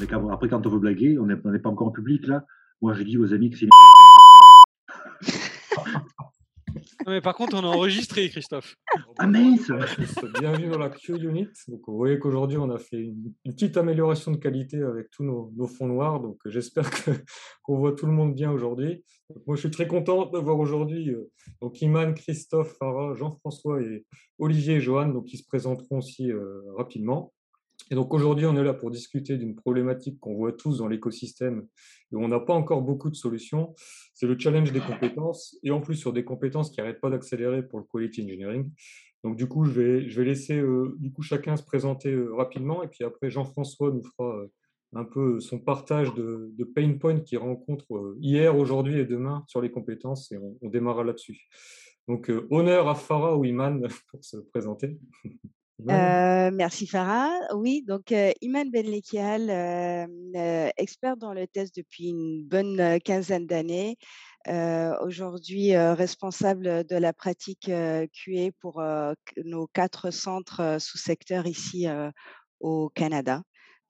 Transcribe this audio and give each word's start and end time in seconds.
Mais 0.00 0.06
quand- 0.06 0.28
après, 0.30 0.48
quand 0.48 0.66
on 0.66 0.70
veut 0.70 0.78
blaguer, 0.78 1.18
on 1.18 1.26
n'est 1.26 1.36
pas 1.58 1.68
encore 1.70 1.88
en 1.88 1.92
public 1.92 2.26
là. 2.26 2.44
Moi, 2.80 2.94
je 2.94 3.02
dis 3.02 3.18
aux 3.18 3.32
amis 3.32 3.50
que 3.50 3.58
c'est 3.58 3.64
une 3.66 3.70
Non, 7.06 7.12
mais 7.14 7.20
par 7.20 7.34
contre, 7.34 7.56
on 7.56 7.64
a 7.64 7.68
enregistré, 7.68 8.28
Christophe. 8.28 8.76
Ah 9.18 9.26
mince 9.26 9.70
Bienvenue 10.40 10.68
dans 10.68 10.78
la 10.78 10.90
Q-Unit. 10.90 11.48
Donc, 11.68 11.80
vous 11.86 11.96
voyez 11.96 12.18
qu'aujourd'hui, 12.18 12.58
on 12.58 12.70
a 12.70 12.78
fait 12.78 12.98
une, 12.98 13.32
une 13.44 13.52
petite 13.54 13.76
amélioration 13.78 14.30
de 14.30 14.36
qualité 14.36 14.82
avec 14.82 15.10
tous 15.10 15.24
nos, 15.24 15.50
nos 15.56 15.66
fonds 15.66 15.86
noirs. 15.86 16.20
Donc, 16.20 16.36
euh, 16.46 16.50
j'espère 16.50 16.90
que- 16.90 17.10
qu'on 17.62 17.78
voit 17.78 17.92
tout 17.92 18.06
le 18.06 18.12
monde 18.12 18.34
bien 18.34 18.50
aujourd'hui. 18.52 19.02
Moi, 19.46 19.56
je 19.56 19.60
suis 19.60 19.70
très 19.70 19.86
content 19.88 20.26
de 20.26 20.38
voir 20.38 20.58
aujourd'hui 20.58 21.10
euh, 21.10 21.30
donc 21.62 21.80
Iman, 21.80 22.14
Christophe, 22.14 22.76
Farah, 22.78 23.14
Jean-François 23.14 23.80
et 23.80 24.04
Olivier 24.38 24.74
et 24.76 24.80
Johan, 24.80 25.08
donc, 25.08 25.24
qui 25.24 25.38
se 25.38 25.46
présenteront 25.46 25.98
aussi 25.98 26.30
euh, 26.30 26.60
rapidement. 26.76 27.32
Et 27.90 27.94
donc 27.94 28.12
aujourd'hui, 28.12 28.46
on 28.46 28.56
est 28.56 28.64
là 28.64 28.74
pour 28.74 28.90
discuter 28.90 29.36
d'une 29.36 29.54
problématique 29.54 30.20
qu'on 30.20 30.34
voit 30.34 30.52
tous 30.52 30.78
dans 30.78 30.88
l'écosystème 30.88 31.66
et 32.12 32.16
où 32.16 32.22
on 32.22 32.28
n'a 32.28 32.40
pas 32.40 32.52
encore 32.52 32.82
beaucoup 32.82 33.10
de 33.10 33.16
solutions. 33.16 33.74
C'est 34.14 34.26
le 34.26 34.38
challenge 34.38 34.72
des 34.72 34.80
compétences 34.80 35.56
et 35.62 35.70
en 35.70 35.80
plus 35.80 35.94
sur 35.94 36.12
des 36.12 36.24
compétences 36.24 36.70
qui 36.70 36.80
n'arrêtent 36.80 37.00
pas 37.00 37.10
d'accélérer 37.10 37.66
pour 37.66 37.78
le 37.78 37.86
quality 37.90 38.22
engineering. 38.22 38.70
Donc 39.24 39.36
du 39.36 39.48
coup, 39.48 39.64
je 39.64 39.70
vais, 39.70 40.08
je 40.08 40.20
vais 40.20 40.26
laisser 40.26 40.58
euh, 40.58 40.94
du 40.98 41.12
coup 41.12 41.22
chacun 41.22 41.56
se 41.56 41.64
présenter 41.64 42.12
euh, 42.12 42.34
rapidement 42.34 42.82
et 42.82 42.88
puis 42.88 43.04
après 43.04 43.30
Jean-François 43.30 43.90
nous 43.90 44.02
fera 44.02 44.36
euh, 44.36 44.52
un 44.94 45.04
peu 45.04 45.40
son 45.40 45.58
partage 45.58 46.14
de, 46.14 46.54
pain 46.74 46.92
points 46.98 47.20
qu'il 47.20 47.38
rencontre 47.38 48.16
hier, 48.20 48.56
aujourd'hui 48.56 48.98
et 48.98 49.04
demain 49.04 49.44
sur 49.46 49.60
les 49.60 49.70
compétences 49.70 50.30
et 50.32 50.38
on, 50.38 50.56
on 50.62 50.68
démarrera 50.68 51.04
là-dessus. 51.04 51.48
Donc 52.06 52.32
honneur 52.50 52.88
à 52.88 52.94
Farah 52.94 53.36
ou 53.36 53.44
Iman 53.44 53.86
pour 54.10 54.24
se 54.24 54.38
présenter. 54.38 54.98
Euh, 55.80 56.50
merci 56.52 56.86
Farah. 56.86 57.30
Oui, 57.54 57.82
donc 57.86 58.12
euh, 58.12 58.32
Iman 58.42 58.70
Benlekial, 58.70 59.48
euh, 59.48 60.06
euh, 60.36 60.70
expert 60.76 61.16
dans 61.16 61.32
le 61.32 61.46
test 61.46 61.74
depuis 61.76 62.08
une 62.08 62.44
bonne 62.44 62.98
quinzaine 63.00 63.46
d'années. 63.46 63.96
Aujourd'hui, 65.02 65.76
responsable 65.76 66.84
de 66.84 66.96
la 66.96 67.12
pratique 67.12 67.66
QA 67.70 68.50
pour 68.60 68.82
nos 69.44 69.66
quatre 69.66 70.10
centres 70.10 70.78
sous-secteurs 70.80 71.46
ici 71.46 71.86
au 72.60 72.88
Canada. 72.88 73.42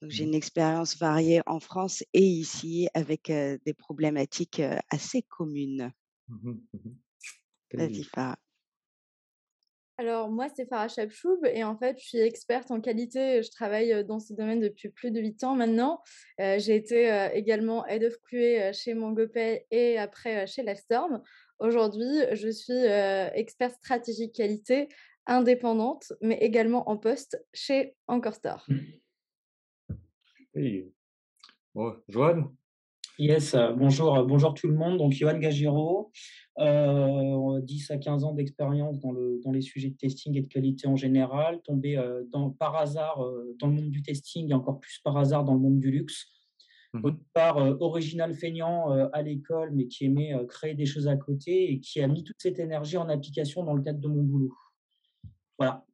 Donc, 0.02 0.10
j'ai 0.10 0.24
Mhm. 0.24 0.28
une 0.28 0.34
expérience 0.34 0.96
variée 0.98 1.42
en 1.46 1.60
France 1.60 2.02
et 2.12 2.22
ici 2.24 2.88
avec 2.94 3.26
des 3.30 3.74
problématiques 3.74 4.60
assez 4.90 5.22
communes. 5.22 5.92
Mhm, 6.28 6.68
mhm. 6.72 7.02
Vas-y, 7.76 8.04
Farah. 8.04 8.38
Alors, 10.00 10.30
moi, 10.30 10.46
c'est 10.54 10.64
Farah 10.68 10.86
Chapchoub 10.86 11.44
et 11.44 11.64
en 11.64 11.76
fait, 11.76 11.98
je 11.98 12.06
suis 12.06 12.18
experte 12.18 12.70
en 12.70 12.80
qualité. 12.80 13.42
Je 13.42 13.50
travaille 13.50 13.92
euh, 13.92 14.04
dans 14.04 14.20
ce 14.20 14.32
domaine 14.32 14.60
depuis 14.60 14.90
plus 14.90 15.10
de 15.10 15.20
8 15.20 15.42
ans 15.42 15.56
maintenant. 15.56 16.00
Euh, 16.38 16.56
j'ai 16.60 16.76
été 16.76 17.10
euh, 17.10 17.28
également 17.32 17.84
Head 17.84 18.04
of 18.04 18.14
QA 18.30 18.72
chez 18.72 18.94
MongoPay 18.94 19.66
et 19.72 19.98
après 19.98 20.44
euh, 20.44 20.46
chez 20.46 20.62
Livestorm. 20.62 21.20
Aujourd'hui, 21.58 22.22
je 22.30 22.48
suis 22.48 22.72
euh, 22.72 23.28
experte 23.34 23.74
stratégique 23.74 24.36
qualité 24.36 24.88
indépendante, 25.26 26.12
mais 26.20 26.38
également 26.40 26.88
en 26.88 26.96
poste 26.96 27.44
chez 27.52 27.96
Encore 28.06 28.36
Store. 28.36 28.68
Et, 30.54 30.88
bon, 31.74 31.96
Johan, 32.08 32.52
Yes, 33.20 33.56
bonjour, 33.76 34.24
bonjour 34.26 34.54
tout 34.54 34.68
le 34.68 34.74
monde. 34.74 34.98
Donc, 34.98 35.10
Johan 35.12 35.38
Gagiro, 35.38 36.12
euh, 36.60 37.60
10 37.60 37.90
à 37.90 37.98
15 37.98 38.24
ans 38.24 38.32
d'expérience 38.34 38.98
dans, 39.00 39.12
le, 39.12 39.40
dans 39.44 39.50
les 39.52 39.60
sujets 39.60 39.90
de 39.90 39.96
testing 39.96 40.36
et 40.36 40.42
de 40.42 40.48
qualité 40.48 40.86
en 40.88 40.96
général, 40.96 41.60
tombé 41.62 41.96
euh, 41.96 42.24
dans, 42.30 42.50
par 42.50 42.76
hasard 42.76 43.24
euh, 43.24 43.54
dans 43.58 43.68
le 43.68 43.74
monde 43.74 43.90
du 43.90 44.02
testing 44.02 44.50
et 44.50 44.54
encore 44.54 44.80
plus 44.80 44.98
par 45.04 45.16
hasard 45.16 45.44
dans 45.44 45.54
le 45.54 45.60
monde 45.60 45.78
du 45.80 45.90
luxe. 45.90 46.26
Au 46.94 46.98
Mhm. 47.10 47.16
départ, 47.18 47.58
euh, 47.58 47.76
original 47.80 48.32
feignant 48.34 48.90
à 49.12 49.20
l'école, 49.22 49.72
mais 49.74 49.86
qui 49.88 50.06
aimait 50.06 50.32
créer 50.48 50.74
des 50.74 50.86
choses 50.86 51.06
à 51.06 51.16
côté 51.16 51.70
et 51.72 51.80
qui 51.80 52.00
a 52.00 52.08
mis 52.08 52.24
toute 52.24 52.40
cette 52.40 52.58
énergie 52.58 52.96
en 52.96 53.08
application 53.10 53.62
dans 53.62 53.74
le 53.74 53.82
cadre 53.82 54.00
de 54.00 54.08
mon 54.08 54.22
boulot. 54.22 54.54
Voilà. 55.58 55.84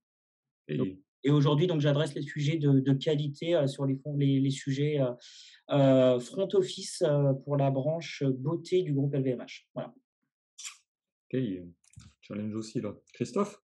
et, 0.68 1.00
Et 1.24 1.30
aujourd'hui, 1.30 1.66
donc, 1.66 1.80
j'adresse 1.80 2.14
les 2.14 2.22
sujets 2.22 2.58
de, 2.58 2.78
de 2.80 2.92
qualité 2.92 3.56
euh, 3.56 3.66
sur 3.66 3.86
les, 3.86 3.96
fonds- 3.96 4.16
les, 4.16 4.38
les 4.40 4.50
sujets 4.50 5.00
euh, 5.70 6.20
front 6.20 6.48
office 6.52 7.02
euh, 7.02 7.32
pour 7.44 7.56
la 7.56 7.70
branche 7.70 8.22
beauté 8.22 8.82
du 8.82 8.92
groupe 8.92 9.14
LVMH. 9.14 9.66
Voilà. 9.74 9.92
Ok, 11.34 11.62
challenge 12.20 12.54
aussi 12.54 12.80
là. 12.80 12.94
Christophe? 13.12 13.60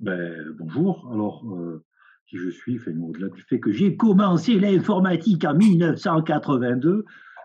Ben, 0.00 0.50
bonjour. 0.58 1.10
Alors, 1.12 1.44
euh, 1.56 1.84
qui 2.26 2.36
je 2.36 2.50
suis, 2.50 2.78
enfin, 2.78 2.96
au-delà 3.00 3.28
du 3.28 3.42
fait 3.42 3.58
que 3.58 3.72
j'ai 3.72 3.96
commencé 3.96 4.58
l'informatique 4.58 5.44
en 5.44 5.54
1982, 5.54 7.04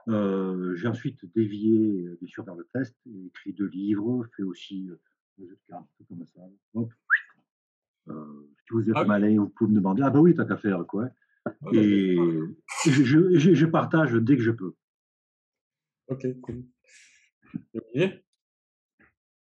euh, 0.10 0.76
j'ai 0.76 0.88
ensuite 0.88 1.20
dévié 1.34 2.06
euh, 2.06 2.18
bien 2.20 2.28
sûr 2.28 2.44
vers 2.44 2.56
le 2.56 2.68
test, 2.74 2.96
écrit 3.26 3.54
deux 3.54 3.68
livres, 3.68 4.26
fait 4.36 4.44
aussi 4.44 4.90
euh, 4.90 5.00
des 5.38 5.48
jeux 5.48 5.56
de 5.56 5.60
cartes, 5.68 5.88
tout 5.98 6.04
comme 6.06 6.26
ça. 6.26 6.42
Hop. 6.76 6.92
Euh, 8.10 8.50
si 8.68 8.74
vous 8.74 8.90
êtes 8.90 8.96
Ah 8.98 9.06
malin, 9.06 9.38
vous 9.38 9.50
pouvez 9.50 9.72
me 9.72 9.76
demander. 9.78 10.02
Ah 10.04 10.10
bah 10.10 10.20
oui, 10.20 10.36
t'as 10.36 10.46
qu'à 10.46 10.58
faire 10.58 10.86
quoi. 10.86 11.08
Ah, 11.46 11.52
bah, 11.62 11.70
Et 11.74 12.18
je, 12.86 12.92
je- 13.04 13.38
je- 13.40 13.54
je 13.54 13.66
partage 13.66 14.14
dès 14.14 14.36
que 14.36 14.44
je 14.44 14.52
peux. 14.52 14.74
Ok, 16.08 16.28
cool. 16.42 16.66
Olivier? 17.74 18.14
Euh, 18.14 18.18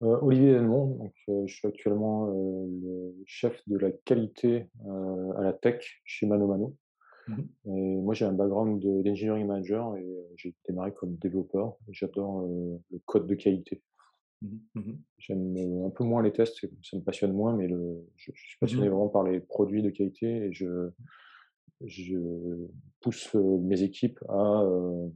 Olivier 0.00 0.52
Edmond, 0.52 0.96
donc, 0.96 1.14
euh, 1.28 1.46
je 1.46 1.54
suis 1.54 1.66
actuellement 1.66 2.28
euh, 2.28 2.66
le 2.82 3.14
chef 3.26 3.60
de 3.68 3.76
la 3.76 3.90
qualité 3.90 4.66
euh, 4.86 5.32
à 5.32 5.42
la 5.42 5.52
tech 5.52 6.00
chez 6.04 6.26
Mano 6.26 6.46
Mano. 6.46 6.76
Mhm. 7.26 7.48
Et 7.66 7.96
moi, 7.96 8.14
j'ai 8.14 8.24
un 8.24 8.32
background 8.32 8.80
de- 8.80 9.02
d'engineering 9.02 9.46
manager 9.46 9.96
et 9.96 10.04
euh, 10.04 10.22
j'ai 10.36 10.54
démarré 10.68 10.94
comme 10.94 11.16
développeur. 11.16 11.76
J'adore 11.90 12.42
euh, 12.42 12.78
le 12.92 12.98
code 13.06 13.26
de 13.26 13.34
qualité. 13.34 13.82
Mhm, 14.40 14.60
mhm. 14.76 14.98
J'aime 15.18 15.56
euh, 15.56 15.86
un 15.86 15.90
peu 15.90 16.04
moins 16.04 16.22
les 16.22 16.32
tests, 16.32 16.64
ça 16.82 16.96
me 16.96 17.02
passionne 17.02 17.32
moins, 17.32 17.56
mais 17.56 17.66
le, 17.66 18.06
je, 18.16 18.30
je 18.34 18.40
suis 18.50 18.58
passionné 18.60 18.88
vraiment 18.88 19.08
par 19.08 19.24
les 19.24 19.40
produits 19.40 19.82
de 19.82 19.90
qualité 19.90 20.26
et 20.46 20.52
je, 20.52 20.90
je 21.84 22.16
pousse 23.00 23.34
euh, 23.34 23.58
mes 23.58 23.82
équipes 23.82 24.20
à 24.28 24.62
euh, 24.62 25.08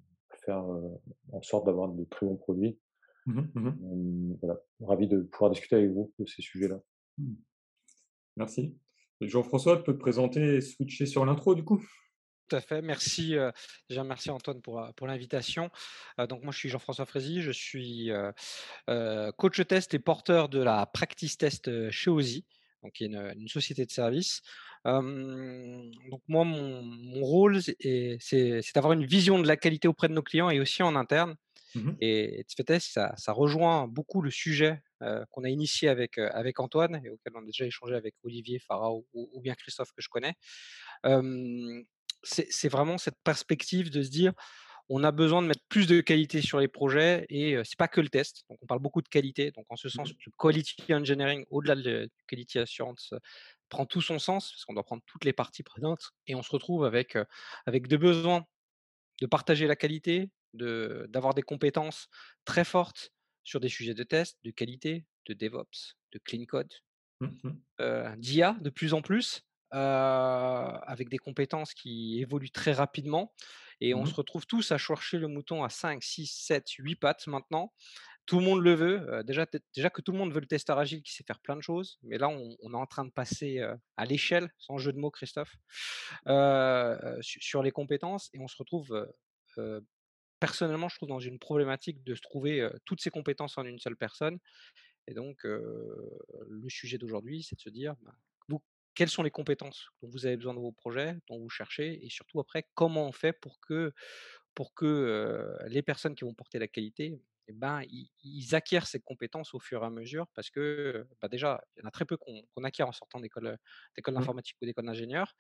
faire 0.45 0.65
euh, 0.69 0.89
en 1.33 1.41
sorte 1.43 1.67
d'avoir 1.67 1.89
de 1.89 2.05
très 2.05 2.27
bons 2.27 2.37
produits. 2.37 2.79
Euh, 3.29 4.37
voilà, 4.41 4.61
ravi 4.81 5.07
de 5.07 5.21
pouvoir 5.21 5.51
discuter 5.51 5.77
avec 5.77 5.91
vous 5.91 6.13
de 6.19 6.27
ces 6.27 6.43
sujets-là. 6.43 6.81
Merci. 8.37 8.77
Et 9.21 9.29
Jean-François, 9.29 9.77
tu 9.77 9.85
peux 9.85 9.95
te 9.95 9.99
présenter 9.99 10.57
et 10.57 10.61
switcher 10.61 11.07
sur 11.07 11.25
l'intro 11.25 11.55
du 11.55 11.65
coup? 11.65 11.85
Tout 12.49 12.57
à 12.57 12.61
fait. 12.61 12.83
Merci. 12.83 13.37
euh, 13.37 13.51
déjà, 13.89 14.05
merci 14.05 14.31
Antoine 14.31 14.61
pour, 14.61 14.87
pour 14.97 15.07
l'invitation. 15.07 15.71
Euh, 16.19 16.27
donc, 16.27 16.43
moi, 16.43 16.53
je 16.53 16.59
suis 16.59 16.69
Jean-François 16.69 17.07
Frézy. 17.07 17.41
Je 17.41 17.53
suis 17.53 18.11
euh, 18.11 19.33
coach 19.39 19.65
test 19.67 19.95
et 19.95 19.99
porteur 19.99 20.49
de 20.49 20.59
la 20.59 20.87
practice 20.87 21.39
test 21.39 21.91
chez 21.91 22.11
OSI, 22.11 22.45
donc 22.83 22.93
qui 22.93 23.05
est 23.05 23.07
une, 23.07 23.33
une 23.37 23.49
société 23.49 23.87
de 23.87 23.91
service. 23.91 24.43
Donc, 24.85 26.21
moi, 26.29 26.45
mon, 26.45 26.83
mon 26.83 27.23
rôle, 27.23 27.61
c'est 27.63 28.61
d'avoir 28.75 28.93
une 28.93 29.07
vision 29.07 29.39
de 29.39 29.47
la 29.47 29.57
qualité 29.57 29.89
auprès 29.89 30.09
de 30.09 30.15
nos 30.15 30.23
clients 30.23 30.51
et 30.51 30.61
aussi 30.61 30.83
en 30.83 30.97
interne. 30.97 31.37
Mhm. 31.75 31.97
Et, 32.01 32.45
fait, 32.67 32.81
ça, 32.81 33.15
ça 33.17 33.33
rejoint 33.33 33.89
beaucoup 33.89 34.23
le 34.23 34.31
sujet 34.31 34.83
euh, 35.03 35.25
qu'on 35.31 35.45
a 35.45 35.49
initié 35.49 35.89
avec, 35.89 36.19
euh, 36.19 36.29
avec 36.33 36.61
Antoine 36.61 37.01
et 37.05 37.11
auquel 37.11 37.33
on 37.35 37.43
a 37.43 37.47
déjà 37.47 37.67
échangé 37.67 37.95
avec 37.95 38.15
Olivier, 38.25 38.59
Farah 38.59 38.93
ou, 38.93 39.07
ou 39.13 39.41
bien 39.41 39.55
Christophe 39.55 39.93
que 39.93 40.03
je 40.03 40.09
connais. 40.09 40.35
Euh, 41.07 41.83
c'est 42.25 42.69
vraiment 42.69 42.99
cette 42.99 43.19
perspective 43.25 43.91
de 43.91 44.01
se 44.03 44.11
dire 44.11 44.33
on 44.89 45.05
a 45.05 45.11
besoin 45.11 45.43
de 45.43 45.47
mettre 45.47 45.65
plus 45.69 45.87
de 45.87 46.01
qualité 46.01 46.43
sur 46.43 46.61
les 46.61 46.69
projets 46.69 47.25
et 47.31 47.57
c'est 47.65 47.79
pas 47.79 47.89
que 47.89 48.01
le 48.01 48.09
test. 48.09 48.45
Donc 48.49 48.59
on 48.63 48.67
parle 48.67 48.81
beaucoup 48.81 49.03
de 49.03 49.09
qualité. 49.09 49.51
Donc 49.51 49.65
en 49.71 49.77
ce 49.77 49.89
sens, 49.89 50.11
le 50.11 50.33
quality 50.39 50.93
engineering 50.93 51.45
au-delà 51.51 51.75
de 51.77 52.05
du 52.05 52.25
quality 52.29 52.59
assurance 52.59 53.11
euh, 53.13 53.19
prend 53.69 53.87
tout 53.87 54.03
son 54.03 54.19
sens 54.19 54.53
parce 54.53 54.65
qu'on 54.65 54.75
doit 54.75 54.85
prendre 54.85 55.03
toutes 55.07 55.25
les 55.25 55.33
parties 55.33 55.63
prenantes 55.63 56.13
et 56.27 56.35
on 56.35 56.43
se 56.43 56.51
retrouve 56.51 56.85
avec 56.85 57.17
avec 57.67 57.89
deux 57.89 57.97
besoins 57.97 58.45
de 59.23 59.27
partager 59.29 59.69
la 59.69 59.77
qualité, 59.77 60.31
de 60.55 61.07
d'avoir 61.11 61.35
des 61.35 61.43
compétences 61.45 62.09
très 62.47 62.65
fortes 62.67 63.13
sur 63.45 63.61
des 63.61 63.71
sujets 63.71 63.95
de 63.95 64.05
test, 64.05 64.39
de 64.45 64.53
qualité, 64.53 65.07
de 65.29 65.35
DevOps, 65.35 65.97
de 66.13 66.21
clean 66.21 66.47
code, 66.47 66.75
Mhm. 67.21 67.63
euh, 67.81 68.15
d'IA 68.17 68.57
de 68.61 68.71
plus 68.71 68.95
en 68.95 69.03
plus, 69.03 69.43
euh, 69.75 69.77
avec 69.79 71.09
des 71.09 71.19
compétences 71.19 71.75
qui 71.75 72.21
évoluent 72.21 72.51
très 72.51 72.73
rapidement. 72.73 73.35
Et 73.81 73.95
on 73.95 74.05
Mhm. 74.05 74.05
se 74.05 74.15
retrouve 74.15 74.47
tous 74.47 74.71
à 74.73 74.79
chercher 74.79 75.19
le 75.19 75.29
mouton 75.29 75.65
à 75.65 75.69
5, 75.71 76.03
6, 76.03 76.27
7, 76.27 76.69
8 76.79 76.97
pattes 76.97 77.27
maintenant. 77.27 77.73
Tout 78.27 78.39
le 78.39 78.45
monde 78.45 78.63
le 78.63 78.75
veut. 78.75 79.23
déjà, 79.25 79.47
déjà 79.75 79.91
que 79.91 80.01
tout 80.01 80.13
le 80.13 80.19
monde 80.19 80.33
veut 80.33 80.41
le 80.41 80.47
testeur 80.47 80.79
agile 80.79 81.03
qui 81.03 81.13
sait 81.13 81.25
faire 81.25 81.41
plein 81.41 81.57
de 81.57 81.61
choses. 81.61 81.99
Mais 82.03 82.19
là, 82.19 82.29
on, 82.29 82.73
est 82.73 82.77
en 82.77 82.87
train 82.87 83.05
de 83.05 83.11
passer 83.11 83.61
à 83.97 84.05
l'échelle, 84.05 84.51
sans 84.59 84.79
jeu 84.79 84.93
de 84.93 84.99
mots, 84.99 85.11
Christophe, 85.11 85.57
su- 87.21 87.41
sur 87.41 87.63
les 87.63 87.73
compétences. 87.73 88.31
Et 88.33 88.39
on 88.39 88.49
se 88.49 88.57
retrouve, 88.57 89.09
personnellement, 90.39 90.89
je 90.89 90.97
trouve, 90.97 91.09
dans 91.09 91.19
une 91.19 91.39
problématique 91.39 92.05
de 92.05 92.15
se 92.15 92.21
trouver 92.21 92.69
toutes 92.85 93.01
ces 93.01 93.11
compétences 93.11 93.59
en 93.59 93.65
une 93.65 93.81
seule 93.81 93.97
personne. 93.97 94.39
Et 95.09 95.15
donc, 95.15 95.43
le 95.43 96.69
sujet 96.69 96.99
d'aujourd'hui, 96.99 97.43
c'est 97.43 97.57
de 97.57 97.61
se 97.61 97.71
dire, 97.71 97.97
bah, 98.03 98.15
quelles 98.95 99.09
sont 99.09 99.23
les 99.23 99.31
compétences 99.31 99.89
dont 100.03 100.09
vous 100.09 100.27
avez 100.27 100.37
besoin 100.37 100.55
dans 100.55 100.61
vos 100.61 100.73
projets, 100.73 101.17
dont 101.29 101.39
vous 101.39 101.49
cherchez, 101.49 102.05
et 102.05 102.11
surtout 102.11 102.41
après, 102.41 102.69
comment 102.75 103.07
on 103.07 103.13
fait 103.13 103.33
pour 103.33 103.61
que, 103.61 103.93
pour 104.55 104.75
que 104.75 105.57
les 105.67 105.83
personnes 105.83 106.15
qui 106.15 106.25
vont 106.25 106.35
porter 106.35 106.59
la 106.59 106.69
qualité, 106.69 107.19
eh 107.53 107.59
ben, 107.59 107.83
ils, 108.23 108.55
acquièrent 108.55 108.87
ces 108.87 109.01
compétences 109.01 109.55
au 109.55 109.61
fur 109.61 109.83
et 109.83 109.87
à 109.87 109.91
mesure 109.91 110.27
parce 110.35 110.51
que 110.51 111.07
bah 111.21 111.29
déjà, 111.29 111.63
il 111.77 111.81
y 111.81 111.85
en 111.85 111.89
a 111.89 111.91
très 111.91 112.05
peu 112.05 112.17
qu'on 112.17 112.65
acquiert 112.65 112.89
en 112.89 112.93
sortant 112.93 113.21
d'école 113.21 113.59
mmh. 113.99 114.13
d'informatique 114.13 114.57
ou 114.63 114.67
d'école 114.67 114.87
d'ingénieur 114.87 115.35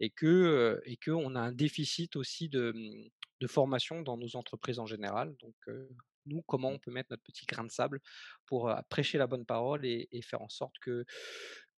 et 0.00 0.10
que 0.10 0.80
et 0.84 0.96
que 0.96 1.10
on 1.10 1.34
a 1.34 1.40
un 1.40 1.52
déficit 1.52 2.16
aussi 2.16 2.48
de, 2.48 2.72
mmh, 2.74 3.10
de 3.40 3.46
formation 3.46 4.02
dans 4.02 4.16
nos 4.16 4.36
entreprises 4.36 4.78
en 4.78 4.86
général. 4.86 5.36
Donc 5.40 5.54
nous, 6.26 6.42
comment 6.42 6.70
on 6.70 6.78
peut 6.78 6.90
mettre 6.90 7.08
notre 7.10 7.22
petit 7.22 7.46
grain 7.46 7.64
de 7.64 7.70
sable 7.70 8.00
pour 8.46 8.72
prêcher 8.88 9.18
la 9.18 9.26
bonne 9.26 9.46
parole 9.46 9.84
et, 9.84 10.08
faire 10.22 10.42
en 10.42 10.48
sorte 10.48 10.78
que 10.80 11.04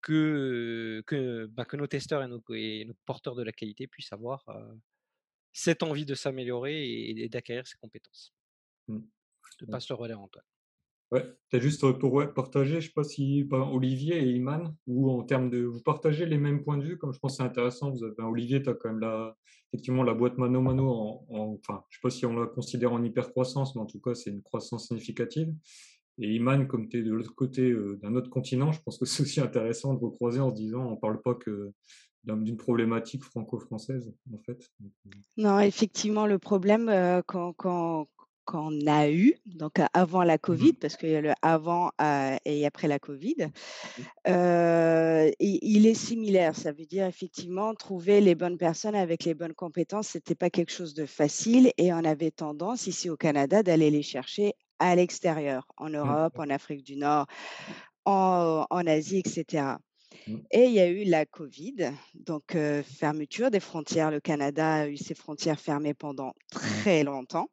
que, 0.03 1.03
que, 1.07 1.45
bah, 1.47 1.67
que 1.67 1.77
nos 1.77 1.87
testeurs 1.87 2.23
et 2.23 2.27
nos, 2.27 2.43
et 2.55 2.87
nos, 2.87 2.95
porteurs 3.05 3.35
de 3.35 3.43
la 3.43 3.53
qualité 3.53 3.87
puissent 3.87 4.13
avoir 4.15 4.45
cette 5.53 5.83
envie 5.83 6.07
de 6.07 6.15
s'améliorer 6.15 7.11
et, 7.11 7.29
d'acquérir 7.29 7.67
ces 7.67 7.77
compétences. 7.79 8.33
Mmh. 8.89 9.01
De 9.61 9.67
ne 9.67 9.73
pas 9.73 9.81
se 9.81 9.93
relais, 9.93 10.15
Antoine. 10.15 10.45
Ouais, 11.13 11.23
peut-être 11.23 11.63
juste 11.63 11.85
pour 11.99 12.35
partager, 12.35 12.75
je 12.75 12.77
ne 12.77 12.81
sais 12.83 12.93
pas 12.95 13.03
si 13.03 13.49
Olivier 13.51 14.19
et 14.19 14.31
Iman, 14.31 14.77
ou 14.87 15.11
en 15.11 15.25
termes 15.25 15.51
de. 15.51 15.65
Vous 15.65 15.83
partagez 15.83 16.25
les 16.25 16.39
mêmes 16.39 16.63
points 16.63 16.79
de 16.79 16.85
vue, 16.85 16.99
comme 16.99 17.13
je 17.13 17.19
pense 17.19 17.33
que 17.33 17.37
c'est 17.39 17.43
intéressant. 17.43 17.91
Vous 17.91 18.05
avez, 18.05 18.15
Olivier, 18.19 18.63
tu 18.63 18.71
as 18.71 18.75
quand 18.75 18.91
même 18.91 19.01
la, 19.01 19.37
effectivement 19.73 20.05
la 20.05 20.15
boîte 20.15 20.39
Mano 20.39 20.61
Mano, 20.61 20.89
en, 21.29 21.59
enfin, 21.59 21.83
je 21.89 21.97
ne 21.97 21.99
sais 21.99 22.01
pas 22.03 22.11
si 22.11 22.27
on 22.27 22.39
la 22.39 22.47
considère 22.47 22.93
en 22.93 23.03
hyper-croissance, 23.03 23.75
mais 23.75 23.83
en 23.83 23.87
tout 23.87 24.01
cas, 24.01 24.15
c'est 24.15 24.31
une 24.31 24.43
croissance 24.43 24.87
significative. 24.87 25.53
Et 26.19 26.35
Iman, 26.35 26.69
comme 26.69 26.89
tu 26.89 27.01
es 27.01 27.03
de 27.03 27.13
l'autre 27.13 27.35
côté 27.35 27.71
euh, 27.71 27.99
d'un 28.03 28.15
autre 28.15 28.31
continent, 28.31 28.71
je 28.71 28.81
pense 28.81 28.99
que 28.99 29.05
c'est 29.05 29.23
aussi 29.23 29.41
intéressant 29.41 29.95
de 29.95 29.99
recroiser 29.99 30.39
en 30.39 30.51
se 30.51 30.55
disant 30.55 30.87
on 30.87 30.93
ne 30.93 31.01
parle 31.01 31.21
pas 31.23 31.35
que 31.35 31.73
d'une 32.25 32.57
problématique 32.57 33.25
franco-française, 33.25 34.13
en 34.33 34.39
fait. 34.39 34.71
Euh 34.85 35.11
non, 35.39 35.59
effectivement, 35.59 36.27
le 36.27 36.39
problème, 36.39 36.89
euh, 36.89 37.23
quand, 37.27 37.55
quand, 37.55 38.09
qu'on 38.45 38.87
a 38.87 39.09
eu, 39.09 39.35
donc 39.47 39.75
avant 39.93 40.23
la 40.23 40.35
mmh 40.35 40.39
Covid, 40.39 40.73
parce 40.75 40.97
qu'il 40.97 41.11
y 41.11 41.17
a 41.17 41.21
le 41.21 41.33
avant 41.43 41.91
et 42.45 42.67
après 42.67 42.89
la 42.89 42.99
Covid, 42.99 43.51
mmh. 44.27 45.33
il 45.39 45.87
est 45.87 45.95
similaire. 45.95 46.57
Ça 46.57 46.73
veut 46.73 46.87
dire 46.87 47.07
effectivement 47.07 47.75
trouver 47.75 48.21
les 48.21 48.35
bonnes 48.35 48.59
personnes 48.59 48.95
avec 48.95 49.25
les 49.25 49.35
bonnes 49.35 49.55
compétences, 49.55 50.09
ce 50.09 50.19
n'était 50.19 50.35
pas 50.35 50.51
quelque 50.51 50.73
chose 50.73 50.95
de 50.95 51.07
facile 51.07 51.73
et 51.77 51.93
on 51.93 52.05
avait 52.05 52.31
tendance 52.31 52.87
ici 52.87 53.11
au 53.11 53.17
Canada 53.17 53.63
d'aller 53.63 53.91
les 53.91 54.03
chercher 54.03 54.55
à 54.79 54.97
l'extérieur, 54.97 55.67
en 55.77 55.91
mmh. 55.91 55.97
Europe, 55.97 56.39
en 56.39 56.51
Afrique 56.51 56.83
du 56.83 56.97
Nord, 56.97 57.27
en, 58.05 58.87
Asie, 58.87 59.19
etc. 59.19 59.75
Et 60.51 60.65
il 60.65 60.73
y 60.73 60.81
a 60.81 60.89
eu 60.89 61.05
la 61.05 61.27
Covid, 61.27 61.93
donc 62.15 62.57
fermeture 62.85 63.51
des 63.51 63.61
frontières. 63.61 64.11
Le 64.11 64.21
Canada 64.21 64.75
a 64.75 64.87
eu 64.89 64.97
ses 64.97 65.15
frontières 65.15 65.61
fermées 65.61 65.95
pendant 65.95 66.35
très 66.51 67.05
longtemps. 67.05 67.49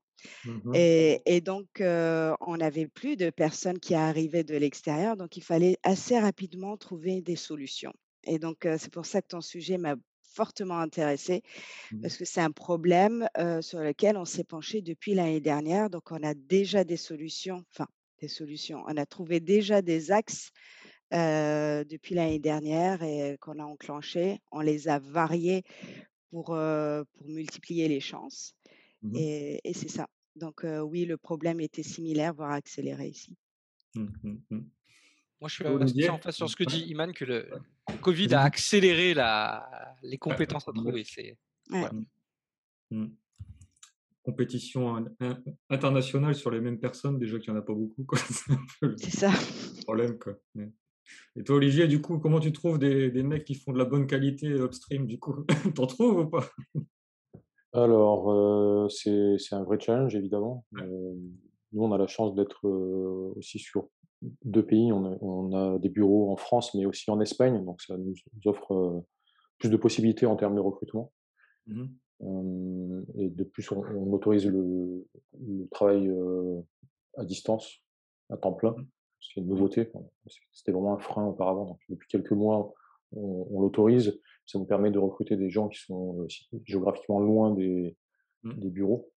Mmh 0.45 0.71
et, 0.73 1.41
donc, 1.41 1.67
on 1.79 2.57
n'avait 2.57 2.87
plus 2.87 3.17
de 3.17 3.29
personnes 3.29 3.79
qui 3.79 3.95
arrivaient 3.95 4.43
de 4.43 4.55
l'extérieur, 4.55 5.17
donc 5.17 5.37
il 5.37 5.43
fallait 5.43 5.77
assez 5.83 6.19
rapidement 6.19 6.77
trouver 6.77 7.21
des 7.21 7.35
solutions. 7.35 7.93
Et 8.23 8.39
donc, 8.39 8.67
c'est 8.77 8.91
pour 8.91 9.05
ça 9.05 9.21
que 9.21 9.27
ton 9.27 9.41
sujet 9.41 9.77
m'a 9.77 9.95
fortement 10.33 10.79
intéressée, 10.79 11.41
mmh 11.91 12.01
parce 12.01 12.17
que 12.17 12.25
c'est 12.25 12.41
un 12.41 12.51
problème 12.51 13.27
sur 13.61 13.79
lequel 13.79 14.17
on 14.17 14.25
s'est 14.25 14.43
penché 14.43 14.81
depuis 14.81 15.13
l'année 15.13 15.41
dernière. 15.41 15.89
Donc, 15.89 16.11
on 16.11 16.23
a 16.23 16.33
déjà 16.33 16.83
des 16.83 16.97
solutions, 16.97 17.63
enfin, 17.71 17.87
des 18.19 18.27
solutions. 18.27 18.83
On 18.87 18.97
a 18.97 19.05
trouvé 19.05 19.39
déjà 19.39 19.81
des 19.81 20.11
axes 20.11 20.49
depuis 21.11 22.15
l'année 22.15 22.39
dernière 22.39 23.01
et 23.01 23.37
qu'on 23.39 23.59
a 23.59 23.63
enclenchés. 23.63 24.39
On 24.51 24.59
les 24.59 24.89
a 24.89 24.99
variés 24.99 25.63
pour, 26.31 26.47
pour 26.47 27.27
multiplier 27.27 27.87
les 27.87 28.01
chances. 28.01 28.56
Mmh 29.11 29.17
et, 29.63 29.73
c'est 29.73 29.89
ça. 29.89 30.07
Donc 30.35 30.65
oui, 30.83 31.05
le 31.05 31.17
problème 31.17 31.59
était 31.59 31.83
similaire, 31.83 32.33
voire 32.33 32.51
accéléré 32.51 33.07
ici. 33.07 33.35
Mmh, 33.95 34.07
mmh, 34.23 34.61
Moi, 35.41 35.49
je 35.49 35.53
suis 35.53 35.65
assez 35.65 36.09
en 36.09 36.19
face 36.19 36.35
sur 36.35 36.49
ce 36.49 36.55
que 36.55 36.63
dit 36.63 36.85
Iman, 36.87 37.11
que 37.13 37.25
le 37.25 37.49
Covid 38.01 38.33
a 38.33 38.41
accéléré 38.41 39.13
la, 39.13 39.95
les 40.03 40.17
compétences 40.17 40.67
à 40.67 40.73
trouver. 40.73 41.03
C'est, 41.03 41.37
Compétition 44.23 45.05
internationale 45.69 46.35
sur 46.35 46.51
les 46.51 46.59
mêmes 46.59 46.79
personnes, 46.79 47.17
déjà 47.17 47.39
qu'il 47.39 47.53
n'y 47.53 47.57
en 47.57 47.61
a 47.61 47.63
pas 47.63 47.73
beaucoup. 47.73 48.05
C'est 48.97 49.09
ça. 49.09 49.31
problème. 49.85 50.19
Quoi. 50.19 50.37
Et 51.37 51.43
toi, 51.45 51.55
Olivier, 51.55 51.87
du 51.87 52.01
coup, 52.01 52.19
comment 52.19 52.41
tu 52.41 52.51
trouves 52.51 52.77
des, 52.77 53.09
des 53.09 53.23
mecs 53.23 53.45
qui 53.45 53.55
font 53.55 53.71
de 53.71 53.77
la 53.77 53.85
bonne 53.85 54.05
qualité 54.05 54.47
upstream 54.49 55.07
du 55.07 55.17
coup? 55.17 55.45
T'en 55.75 55.87
trouves 55.87 56.25
ou 56.25 56.29
pas? 56.29 56.49
Alors, 57.83 58.31
euh, 58.31 58.89
c'est 58.89 59.53
un 59.53 59.63
vrai 59.63 59.79
challenge, 59.79 60.15
évidemment. 60.15 60.65
Euh, 60.77 61.13
nous, 61.73 61.83
on 61.83 61.91
a 61.91 61.97
la 61.97 62.07
chance 62.07 62.33
d'être 62.33 62.67
euh, 62.67 63.33
aussi 63.35 63.59
sur 63.59 63.89
deux 64.43 64.65
pays. 64.65 64.91
On 64.91 65.53
a, 65.53 65.77
des 65.77 65.89
bureaux 65.89 66.31
en 66.31 66.37
France, 66.37 66.73
mais 66.73 66.85
aussi 66.85 67.09
en 67.11 67.19
Espagne. 67.21 67.63
Donc, 67.63 67.81
ça 67.81 67.97
nous, 67.97 68.15
offre 68.45 69.03
plus 69.59 69.69
de 69.69 69.77
possibilités 69.77 70.25
en 70.25 70.35
termes 70.35 70.55
de 70.55 70.61
recrutement. 70.61 71.11
Mmh 71.67 71.85
et 72.19 73.29
de 73.29 73.43
plus, 73.43 73.71
on, 73.71 74.11
autorise 74.11 74.47
le, 74.47 75.05
travail 75.69 76.11
à 77.15 77.25
distance, 77.25 77.83
à 78.31 78.37
temps 78.37 78.53
plein. 78.53 78.71
Mmh. 78.71 78.87
C'est 79.19 79.41
une 79.41 79.47
nouveauté. 79.47 79.91
C'était 80.51 80.71
vraiment 80.71 80.95
un 80.95 80.99
frein 80.99 81.27
auparavant. 81.27 81.65
Donc, 81.65 81.79
depuis 81.89 82.07
quelques 82.07 82.31
mois, 82.31 82.73
on 83.15 83.61
l'autorise. 83.61 84.19
Ça 84.47 84.59
nous 84.59 84.65
permet 84.65 84.91
de 84.91 84.99
recruter 84.99 85.35
des 85.35 85.49
gens 85.49 85.67
qui 85.67 85.79
sont 85.79 86.21
euh, 86.21 86.27
géographiquement 86.65 87.19
loin 87.19 87.53
des, 87.53 87.95
mmh. 88.43 88.53
des 88.53 88.69
bureaux. 88.69 89.11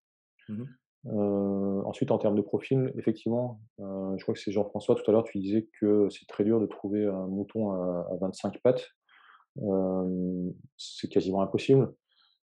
Mmh 0.49 0.63
euh, 1.07 1.81
ensuite, 1.83 2.11
en 2.11 2.19
termes 2.19 2.35
de 2.35 2.43
profil, 2.43 2.93
effectivement, 2.95 3.59
euh, 3.79 4.15
je 4.17 4.21
crois 4.21 4.35
que 4.35 4.39
c'est 4.39 4.51
Jean-François 4.51 4.93
tout 4.93 5.09
à 5.09 5.11
l'heure, 5.11 5.23
tu 5.23 5.39
disais 5.39 5.67
que 5.79 6.07
c'est 6.11 6.27
très 6.27 6.43
dur 6.43 6.61
de 6.61 6.67
trouver 6.67 7.07
un 7.07 7.25
mouton 7.25 7.71
à, 7.71 8.07
25 8.21 8.61
pattes. 8.61 8.87
c'est 10.77 11.07
quasiment 11.07 11.41
impossible. 11.41 11.91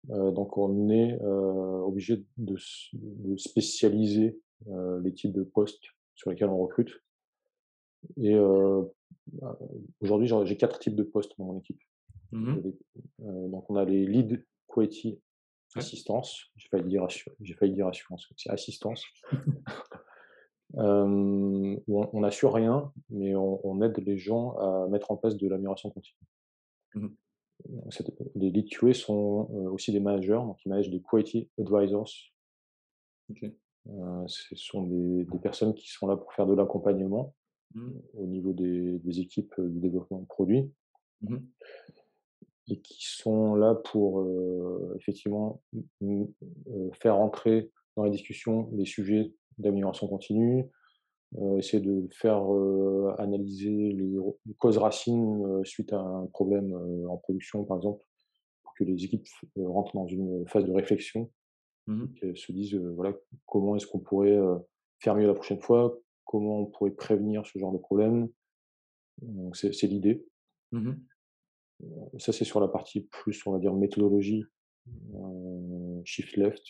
donc, 0.09 0.57
on 0.57 0.89
est 0.89 1.17
obligé 1.21 2.25
de, 2.35 2.57
de, 2.91 3.37
spécialiser 3.37 4.37
les 4.67 5.13
types 5.13 5.31
de 5.31 5.43
postes 5.43 5.85
sur 6.15 6.29
lesquels 6.29 6.49
on 6.49 6.57
recrute. 6.57 7.01
Et 8.17 8.35
aujourd'hui, 10.01 10.29
j'ai 10.45 10.57
quatre 10.57 10.79
types 10.79 10.95
de 10.95 11.03
postes 11.03 11.33
dans 11.37 11.45
mon 11.45 11.59
équipe. 11.59 11.81
Mmh 12.31 12.59
euh, 13.23 13.47
donc, 13.49 13.69
on 13.69 13.75
a 13.75 13.83
les 13.83 14.05
lead 14.05 14.45
quality 14.67 15.19
assistance. 15.75 16.45
J'ai 16.55 16.69
failli 16.69 16.85
dire, 16.85 17.07
j'ai 17.39 17.53
failli 17.53 17.73
dire 17.73 17.87
assurance, 17.87 18.27
c'est 18.37 18.49
assistance. 18.49 19.05
euh, 20.77 21.77
on 21.87 22.19
n'assure 22.19 22.53
rien, 22.53 22.91
mais 23.09 23.35
on, 23.35 23.81
aide 23.81 23.97
les 23.97 24.17
gens 24.17 24.57
à 24.57 24.87
mettre 24.87 25.11
en 25.11 25.17
place 25.17 25.35
de 25.35 25.47
l'amélioration 25.47 25.89
continue. 25.89 26.27
Mmh 26.95 27.09
les 28.35 28.49
lead 28.49 28.69
QA 28.69 28.93
sont 28.93 29.49
euh, 29.53 29.69
aussi 29.69 29.91
des 29.91 29.99
managers, 29.99 30.33
donc 30.33 30.57
ils 30.65 30.69
managent 30.69 30.89
des 30.89 31.01
quality 31.01 31.49
advisors. 31.59 32.09
Euh, 33.89 34.27
ce 34.27 34.55
sont 34.55 34.83
des, 34.83 35.25
personnes 35.41 35.73
qui 35.73 35.89
sont 35.89 36.07
là 36.07 36.17
pour 36.17 36.33
faire 36.33 36.45
de 36.45 36.53
l'accompagnement 36.53 37.33
mmh. 37.73 37.89
au 38.15 38.25
niveau 38.25 38.53
des, 38.53 39.19
équipes 39.19 39.53
de 39.57 39.79
développement 39.79 40.19
de 40.19 40.25
produits 40.25 40.71
et 42.67 42.79
qui 42.79 43.05
sont 43.05 43.55
là 43.55 43.75
pour 43.75 44.25
effectivement 44.95 45.61
faire 46.93 47.17
entrer 47.17 47.71
dans 47.95 48.03
la 48.03 48.09
discussion 48.09 48.69
les 48.73 48.85
sujets 48.85 49.33
d'amélioration 49.57 50.07
continue, 50.07 50.65
essayer 51.57 51.83
de 51.83 52.07
faire 52.11 52.41
analyser 53.17 53.93
les, 53.93 54.17
causes 54.57 54.77
racines 54.77 55.63
suite 55.63 55.93
à 55.93 55.99
un 55.99 56.27
problème 56.27 56.73
en 57.09 57.17
production, 57.17 57.65
par 57.65 57.77
exemple, 57.77 58.03
pour 58.63 58.73
que 58.75 58.83
les 58.83 59.03
équipes 59.03 59.27
rentrent 59.57 59.95
dans 59.95 60.07
une 60.07 60.47
phase 60.47 60.65
de 60.65 60.71
réflexion, 60.71 61.31
mmh 61.87 62.05
et 62.21 62.35
se 62.35 62.51
disent 62.51 62.75
voilà 62.75 63.13
comment 63.45 63.75
est-ce 63.75 63.87
qu'on 63.87 63.99
pourrait 63.99 64.39
faire 64.99 65.15
mieux 65.15 65.27
la 65.27 65.33
prochaine 65.33 65.59
fois, 65.59 65.99
comment 66.25 66.59
on 66.59 66.65
pourrait 66.65 66.91
prévenir 66.91 67.45
ce 67.45 67.59
genre 67.59 67.73
de 67.73 67.77
problème. 67.77 68.29
C'est 69.53 69.87
l'idée. 69.87 70.25
Mmh 70.71 70.93
ça, 72.17 72.31
c'est 72.31 72.45
sur 72.45 72.59
la 72.59 72.67
partie 72.67 73.01
plus, 73.01 73.45
on 73.45 73.51
va 73.51 73.59
dire, 73.59 73.73
méthodologie, 73.73 74.45
euh, 75.15 76.01
shift 76.03 76.37
left, 76.37 76.63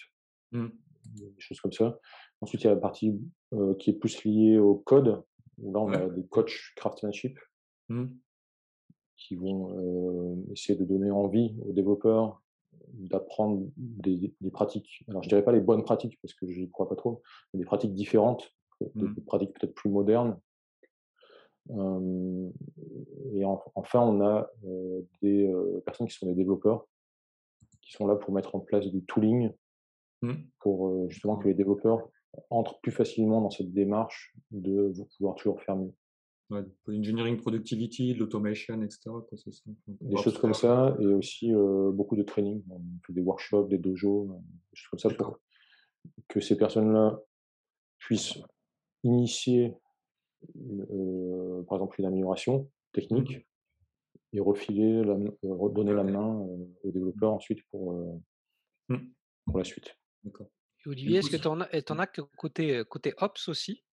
mmh. 0.51 0.67
des 1.15 1.33
choses 1.39 1.59
comme 1.59 1.71
ça. 1.71 1.99
Ensuite, 2.41 2.61
il 2.61 2.65
y 2.65 2.69
a 2.69 2.73
la 2.73 2.79
partie 2.79 3.19
euh, 3.53 3.75
qui 3.75 3.91
est 3.91 3.93
plus 3.93 4.23
liée 4.23 4.57
au 4.57 4.75
code, 4.75 5.23
où 5.57 5.73
là, 5.73 5.79
on 5.79 5.91
a 5.91 6.09
des 6.09 6.25
coachs 6.27 6.73
craftsmanship 6.75 7.37
mmh. 7.89 8.05
qui 9.17 9.35
vont 9.35 9.77
euh, 9.77 10.51
essayer 10.51 10.77
de 10.77 10.85
donner 10.85 11.11
envie 11.11 11.55
aux 11.65 11.73
développeurs 11.73 12.41
d'apprendre 12.93 13.69
des, 13.77 14.33
pratiques. 14.51 15.03
Alors, 15.07 15.23
je 15.23 15.29
dirais 15.29 15.43
pas 15.43 15.51
les 15.51 15.61
bonnes 15.61 15.83
pratiques, 15.83 16.19
parce 16.21 16.33
que 16.33 16.49
je 16.51 16.59
n'y 16.59 16.69
crois 16.69 16.89
pas 16.89 16.95
trop, 16.95 17.21
mais 17.53 17.59
des 17.59 17.65
pratiques 17.65 17.93
différentes, 17.93 18.53
des, 18.95 19.07
mmh. 19.07 19.15
pratiques 19.25 19.53
peut-être 19.53 19.75
plus 19.75 19.89
modernes, 19.89 20.39
et 21.69 23.45
enfin, 23.75 24.01
on 24.01 24.21
a 24.21 24.49
des 25.21 25.51
personnes 25.85 26.07
qui 26.07 26.15
sont 26.15 26.27
des 26.27 26.35
développeurs, 26.35 26.87
qui 27.81 27.91
sont 27.91 28.07
là 28.07 28.15
pour 28.15 28.33
mettre 28.33 28.55
en 28.55 28.59
place 28.59 28.87
du 28.87 29.03
tooling, 29.05 29.51
mmh. 30.21 30.33
pour 30.59 31.09
justement 31.09 31.37
que 31.37 31.47
les 31.47 31.53
développeurs 31.53 32.09
entrent 32.49 32.79
plus 32.81 32.91
facilement 32.91 33.41
dans 33.41 33.49
cette 33.49 33.73
démarche 33.73 34.33
de 34.51 34.91
pouvoir 35.17 35.35
toujours 35.35 35.61
faire 35.61 35.75
mieux. 35.75 35.93
Ouais, 36.49 36.65
engineering 36.89 37.37
productivity, 37.37 38.13
l'automation, 38.13 38.81
etc. 38.81 39.09
Des 39.87 40.17
choses 40.17 40.37
comme 40.37 40.53
ça, 40.53 40.97
et 40.99 41.05
aussi 41.05 41.53
beaucoup 41.93 42.17
de 42.17 42.23
training. 42.23 42.63
On 42.69 42.81
fait 43.05 43.13
des 43.13 43.21
workshops, 43.21 43.69
des 43.69 43.77
dojos, 43.77 44.27
des 44.27 44.75
choses 44.75 44.89
comme 44.89 45.11
ça 45.11 45.15
pour 45.15 45.39
que 46.27 46.41
ces 46.41 46.57
personnes-là 46.57 47.19
puissent 47.99 48.39
initier 49.03 49.75
euh, 50.57 51.63
par 51.63 51.77
exemple 51.77 51.99
une 51.99 52.05
amélioration 52.05 52.69
technique 52.93 53.37
mmh 53.37 53.41
et 54.33 54.39
refiler, 54.39 55.03
la, 55.03 55.11
euh, 55.11 55.29
redonner 55.43 55.91
la 55.93 56.05
main 56.05 56.39
euh, 56.39 56.65
aux 56.85 56.91
développeurs 56.91 57.33
ensuite 57.33 57.67
pour, 57.69 57.93
mmh. 58.87 58.97
pour 59.45 59.57
la 59.57 59.65
suite. 59.65 59.93
Olivier, 60.85 61.17
est-ce 61.17 61.29
que 61.29 61.35
tu 61.35 61.47
en, 61.49 61.59
as 61.59 62.07
côté, 62.37 62.81
côté 62.87 63.13
Ops 63.17 63.49
aussi, 63.49 63.83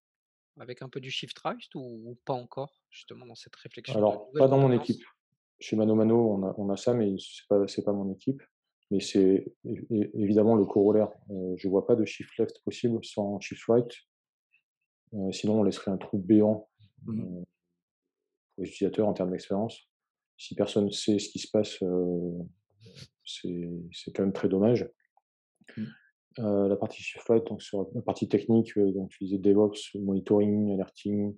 avec 0.61 0.81
un 0.81 0.89
peu 0.89 1.01
du 1.01 1.11
Shift 1.11 1.37
Right 1.41 1.75
ou, 1.75 2.17
pas 2.25 2.35
encore, 2.35 2.81
justement, 2.89 3.27
dans 3.27 3.35
cette 3.35 3.57
réflexion 3.57 3.97
Alors, 3.97 4.31
pas 4.31 4.47
dans 4.47 4.61
mon 4.61 4.71
équipe. 4.71 5.03
Chez 5.59 5.75
Mano 5.75 5.97
Mano, 5.97 6.35
on 6.35 6.47
a, 6.47 6.55
on 6.57 6.71
a 6.71 6.77
ça, 6.77 6.95
mais 6.95 7.17
ce 7.19 7.43
n'est 7.43 7.83
pas, 7.83 7.83
pas 7.85 7.93
mon 7.93 8.13
équipe. 8.13 8.41
Mais 8.93 9.01
c'est 9.01 9.53
évidemment 10.15 10.55
le 10.55 10.67
corollaire. 10.67 11.11
je 11.29 11.67
ne 11.67 11.71
vois 11.71 11.85
pas 11.85 11.97
de 11.97 12.05
Shift 12.05 12.39
Left 12.39 12.63
possible 12.63 13.05
sans 13.05 13.41
Shift 13.41 13.65
Right. 13.67 13.93
Euh, 15.15 15.33
sinon, 15.33 15.61
on 15.61 15.63
laisserait 15.63 15.91
un 15.91 15.97
trou 15.97 16.19
béant 16.19 16.69
mmh 17.07 17.21
euh, 17.21 17.45
pour 18.55 18.65
les 18.65 18.71
utilisateurs 18.71 19.09
en 19.09 19.15
termes 19.15 19.31
d'expérience. 19.31 19.89
Si 20.37 20.55
personne 20.55 20.87
ne 20.87 20.91
sait 20.91 21.19
ce 21.19 21.29
qui 21.29 21.39
se 21.39 21.51
passe, 21.51 21.83
euh, 21.83 22.39
c'est 23.25 24.13
quand 24.15 24.23
même 24.23 24.33
très 24.33 24.49
dommage. 24.49 24.89
Mmh. 25.77 25.85
la 26.39 26.77
partie 26.77 27.05
donc 27.47 27.63
sur 27.63 27.91
la 27.95 28.01
partie 28.01 28.27
technique, 28.27 28.79
donc 28.79 29.11
tu 29.11 29.25
disais 29.25 29.39
DevOps, 29.39 29.95
monitoring, 29.97 30.73
alerting, 30.73 31.37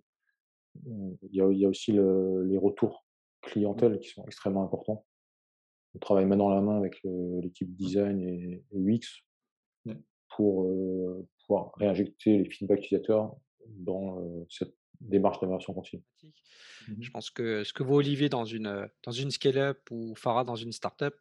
il 0.86 1.16
y, 1.32 1.40
a, 1.40 1.50
il 1.50 1.58
y 1.58 1.64
a 1.64 1.68
aussi 1.68 1.92
les 1.92 2.58
retours 2.58 3.04
clientèle 3.42 3.98
qui 3.98 4.08
sont 4.10 4.24
extrêmement 4.24 4.62
importants. 4.62 5.04
On 5.94 5.98
travaille 5.98 6.26
main 6.26 6.36
dans 6.36 6.48
la 6.48 6.60
main 6.60 6.76
avec 6.76 7.00
l'équipe 7.02 7.74
design 7.74 8.22
et, 8.22 8.62
UX 8.72 9.24
pour 10.36 10.70
pouvoir 11.44 11.72
réinjecter 11.76 12.38
les 12.38 12.50
feedbacks 12.50 12.84
utilisateurs 12.84 13.34
dans 13.68 14.18
cette 14.48 14.74
démarche 15.00 15.40
d'amélioration 15.40 15.72
continue. 15.72 16.02
Mmh 16.88 16.94
Je 17.00 17.10
pense 17.10 17.30
que 17.30 17.64
ce 17.64 17.72
que 17.72 17.82
vaut 17.82 17.96
Olivier 17.96 18.28
dans 18.28 18.44
une, 18.44 18.88
dans 19.04 19.12
une 19.12 19.30
scale-up 19.30 19.80
ou 19.90 20.14
Farah 20.14 20.44
dans 20.44 20.56
une 20.56 20.72
startup, 20.72 21.14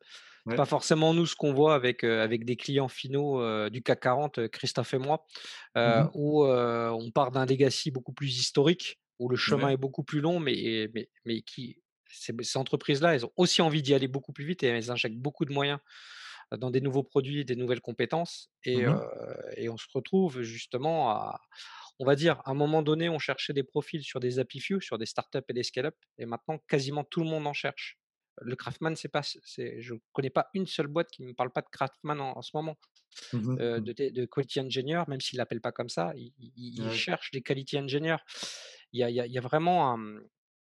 ouais. 0.46 0.55
pas 0.55 0.65
forcément 0.65 1.13
nous 1.13 1.25
ce 1.25 1.36
qu'on 1.36 1.53
voit 1.53 1.75
avec, 1.75 2.03
avec 2.03 2.46
des 2.46 2.55
clients 2.55 2.88
finaux 2.88 3.69
du 3.69 3.81
CAC 3.81 4.00
40, 4.01 4.48
Christophe 4.50 4.93
et 4.93 5.00
moi, 5.00 5.25
mmh 5.75 6.10
où 6.13 6.43
on 6.43 7.12
part 7.12 7.31
d'un 7.31 7.46
legacy 7.46 7.91
beaucoup 7.91 8.13
plus 8.13 8.39
historique, 8.39 9.00
où 9.19 9.29
le 9.29 9.36
chemin 9.36 9.69
est 9.69 9.77
beaucoup 9.77 10.03
plus 10.03 10.22
long, 10.22 10.39
mais, 10.39 10.89
mais, 10.93 11.10
mais 11.25 11.41
qui, 11.41 11.81
ces, 12.10 12.34
ces 12.41 12.58
entreprises-là, 12.58 13.15
elles 13.15 13.25
ont 13.25 13.34
aussi 13.36 13.62
envie 13.62 13.81
d'y 13.81 13.93
aller 13.93 14.08
beaucoup 14.08 14.31
plus 14.34 14.46
vite 14.46 14.63
et 14.63 14.67
elles 14.67 14.91
injectent 14.91 15.17
beaucoup 15.17 15.46
de 15.46 15.53
moyens 15.53 15.79
dans 16.58 16.72
des 16.72 16.81
nouveaux 16.81 17.03
produits, 17.03 17.46
des 17.46 17.55
nouvelles 17.55 17.81
compétences. 17.81 18.50
Et, 18.63 18.86
mmh 18.86 19.01
et 19.55 19.69
on 19.69 19.77
se 19.77 19.88
retrouve 19.93 20.41
justement 20.41 21.12
à, 21.12 21.41
on 22.00 22.06
va 22.06 22.15
dire, 22.15 22.41
à 22.46 22.51
un 22.51 22.53
moment 22.53 22.82
donné, 22.82 23.10
on 23.10 23.20
cherchait 23.20 23.53
des 23.53 23.63
profils 23.63 24.03
sur 24.03 24.22
des 24.22 24.32
Few, 24.32 24.79
sur 24.79 24.98
des 24.98 25.06
startups 25.06 25.39
et 25.50 25.53
des 25.53 25.63
scale-up, 25.63 25.96
et 26.18 26.25
maintenant, 26.25 26.58
quasiment 26.68 27.03
tout 27.03 27.20
le 27.20 27.29
monde 27.29 27.46
en 27.46 27.53
cherche. 27.53 28.00
Le 28.41 28.56
Craftman, 28.56 28.96
c'est 28.96 29.10
pas, 29.10 29.22
c'est, 29.22 29.82
je 29.82 29.96
ne 29.96 30.00
connais 30.13 30.29
pas 30.29 30.50
une 30.53 30.65
seule 30.65 30.88
boîte 30.88 31.10
qui 31.12 31.24
ne 31.24 31.27
me 31.27 31.34
parle 31.34 31.51
pas 31.51 31.62
de 31.62 31.68
Craftman 31.70 32.22
en, 32.22 32.41
ce 32.41 32.51
moment. 32.53 32.77
Mmh 33.34 33.58
euh, 33.60 33.82
mmh. 33.82 33.84
de, 33.84 34.25
quality 34.25 34.62
engineer, 34.62 35.03
même 35.10 35.20
s'il 35.20 35.38
l'appelle 35.38 35.60
pas 35.60 35.74
comme 35.74 35.89
ça, 35.89 36.13
il, 36.15 36.91
cherche 36.91 37.32
des 37.32 37.41
quality 37.41 37.77
engineers. 37.77 38.24
Il 38.94 39.00
y 39.10 39.38
a, 39.38 39.41
vraiment 39.41 39.98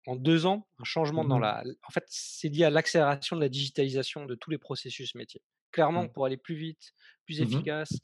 en 0.07 0.15
deux 0.15 0.47
ans 0.47 0.67
un 0.79 0.83
changement 0.85 1.23
dans 1.23 1.37
mmh 1.37 1.41
la. 1.41 1.63
En 1.87 1.91
fait, 1.91 2.05
c'est 2.07 2.49
lié 2.49 2.63
à 2.63 2.71
l'accélération 2.71 3.35
de 3.35 3.41
la 3.41 3.49
digitalisation 3.49 4.25
de 4.25 4.33
tous 4.33 4.49
les 4.49 4.57
processus 4.57 5.13
métiers. 5.13 5.43
Clairement, 5.71 6.07
pour 6.07 6.25
aller 6.25 6.37
plus 6.37 6.55
vite, 6.55 6.93
plus 7.25 7.41
efficace 7.41 7.99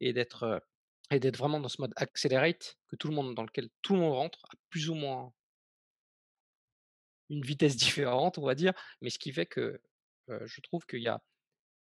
et 0.00 0.14
d'être 0.14 0.62
et 1.12 1.20
d'être 1.20 1.36
vraiment 1.36 1.60
dans 1.60 1.68
ce 1.68 1.80
mode 1.80 1.92
accelerate, 1.96 2.76
que 2.88 2.96
tout 2.96 3.08
le 3.08 3.14
monde, 3.14 3.34
dans 3.34 3.42
lequel 3.42 3.68
tout 3.82 3.94
le 3.94 4.00
monde 4.00 4.14
rentre 4.14 4.38
à 4.50 4.54
plus 4.70 4.88
ou 4.88 4.94
moins 4.94 5.32
une 7.30 7.42
vitesse 7.42 7.76
différente, 7.76 8.38
on 8.38 8.46
va 8.46 8.54
dire, 8.54 8.72
mais 9.00 9.10
ce 9.10 9.18
qui 9.18 9.32
fait 9.32 9.46
que 9.46 9.80
je 10.28 10.60
trouve 10.62 10.86
qu'il 10.86 11.02
y 11.02 11.08
a, 11.08 11.22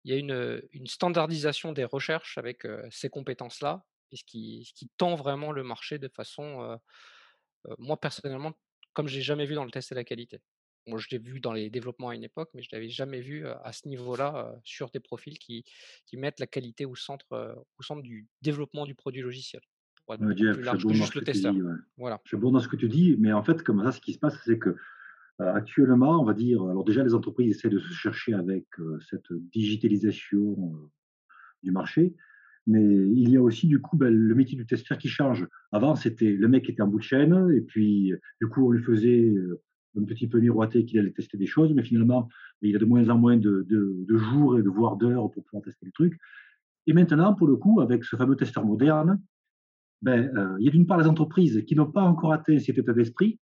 il 0.04 0.12
y 0.12 0.16
a 0.16 0.18
une, 0.18 0.88
standardisation 0.88 1.74
des 1.74 1.84
recherches 1.84 2.38
avec 2.38 2.66
ces 2.90 3.10
compétences-là, 3.10 3.86
et 4.12 4.18
ce 4.18 4.24
qui, 4.24 4.74
tend 4.98 5.16
vraiment 5.16 5.52
le 5.52 5.64
marché 5.64 6.00
de 6.00 6.08
façon, 6.08 6.80
moi 7.78 8.00
personnellement, 8.00 8.54
comme 8.94 9.08
je 9.08 9.16
l'ai 9.16 9.22
jamais 9.22 9.46
vu 9.46 9.56
dans 9.56 9.66
le 9.66 9.72
test 9.72 9.92
et 9.92 9.96
la 9.96 10.04
qualité. 10.04 10.42
Moi, 10.88 11.00
je 11.00 11.08
l'ai 11.12 11.20
vu 11.20 11.40
dans 11.40 11.54
les 11.54 11.70
développements 11.70 12.10
à 12.10 12.16
une 12.16 12.24
époque, 12.24 12.50
mais 12.54 12.62
je 12.62 12.70
ne 12.72 12.78
l'avais 12.78 12.90
jamais 12.90 13.22
vu 13.22 13.46
à 13.46 13.72
ce 13.72 13.88
niveau-là 13.88 14.56
sur 14.64 14.90
des 14.90 15.00
profils 15.00 15.38
qui, 15.38 15.64
qui, 16.06 16.18
mettent 16.18 16.40
la 16.40 16.48
qualité 16.48 16.86
au 16.86 16.96
centre, 16.96 17.64
au 17.78 17.84
centre 17.84 18.02
du 18.02 18.28
développement 18.42 18.86
du 18.86 18.96
produit 18.96 19.22
logiciel. 19.22 19.62
Pour 20.06 20.16
être 20.16 20.26
plus 20.26 20.64
large 20.64 20.84
que 20.84 20.94
juste 20.94 21.16
le 21.16 21.22
testeur. 21.22 21.54
Voilà. 21.98 22.20
Je 22.24 22.30
suis 22.30 22.38
bon 22.38 22.52
dans 22.52 22.60
ce 22.60 22.68
que 22.68 22.76
tu 22.76 22.90
dis, 22.90 23.16
mais 23.20 23.32
en 23.32 23.44
fait, 23.44 23.62
comme 23.62 23.84
ça, 23.84 23.92
ce 23.92 24.02
qui 24.02 24.14
se 24.14 24.20
passe, 24.20 24.42
c'est 24.44 24.58
que 24.58 24.76
actuellement, 25.40 26.22
on 26.22 26.26
va 26.26 26.34
dire, 26.34 26.62
alors 26.64 26.84
déjà, 26.84 27.04
les 27.04 27.14
entreprises 27.14 27.56
essaient 27.56 27.70
de 27.70 27.80
se 27.80 27.94
chercher 27.94 28.34
avec 28.34 28.66
cette 29.10 29.32
digitalisation 29.52 30.74
du 31.64 31.72
marché, 31.72 32.16
mais 32.68 32.84
il 32.84 33.30
y 33.30 33.38
a 33.38 33.42
aussi 33.42 33.68
du 33.68 33.82
coup 33.82 33.98
ben, 33.98 34.14
le 34.14 34.36
métier 34.36 34.56
du 34.58 34.66
testeur 34.66 34.98
qui 34.98 35.10
change. 35.10 35.48
Avant, 35.72 35.96
c'était 35.96 36.32
le 36.32 36.48
mec 36.48 36.66
qui 36.66 36.72
était 36.72 36.82
en 36.82 36.88
bout 36.88 37.00
de 37.00 37.04
chaîne, 37.04 37.52
et 37.56 37.62
puis 37.62 38.14
du 38.40 38.48
coup, 38.48 38.68
on 38.68 38.72
lui 38.72 38.84
faisait 38.84 39.34
un 39.98 40.04
petit 40.04 40.28
peu 40.28 40.40
miroiter 40.40 40.86
qu'il 40.86 41.00
allait 41.00 41.12
tester 41.12 41.38
des 41.38 41.46
choses, 41.46 41.74
mais 41.74 41.84
finalement, 41.84 42.30
il 42.62 42.76
a 42.76 42.80
de 42.80 42.86
moins 42.86 43.10
en 43.10 43.18
moins 43.18 43.38
de, 43.38 43.66
jours 44.10 44.58
et 44.58 44.64
de 44.64 44.70
voire 44.70 44.96
d'heures 44.98 45.30
pour 45.32 45.44
pouvoir 45.44 45.64
tester 45.64 45.86
les 45.86 45.92
trucs. 45.92 46.18
Et 46.88 46.94
maintenant, 46.94 47.34
pour 47.34 47.48
le 47.48 47.56
coup, 47.56 47.82
avec 47.82 48.04
ce 48.04 48.16
fameux 48.16 48.36
testeur 48.36 48.66
moderne, 48.66 49.22
ben, 50.02 50.36
euh, 50.36 50.56
il 50.60 50.66
y 50.66 50.68
a 50.68 50.72
d'une 50.72 50.88
part 50.88 50.98
les 50.98 51.08
entreprises 51.08 51.64
qui 51.68 51.76
n'ont 51.76 51.92
pas 51.92 52.02
encore 52.02 52.34
atteint 52.34 52.58
cet 52.58 52.78
état 52.78 52.94
d'esprit, 52.94 53.40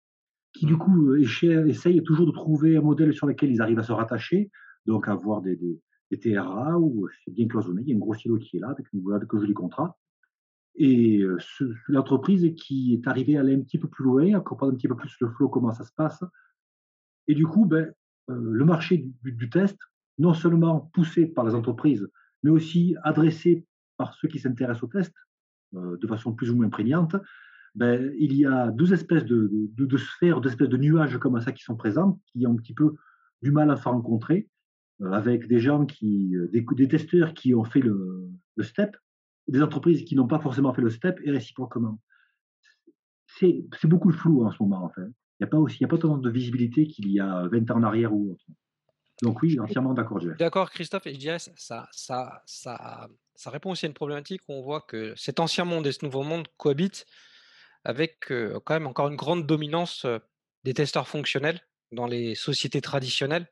qui 0.52 0.66
du 0.66 0.76
coup 0.76 1.14
essayent 1.14 2.02
toujours 2.02 2.26
de 2.26 2.32
trouver 2.32 2.76
un 2.76 2.80
modèle 2.80 3.12
sur 3.12 3.26
lequel 3.26 3.50
ils 3.52 3.62
arrivent 3.62 3.78
à 3.78 3.84
se 3.84 3.92
rattacher, 3.92 4.50
donc 4.86 5.06
avoir 5.06 5.40
des, 5.40 5.56
des, 5.56 5.78
TRA 6.18 6.78
où 6.78 7.06
c'est 7.22 7.32
bien 7.32 7.46
cloisonné, 7.46 7.82
il 7.82 7.90
y 7.90 7.92
a 7.92 7.96
un 7.96 7.98
gros 7.98 8.14
silo 8.14 8.38
qui 8.38 8.56
est 8.56 8.60
là 8.60 8.70
avec 8.70 8.90
une 8.94 9.00
boîte 9.00 9.26
que 9.26 9.38
joli 9.38 9.52
contrat. 9.52 9.96
Et 10.80 11.24
l'entreprise 11.88 12.54
qui 12.54 12.94
est 12.94 13.08
arrivée 13.08 13.36
à 13.36 13.40
aller 13.40 13.56
un 13.56 13.60
petit 13.60 13.78
peu 13.78 13.88
plus 13.88 14.04
loin, 14.04 14.34
à 14.34 14.40
comprendre 14.40 14.72
un 14.72 14.76
petit 14.76 14.86
peu 14.86 14.94
plus 14.94 15.12
le 15.20 15.28
flow, 15.28 15.48
comment 15.48 15.72
ça 15.72 15.84
se 15.84 15.92
passe. 15.92 16.22
Et 17.26 17.34
du 17.34 17.46
coup, 17.46 17.66
ben, 17.66 17.92
le 18.28 18.64
marché 18.64 19.04
du, 19.24 19.50
test, 19.50 19.76
non 20.18 20.34
seulement 20.34 20.88
poussé 20.92 21.26
par 21.26 21.44
les 21.44 21.56
entreprises, 21.56 22.08
mais 22.44 22.50
aussi 22.50 22.94
adressé 23.02 23.66
par 23.96 24.14
ceux 24.14 24.28
qui 24.28 24.38
s'intéressent 24.38 24.84
au 24.84 24.86
test 24.86 25.12
de 25.72 26.06
façon 26.06 26.32
plus 26.32 26.48
ou 26.50 26.56
moins 26.56 26.68
prégnante, 26.68 27.16
ben, 27.74 28.12
il 28.16 28.36
y 28.36 28.46
a 28.46 28.70
deux 28.70 28.92
espèces 28.94 29.24
de, 29.24 29.50
de, 29.52 29.96
sphères, 29.96 30.40
deux 30.40 30.50
espèces 30.50 30.68
de 30.68 30.76
nuages 30.76 31.18
comme 31.18 31.40
ça 31.40 31.50
qui 31.50 31.64
sont 31.64 31.76
présents, 31.76 32.20
qui 32.26 32.46
ont 32.46 32.52
un 32.52 32.56
petit 32.56 32.74
peu 32.74 32.94
du 33.42 33.50
mal 33.50 33.68
à 33.72 33.76
se 33.76 33.88
rencontrer, 33.88 34.48
avec 35.10 35.48
des 35.48 35.58
gens 35.58 35.86
qui, 35.86 36.36
des, 36.52 36.88
testeurs 36.88 37.34
qui 37.34 37.52
ont 37.52 37.64
fait 37.64 37.80
le 37.80 38.30
step, 38.60 38.96
des 39.48 39.62
entreprises 39.62 40.04
qui 40.04 40.14
n'ont 40.14 40.26
pas 40.26 40.38
forcément 40.38 40.72
fait 40.72 40.82
le 40.82 40.90
step 40.90 41.18
et 41.24 41.30
réciproquement. 41.30 41.98
C'est 43.26 43.64
beaucoup 43.84 44.10
de 44.10 44.16
flou 44.16 44.44
en 44.44 44.50
ce 44.50 44.62
moment, 44.62 44.84
en 44.84 44.90
fait. 44.90 45.02
Il 45.40 45.44
n'y 45.44 45.44
a 45.44 45.50
pas 45.50 45.58
aussi, 45.58 45.78
il 45.78 45.82
y 45.82 45.84
a 45.84 45.88
pas 45.88 45.96
autant 45.96 46.18
de 46.18 46.30
visibilité 46.30 46.86
qu'il 46.86 47.10
y 47.10 47.20
a 47.20 47.46
20 47.52 47.70
ans 47.70 47.76
en 47.76 47.82
arrière 47.84 48.12
ou 48.12 48.32
autre. 48.32 48.44
Donc 49.22 49.42
oui, 49.42 49.58
entièrement 49.58 49.94
d'accord, 49.94 50.20
D'accord, 50.38 50.70
Christophe, 50.70 51.06
et 51.06 51.14
je 51.14 51.18
dirais 51.18 51.38
ça, 51.38 51.52
ça, 51.56 51.88
ça, 51.92 52.42
ça, 52.46 53.08
ça 53.34 53.50
répond 53.50 53.70
aussi 53.70 53.86
à 53.86 53.88
une 53.88 53.94
problématique 53.94 54.42
où 54.48 54.52
on 54.52 54.62
voit 54.62 54.80
que 54.80 55.12
cet 55.16 55.40
ancien 55.40 55.64
monde 55.64 55.86
et 55.86 55.92
ce 55.92 56.04
nouveau 56.04 56.22
monde 56.22 56.46
cohabitent 56.56 57.04
avec 57.84 58.30
euh, 58.30 58.60
quand 58.64 58.74
même 58.74 58.86
encore 58.86 59.08
une 59.08 59.16
grande 59.16 59.46
dominance 59.46 60.04
euh, 60.04 60.18
des 60.64 60.74
testeurs 60.74 61.08
fonctionnels 61.08 61.60
dans 61.90 62.06
les 62.06 62.34
sociétés 62.34 62.80
traditionnelles 62.80 63.48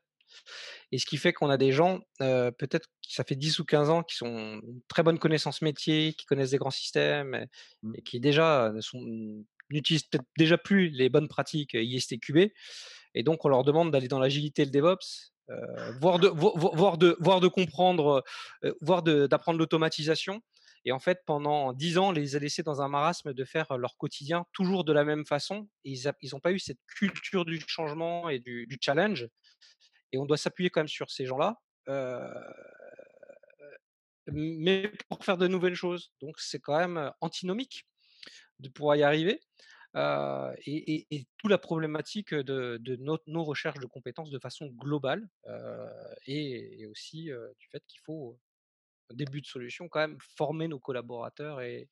et 0.91 0.99
ce 0.99 1.05
qui 1.05 1.17
fait 1.17 1.33
qu'on 1.33 1.49
a 1.49 1.57
des 1.57 1.71
gens, 1.71 1.99
peut-être 2.19 2.87
que 2.87 3.13
ça 3.13 3.23
fait 3.23 3.35
10 3.35 3.59
ou 3.59 3.65
15 3.65 3.89
ans, 3.89 4.03
qui 4.03 4.15
sont 4.15 4.59
une 4.63 4.81
très 4.87 5.03
bonne 5.03 5.19
connaissance 5.19 5.61
métier, 5.61 6.13
qui 6.13 6.25
connaissent 6.25 6.51
des 6.51 6.57
grands 6.57 6.71
systèmes 6.71 7.35
et, 7.35 7.47
mmh. 7.83 7.93
qui 8.03 8.19
déjà 8.19 8.71
n'utilisent 9.69 10.03
peut-être 10.03 10.25
déjà 10.37 10.57
plus 10.57 10.89
les 10.89 11.09
bonnes 11.09 11.27
pratiques 11.27 11.73
ISTQB. 11.73 12.51
Et 13.13 13.23
donc, 13.23 13.45
on 13.45 13.49
leur 13.49 13.63
demande 13.63 13.91
d'aller 13.91 14.07
dans 14.07 14.19
l'agilité 14.19 14.61
et 14.61 14.65
le 14.65 14.71
DevOps, 14.71 15.33
voire, 15.99 16.19
de, 16.19 16.27
voir 16.27 16.97
de, 16.97 17.17
voir 17.19 17.39
de 17.39 17.47
comprendre, 17.47 18.23
voire 18.81 19.03
d'apprendre 19.03 19.59
l'automatisation. 19.59 20.41
Et 20.87 20.91
en 20.93 20.99
fait, 20.99 21.23
pendant 21.25 21.73
dix 21.73 21.97
ans, 21.97 22.09
on 22.09 22.11
les 22.11 22.37
a 22.37 22.39
laissés 22.39 22.63
dans 22.63 22.81
un 22.81 22.87
marasme 22.87 23.33
de 23.33 23.43
faire 23.43 23.77
leur 23.77 23.97
quotidien 23.97 24.45
toujours 24.53 24.85
de 24.85 24.93
la 24.93 25.03
même 25.03 25.25
façon. 25.25 25.67
ils 25.83 26.01
n'ont 26.31 26.39
pas 26.39 26.53
eu 26.53 26.59
cette 26.59 26.79
culture 26.87 27.43
du 27.43 27.61
changement 27.67 28.29
et 28.29 28.39
du, 28.39 28.77
challenge. 28.79 29.27
Et 30.11 30.17
on 30.17 30.25
doit 30.25 30.37
s'appuyer 30.37 30.69
quand 30.69 30.81
même 30.81 30.87
sur 30.87 31.11
ces 31.11 31.25
gens-là. 31.25 31.59
mais 34.27 34.91
pour 35.09 35.23
faire 35.23 35.37
de 35.37 35.47
nouvelles 35.47 35.75
choses. 35.75 36.11
Donc 36.21 36.39
c'est 36.39 36.59
quand 36.59 36.77
même 36.77 37.11
antinomique 37.21 37.85
de 38.59 38.69
pouvoir 38.69 38.95
y 38.95 39.03
arriver. 39.03 39.41
et, 39.95 41.27
toute 41.37 41.51
la 41.51 41.57
problématique 41.57 42.33
de, 42.33 42.79
nos 43.27 43.43
recherches 43.43 43.79
de 43.79 43.85
compétences 43.85 44.29
de 44.29 44.39
façon 44.39 44.67
globale 44.67 45.27
et, 46.25 46.85
aussi 46.87 47.25
du 47.59 47.67
fait 47.69 47.83
qu'il 47.87 48.01
faut 48.01 48.39
début 49.13 49.41
de 49.41 49.45
solution, 49.45 49.87
quand 49.87 49.99
même 49.99 50.17
former 50.35 50.67
nos 50.67 50.79
collaborateurs 50.79 51.61
et, 51.61 51.87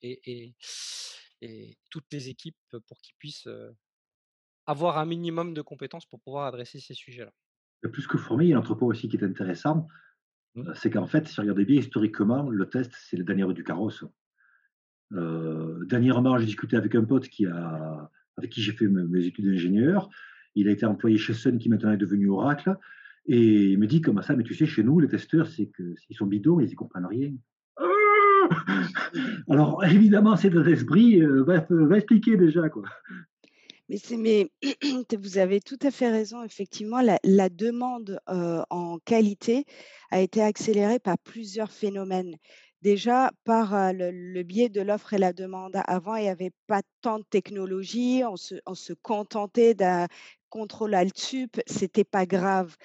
toutes 1.89 2.11
les 2.11 2.29
équipes 2.29 2.57
pour 2.87 2.99
qu'ils 3.01 3.15
puissent 3.15 3.47
avoir 4.65 4.97
un 4.97 5.05
minimum 5.05 5.53
de 5.53 5.61
compétences 5.61 6.05
pour 6.05 6.19
pouvoir 6.19 6.45
adresser 6.45 6.79
ces 6.79 6.93
sujets-là. 6.93 7.31
Plus 7.91 8.07
que 8.07 8.17
former, 8.17 8.45
il 8.45 8.49
y 8.49 8.53
a 8.53 8.57
un 8.57 8.59
entrepôt 8.59 8.87
aussi 8.87 9.07
qui 9.07 9.17
est 9.17 9.23
intéressant, 9.23 9.87
mmh. 10.55 10.71
c'est 10.73 10.89
qu'en 10.89 11.05
fait, 11.05 11.27
si 11.27 11.35
vous 11.35 11.41
regardez 11.43 11.65
bien 11.65 11.79
historiquement, 11.79 12.49
le 12.49 12.67
test, 12.67 12.91
c'est 12.95 13.17
le 13.17 13.23
dernier 13.23 13.51
du 13.53 13.63
carrosse. 13.63 14.03
Euh, 15.13 15.85
dernièrement, 15.85 16.37
j'ai 16.37 16.45
discuté 16.45 16.75
avec 16.77 16.95
un 16.95 17.03
pote 17.03 17.27
qui 17.27 17.45
a, 17.45 18.09
avec 18.37 18.51
qui 18.51 18.61
j'ai 18.61 18.71
fait 18.73 18.87
mes, 18.87 19.25
études 19.25 19.45
d'ingénieur. 19.45 20.09
Il 20.55 20.67
a 20.67 20.71
été 20.71 20.85
employé 20.85 21.17
chez 21.17 21.33
Sun, 21.33 21.57
qui 21.57 21.69
maintenant 21.69 21.91
est 21.91 21.97
devenu 21.97 22.29
Oracle. 22.29 22.75
Et 23.27 23.71
il 23.71 23.79
me 23.79 23.87
dit 23.87 24.01
comme 24.01 24.21
ça, 24.21 24.35
mais 24.35 24.43
tu 24.43 24.53
sais, 24.53 24.65
chez 24.65 24.83
nous, 24.83 24.99
les 24.99 25.07
testeurs, 25.07 25.47
c'est 25.47 25.71
qu'ils 25.75 26.15
sont 26.15 26.27
bidons, 26.27 26.59
ils 26.59 26.69
ne 26.69 26.75
comprennent 26.75 27.07
rien. 27.07 27.33
Alors, 29.49 29.83
évidemment, 29.85 30.35
cet 30.35 30.53
esprit 30.55 31.21
euh, 31.21 31.43
va, 31.43 31.65
va, 31.69 31.97
expliquer 31.97 32.37
déjà. 32.37 32.69
Quoi. 32.69 32.83
Mais, 33.89 33.97
mais 34.17 34.47
vous 35.17 35.37
avez 35.37 35.61
tout 35.61 35.77
à 35.81 35.91
fait 35.91 36.09
raison. 36.09 36.43
Effectivement, 36.43 37.01
la, 37.01 37.49
demande 37.49 38.19
en 38.27 38.99
qualité 39.05 39.65
a 40.11 40.21
été 40.21 40.41
accélérée 40.41 40.99
par 40.99 41.17
plusieurs 41.19 41.71
phénomènes. 41.71 42.35
Déjà, 42.81 43.31
par 43.45 43.93
le, 43.93 44.43
biais 44.43 44.69
de 44.69 44.81
l'offre 44.81 45.13
et 45.13 45.17
la 45.17 45.33
demande. 45.33 45.75
Avant, 45.87 46.15
il 46.15 46.23
n'y 46.23 46.29
avait 46.29 46.53
pas 46.67 46.81
tant 47.01 47.19
de 47.19 47.23
technologie, 47.23 48.23
on 48.23 48.35
se, 48.35 48.55
on 48.65 48.75
se 48.75 48.93
contentait 48.93 49.73
d'un 49.73 50.07
contrôle 50.49 50.93
alt-sup, 50.93 51.59
c'était 51.67 52.03
pas 52.03 52.25
grave. 52.25 52.75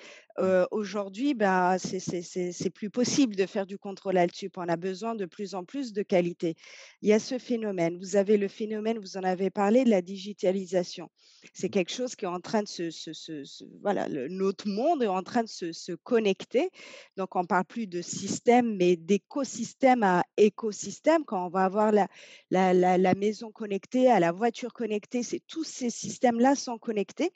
Aujourd'hui, 0.70 1.34
bah, 1.34 1.76
c'est 1.78 2.70
plus 2.70 2.90
possible 2.90 3.36
de 3.36 3.46
faire 3.46 3.66
du 3.66 3.78
contrôle 3.78 4.16
alt-sup. 4.16 4.56
On 4.56 4.68
a 4.68 4.76
besoin 4.76 5.14
de 5.14 5.26
plus 5.26 5.54
en 5.54 5.64
plus 5.64 5.92
de 5.92 6.02
qualité. 6.02 6.54
Il 7.02 7.08
y 7.08 7.12
a 7.12 7.18
ce 7.18 7.38
phénomène. 7.38 7.98
Vous 7.98 8.16
avez 8.16 8.36
le 8.36 8.48
phénomène, 8.48 8.98
vous 8.98 9.16
en 9.16 9.22
avez 9.22 9.50
parlé, 9.50 9.84
de 9.84 9.90
la 9.90 10.02
digitalisation. 10.02 11.10
C'est 11.54 11.68
mmh. 11.68 11.70
quelque 11.70 11.92
chose 11.92 12.16
qui 12.16 12.24
est 12.24 12.28
en 12.28 12.40
train 12.40 12.62
de 12.62 12.68
se, 12.68 13.64
voilà, 13.80 14.08
notre 14.08 14.68
monde 14.68 15.02
est 15.02 15.08
en 15.08 15.22
train 15.22 15.42
de 15.42 15.48
se, 15.48 15.92
connecter. 15.94 16.70
Donc, 17.16 17.36
on 17.36 17.44
parle 17.44 17.64
plus 17.64 17.86
de 17.86 18.02
système, 18.02 18.76
mais 18.76 18.96
d'écosystème 18.96 20.02
à 20.02 20.24
écosystème. 20.36 21.24
Quand 21.24 21.46
on 21.46 21.50
va 21.50 21.64
avoir 21.64 21.92
la, 21.92 22.08
la, 22.50 22.72
la 22.98 23.14
maison 23.14 23.50
connectée, 23.50 24.10
à 24.10 24.20
la 24.20 24.32
voiture 24.32 24.72
connectée, 24.72 25.22
c'est 25.22 25.42
tous 25.46 25.64
ces 25.64 25.90
systèmes-là 25.90 26.54
sont 26.54 26.78
connectés. 26.78 27.30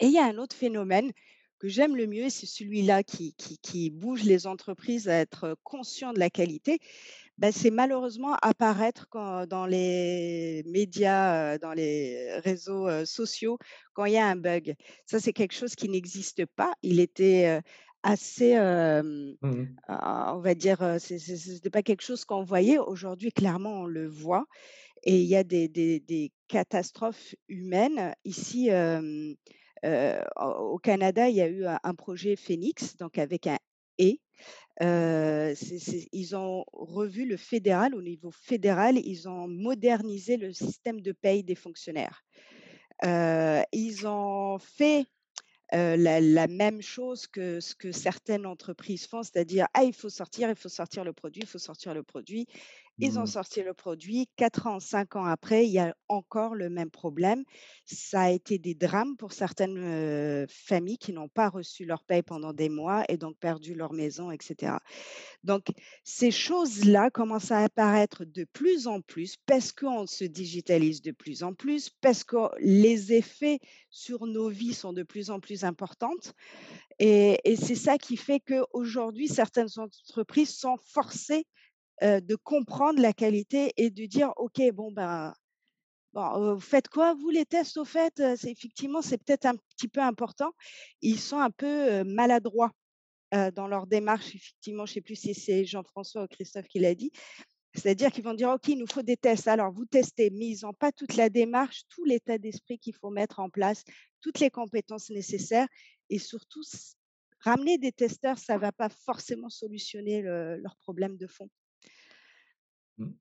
Et 0.00 0.06
il 0.06 0.12
y 0.12 0.18
a 0.18 0.24
un 0.24 0.38
autre 0.38 0.56
phénomène 0.56 1.12
que 1.62 1.68
j'aime 1.68 1.94
le 1.94 2.08
mieux, 2.08 2.28
c'est 2.28 2.46
celui-là 2.46 3.04
qui, 3.04 3.36
qui, 3.36 3.90
bouge 3.90 4.24
les 4.24 4.48
entreprises 4.48 5.08
à 5.08 5.14
être 5.14 5.56
conscients 5.62 6.12
de 6.12 6.18
la 6.18 6.28
qualité. 6.28 6.80
Ben, 7.38 7.52
c'est 7.52 7.70
malheureusement 7.70 8.34
apparaître 8.42 9.06
quand, 9.10 9.46
dans 9.46 9.66
les 9.66 10.64
médias, 10.66 11.58
dans 11.58 11.72
les 11.72 12.36
réseaux 12.40 13.04
sociaux, 13.04 13.58
quand 13.94 14.06
il 14.06 14.14
y 14.14 14.18
a 14.18 14.26
un 14.26 14.34
bug. 14.34 14.74
Ça, 15.06 15.20
c'est 15.20 15.32
quelque 15.32 15.54
chose 15.54 15.76
qui 15.76 15.88
n'existe 15.88 16.46
pas. 16.46 16.72
Il 16.82 16.98
était 16.98 17.60
assez, 18.02 18.56
mmh 18.56 19.36
on 19.88 20.40
va 20.40 20.54
dire, 20.56 20.78
ce 20.98 21.52
n'était 21.52 21.70
pas 21.70 21.84
quelque 21.84 22.02
chose 22.02 22.24
qu'on 22.24 22.42
voyait. 22.42 22.78
Aujourd'hui, 22.78 23.30
clairement, 23.30 23.82
on 23.82 23.86
le 23.86 24.08
voit. 24.08 24.46
Et 25.04 25.20
il 25.20 25.28
y 25.28 25.36
a 25.36 25.44
des, 25.44 25.68
des, 25.68 26.00
des 26.00 26.32
catastrophes 26.48 27.36
humaines. 27.48 28.16
Ici, 28.24 28.68
au 29.84 30.78
Canada, 30.78 31.28
il 31.28 31.36
y 31.36 31.40
a 31.40 31.48
eu 31.48 31.64
un, 31.66 31.94
projet 31.94 32.36
Phoenix, 32.36 32.96
donc 32.96 33.18
avec 33.18 33.46
un 33.46 33.58
et. 33.98 34.20
ils 34.80 36.36
ont 36.36 36.64
revu 36.72 37.26
le 37.26 37.36
fédéral, 37.36 37.94
au 37.94 38.02
niveau 38.02 38.30
fédéral, 38.30 38.98
ils 38.98 39.28
ont 39.28 39.48
modernisé 39.48 40.36
le 40.36 40.52
système 40.52 41.00
de 41.00 41.12
paye 41.12 41.44
des 41.44 41.54
fonctionnaires. 41.54 42.24
ils 43.02 44.06
ont 44.06 44.58
fait 44.58 45.06
la, 45.72 46.46
même 46.46 46.82
chose 46.82 47.26
que 47.26 47.60
ce 47.60 47.74
que 47.74 47.92
certaines 47.92 48.46
entreprises 48.46 49.06
font, 49.06 49.22
c'est-à-dire 49.22 49.66
ah 49.74 49.84
il 49.84 49.94
faut 49.94 50.10
sortir, 50.10 50.50
il 50.50 50.56
faut 50.56 50.68
sortir 50.68 51.04
le 51.04 51.12
produit, 51.12 51.42
il 51.42 51.48
faut 51.48 51.58
sortir 51.58 51.94
le 51.94 52.02
produit. 52.02 52.46
Ils 52.98 53.18
ont 53.18 53.22
mmh. 53.22 53.26
sorti 53.26 53.62
le 53.62 53.72
produit. 53.72 54.28
Quatre 54.36 54.66
ans, 54.66 54.78
cinq 54.78 55.16
ans 55.16 55.24
après, 55.24 55.66
il 55.66 55.72
y 55.72 55.78
a 55.78 55.94
encore 56.08 56.54
le 56.54 56.68
même 56.68 56.90
problème. 56.90 57.42
Ça 57.86 58.22
a 58.22 58.30
été 58.30 58.58
des 58.58 58.74
drames 58.74 59.16
pour 59.16 59.32
certaines 59.32 60.46
familles 60.48 60.98
qui 60.98 61.12
n'ont 61.12 61.28
pas 61.28 61.48
reçu 61.48 61.84
leur 61.84 62.04
paye 62.04 62.22
pendant 62.22 62.52
des 62.52 62.68
mois 62.68 63.04
et 63.08 63.16
donc 63.16 63.38
perdu 63.38 63.74
leur 63.74 63.92
maison, 63.92 64.30
etc. 64.30 64.74
Donc, 65.42 65.66
ces 66.04 66.30
choses-là 66.30 67.10
commencent 67.10 67.50
à 67.50 67.60
apparaître 67.60 68.24
de 68.24 68.44
plus 68.44 68.86
en 68.86 69.00
plus 69.00 69.36
parce 69.46 69.72
qu'on 69.72 70.06
se 70.06 70.24
digitalise 70.24 71.02
de 71.02 71.12
plus 71.12 71.42
en 71.42 71.54
plus, 71.54 71.88
parce 71.88 72.24
que 72.24 72.36
les 72.60 73.12
effets 73.14 73.58
sur 73.90 74.26
nos 74.26 74.48
vies 74.48 74.74
sont 74.74 74.92
de 74.92 75.02
plus 75.02 75.30
en 75.30 75.40
plus 75.40 75.64
importantes. 75.64 76.34
Et, 76.98 77.38
et 77.44 77.56
c'est 77.56 77.74
ça 77.74 77.96
qui 77.96 78.16
fait 78.16 78.40
qu'aujourd'hui, 78.40 79.28
certaines 79.28 79.78
entreprises 79.78 80.54
sont 80.54 80.76
forcées 80.84 81.46
de 82.02 82.34
comprendre 82.36 83.00
la 83.00 83.12
qualité 83.12 83.72
et 83.76 83.90
de 83.90 84.06
dire 84.06 84.32
ok 84.36 84.60
bon 84.72 84.90
ben 84.90 85.32
vous 86.14 86.60
faites 86.60 86.88
quoi 86.88 87.14
vous 87.14 87.30
les 87.30 87.46
tests 87.46 87.76
au 87.78 87.84
fait 87.84 88.12
c'est 88.36 88.50
effectivement 88.50 89.00
c'est 89.02 89.18
peut-être 89.18 89.46
un 89.46 89.56
petit 89.56 89.88
peu 89.88 90.00
important. 90.00 90.52
Ils 91.00 91.18
sont 91.18 91.38
un 91.38 91.50
peu 91.50 92.04
maladroits 92.04 92.72
dans 93.54 93.66
leur 93.66 93.86
démarche 93.86 94.34
effectivement. 94.34 94.84
Je 94.84 94.94
sais 94.94 95.00
plus 95.00 95.16
si 95.16 95.32
c'est 95.34 95.64
Jean-François 95.64 96.24
ou 96.24 96.26
Christophe 96.26 96.66
qui 96.66 96.80
l'a 96.80 96.94
dit. 96.94 97.12
C'est-à-dire 97.74 98.10
qu'ils 98.12 98.24
vont 98.24 98.34
dire 98.34 98.50
ok 98.50 98.68
il 98.68 98.78
nous 98.78 98.86
faut 98.86 99.02
des 99.02 99.16
tests. 99.16 99.48
Alors 99.48 99.72
vous 99.72 99.86
testez. 99.86 100.30
Mais 100.30 100.48
ils 100.48 100.64
n'ont 100.64 100.74
pas 100.74 100.92
toute 100.92 101.16
la 101.16 101.30
démarche 101.30 101.84
tout 101.88 102.04
l'état 102.04 102.36
d'esprit 102.36 102.78
qu'il 102.78 102.94
faut 102.94 103.10
mettre 103.10 103.38
en 103.40 103.48
place 103.48 103.84
toutes 104.20 104.40
les 104.40 104.50
compétences 104.50 105.08
nécessaires. 105.08 105.68
Et 106.10 106.18
surtout 106.18 106.62
ramener 107.38 107.78
des 107.78 107.92
testeurs 107.92 108.38
ça 108.38 108.58
va 108.58 108.72
pas 108.72 108.88
forcément 108.88 109.48
solutionner 109.48 110.20
leurs 110.20 110.76
problèmes 110.82 111.16
de 111.16 111.26
fond 111.26 111.48
Mmh. 112.98 113.12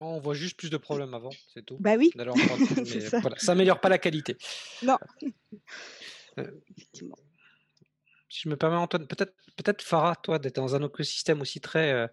On 0.00 0.20
voit 0.20 0.34
juste 0.34 0.58
plus 0.58 0.70
de 0.70 0.76
problèmes 0.76 1.14
avant, 1.14 1.30
c'est 1.52 1.64
tout. 1.64 1.76
Bah 1.80 1.96
oui. 1.96 2.10
ça. 3.00 3.20
n'améliore 3.48 3.80
pas 3.80 3.88
la 3.88 3.98
qualité. 3.98 4.36
Non. 4.82 4.98
Euh, 6.36 6.50
si 8.28 8.40
je 8.42 8.48
me 8.48 8.56
permets, 8.56 8.74
Antoine, 8.74 9.06
peut-être, 9.06 9.36
peut-être 9.56 9.82
Farah, 9.82 10.16
toi, 10.16 10.40
d'être 10.40 10.56
dans 10.56 10.74
un 10.74 10.84
écosystème 10.84 11.40
aussi 11.40 11.60
très, 11.60 11.92
euh, 11.92 12.08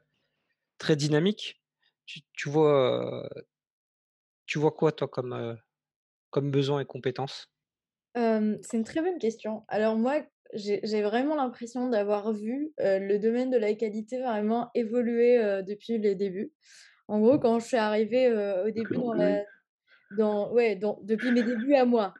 très 0.78 0.96
dynamique. 0.96 1.60
Tu, 2.06 2.48
vois, 2.48 3.28
tu 4.46 4.60
vois 4.60 4.70
quoi, 4.70 4.92
toi, 4.92 5.08
comme, 5.08 5.34
euh, 5.34 5.56
comme 6.30 6.52
besoin 6.52 6.82
et 6.82 6.86
compétences? 6.86 7.52
C'est 8.14 8.78
une 8.78 8.84
très 8.84 9.02
bonne 9.02 9.18
question. 9.18 9.66
Alors 9.68 9.96
moi, 9.96 10.22
j'ai 10.54 11.02
vraiment 11.02 11.36
l'impression 11.36 11.90
d'avoir 11.90 12.32
vu 12.32 12.72
le 12.78 13.18
domaine 13.18 13.50
de 13.50 13.58
la 13.58 13.74
qualité 13.74 14.22
vraiment 14.22 14.70
évoluer 14.76 15.64
depuis 15.64 15.98
les 15.98 16.14
débuts. 16.14 16.54
En 17.12 17.20
gros, 17.20 17.38
quand 17.40 17.60
je 17.60 17.66
suis 17.68 17.78
arrivée 17.78 18.32
au 18.66 18.72
début 18.72 18.96
dans 18.96 19.12
la, 19.12 19.44
dans, 20.18 20.50
ouais, 20.54 20.78
dans, 20.78 20.98
depuis 21.04 21.30
mes 21.32 21.44
débuts 21.44 21.76
à 21.76 21.84
moi, 21.84 22.14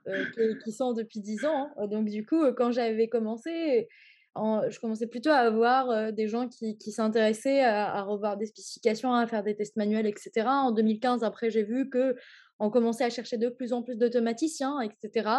qui, 0.66 0.72
sont 0.74 0.92
depuis 0.92 1.22
10 1.22 1.46
ans. 1.46 1.70
Hein, 1.78 1.88
donc, 1.88 2.10
du 2.10 2.26
coup, 2.26 2.52
quand 2.58 2.72
j'avais 2.72 3.08
commencé, 3.08 3.88
je 4.36 4.80
commençais 4.82 5.08
plutôt 5.08 5.30
à 5.30 5.38
avoir 5.38 6.12
des 6.12 6.28
gens 6.28 6.50
qui, 6.50 6.78
qui 6.78 6.92
s'intéressaient 6.92 7.64
à, 7.64 8.02
revoir 8.02 8.36
des 8.36 8.48
spécifications, 8.48 9.14
à 9.14 9.26
faire 9.28 9.44
des 9.44 9.56
tests 9.56 9.78
manuels, 9.78 10.08
etc. 10.08 10.46
En 10.48 10.74
2015, 10.74 11.24
après, 11.24 11.50
j'ai 11.50 11.64
vu 11.64 11.90
que 11.90 12.18
on 12.60 12.70
commençait 12.70 13.06
à 13.06 13.10
chercher 13.10 13.38
de 13.38 13.48
plus 13.48 13.72
en 13.72 13.84
plus 13.84 13.98
d'automaticiens, 13.98 14.82
etc 14.82 15.30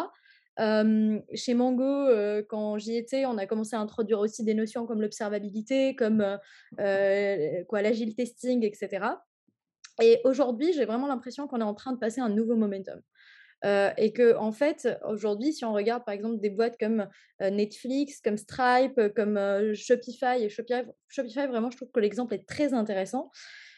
chez 1.34 1.54
Mango, 1.54 2.08
quand 2.48 2.76
j'y 2.76 2.96
étais, 2.96 3.24
on 3.24 3.38
a 3.38 3.46
commencé 3.46 3.74
à 3.74 3.80
introduire 3.80 4.18
aussi 4.18 4.44
des 4.44 4.52
notions 4.52 4.86
comme 4.86 5.00
l'observabilité, 5.00 5.96
comme 5.96 6.38
quoi 6.76 7.82
l'agile 7.82 8.14
testing, 8.14 8.62
etc. 8.64 9.00
Et 10.02 10.20
aujourd'hui, 10.24 10.72
j'ai 10.72 10.84
vraiment 10.84 11.06
l'impression 11.06 11.46
qu'on 11.46 11.60
est 11.60 11.64
en 11.64 11.74
train 11.74 11.92
de 11.92 11.98
passer 11.98 12.20
un 12.20 12.28
nouveau 12.28 12.56
momentum. 12.56 13.00
et 13.64 14.12
que 14.12 14.36
en 14.36 14.50
fait, 14.50 14.88
aujourd'hui, 15.06 15.52
si 15.52 15.64
on 15.64 15.72
regarde 15.72 16.04
par 16.04 16.14
exemple 16.14 16.40
des 16.40 16.50
boîtes 16.50 16.76
comme 16.78 17.06
Netflix, 17.40 18.20
comme 18.20 18.36
Stripe, 18.36 19.00
comme 19.14 19.38
Shopify 19.74 20.42
et 20.42 20.48
Shopify, 20.48 20.82
Shopify, 21.08 21.46
vraiment, 21.46 21.70
je 21.70 21.76
trouve 21.76 21.90
que 21.92 22.00
l'exemple 22.00 22.34
est 22.34 22.46
très 22.46 22.74
intéressant. 22.74 23.30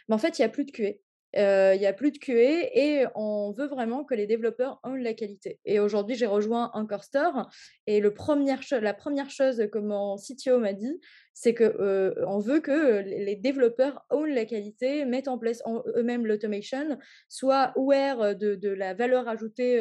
mais 0.09 0.15
en 0.15 0.19
fait, 0.19 0.39
il 0.39 0.43
n'y 0.43 0.47
a 0.47 0.49
plus 0.49 0.65
de 0.65 0.71
QA. 0.71 0.95
Il 1.37 1.81
n'y 1.81 1.87
a 1.87 1.93
plus 1.93 2.13
de 2.13 2.19
QA 2.19 2.33
et 2.33 3.07
on 3.17 3.51
veut 3.51 3.67
vraiment 3.67 4.05
que 4.05 4.15
les 4.15 4.27
développeurs 4.27 4.79
ont 4.85 4.95
la 4.95 5.15
qualité. 5.15 5.59
Et 5.65 5.81
aujourd'hui, 5.81 6.15
j'ai 6.15 6.27
rejoint 6.27 6.71
Anchor 6.75 7.03
Store 7.03 7.51
et 7.89 8.01
la 8.01 8.11
première 8.11 9.31
chose 9.31 9.69
que 9.73 9.79
mon 9.79 10.17
CTO 10.17 10.61
m'a 10.61 10.73
dit, 10.73 11.01
c'est 11.33 11.53
qu'on 11.53 12.39
veut 12.39 12.61
que 12.61 13.01
les 13.01 13.35
développeurs 13.35 14.07
ont 14.11 14.25
la 14.25 14.45
qualité, 14.45 15.05
mettent 15.05 15.27
en 15.27 15.39
place 15.39 15.61
eux-mêmes 15.97 16.25
l'automation, 16.25 16.97
soient 17.29 17.73
aware 17.77 18.37
de, 18.37 18.55
de, 18.55 18.69
la 18.69 18.95
valeur 18.95 19.27
ajoutée 19.27 19.81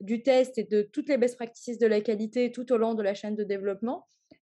du 0.00 0.22
test 0.22 0.56
et 0.56 0.64
de 0.64 0.80
toutes 0.80 1.10
les 1.10 1.18
best 1.18 1.36
practices 1.36 1.78
de 1.78 1.86
la 1.86 2.00
qualité 2.00 2.50
tout 2.52 2.72
au 2.72 2.78
long 2.78 2.94
de 2.94 3.02
la 3.02 3.12
chaîne 3.12 3.36
de 3.36 3.44
développement. 3.44 4.06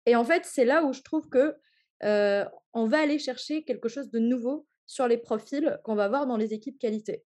Et 0.06 0.14
en 0.14 0.24
fait, 0.24 0.44
c'est 0.44 0.64
là 0.64 0.84
où 0.84 0.92
je 0.92 1.02
trouve 1.02 1.28
que 1.28 1.56
on 2.02 2.86
va 2.86 2.98
aller 2.98 3.18
chercher 3.18 3.64
quelque 3.64 3.88
chose 3.88 4.10
de 4.10 4.20
nouveau 4.20 4.66
sur 4.86 5.08
les 5.08 5.18
profils 5.18 5.78
qu'on 5.84 5.94
va 5.94 6.08
voir 6.08 6.26
dans 6.26 6.36
les 6.36 6.54
équipes 6.54 6.78
qualité. 6.78 7.24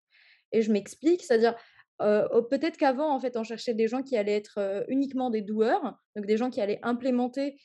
Et 0.53 0.63
je 0.63 0.73
m'explique, 0.73 1.23
c'est-à-dire 1.23 1.55
peut-être 1.99 2.77
qu'avant, 2.79 3.15
en 3.15 3.21
fait, 3.21 3.37
on 3.37 3.45
cherchait 3.45 3.75
des 3.75 3.87
gens 3.87 4.03
qui 4.03 4.17
allaient 4.17 4.37
être 4.37 4.85
uniquement 4.89 5.31
des 5.31 5.43
doueurs, 5.43 5.99
donc 6.17 6.27
des 6.27 6.37
gens 6.37 6.51
qui 6.51 6.61
allaient 6.61 6.81
implémenter, 6.83 7.57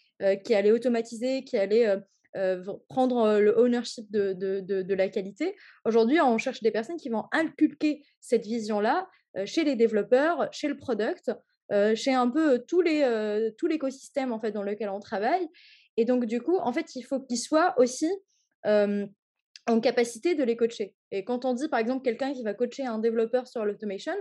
qui 0.43 0.53
allaient 0.53 0.71
automatiser, 0.71 1.43
qui 1.45 1.57
allaient 1.57 1.97
prendre 2.89 3.39
le 3.39 3.57
ownership 3.57 4.11
de, 4.11 4.33
de, 4.33 4.59
de, 4.59 4.93
la 4.93 5.07
qualité. 5.07 5.55
Aujourd'hui, 5.85 6.19
on 6.19 6.37
cherche 6.37 6.61
des 6.61 6.71
personnes 6.71 6.97
qui 6.97 7.09
vont 7.09 7.23
inculquer 7.31 8.03
cette 8.19 8.45
vision-là 8.45 9.07
chez 9.45 9.63
les 9.63 9.75
développeurs, 9.75 10.49
chez 10.51 10.67
le 10.67 10.75
product, 10.75 11.31
chez 11.95 12.13
un 12.13 12.29
peu 12.29 12.59
tous 12.67 12.81
les, 12.81 13.51
tout 13.57 13.67
l'écosystème 13.67 14.33
en 14.33 14.39
fait 14.39 14.51
dans 14.51 14.63
lequel 14.63 14.89
on 14.89 14.99
travaille. 14.99 15.47
Et 15.97 16.03
donc, 16.03 16.25
du 16.25 16.41
coup, 16.41 16.57
en 16.57 16.73
fait, 16.73 16.95
il 16.95 17.03
faut 17.03 17.21
qu'ils 17.21 17.39
soient 17.39 17.73
aussi 17.77 18.11
en 19.67 19.79
capacité 19.79 20.35
de 20.35 20.43
les 20.43 20.55
coacher. 20.55 20.93
Et 21.11 21.23
quand 21.23 21.45
on 21.45 21.53
dit 21.53 21.67
par 21.67 21.79
exemple 21.79 22.03
quelqu'un 22.03 22.33
qui 22.33 22.43
va 22.43 22.53
coacher 22.53 22.85
un 22.85 22.99
développeur 22.99 23.47
sur 23.47 23.65
l'automation, 23.65 24.13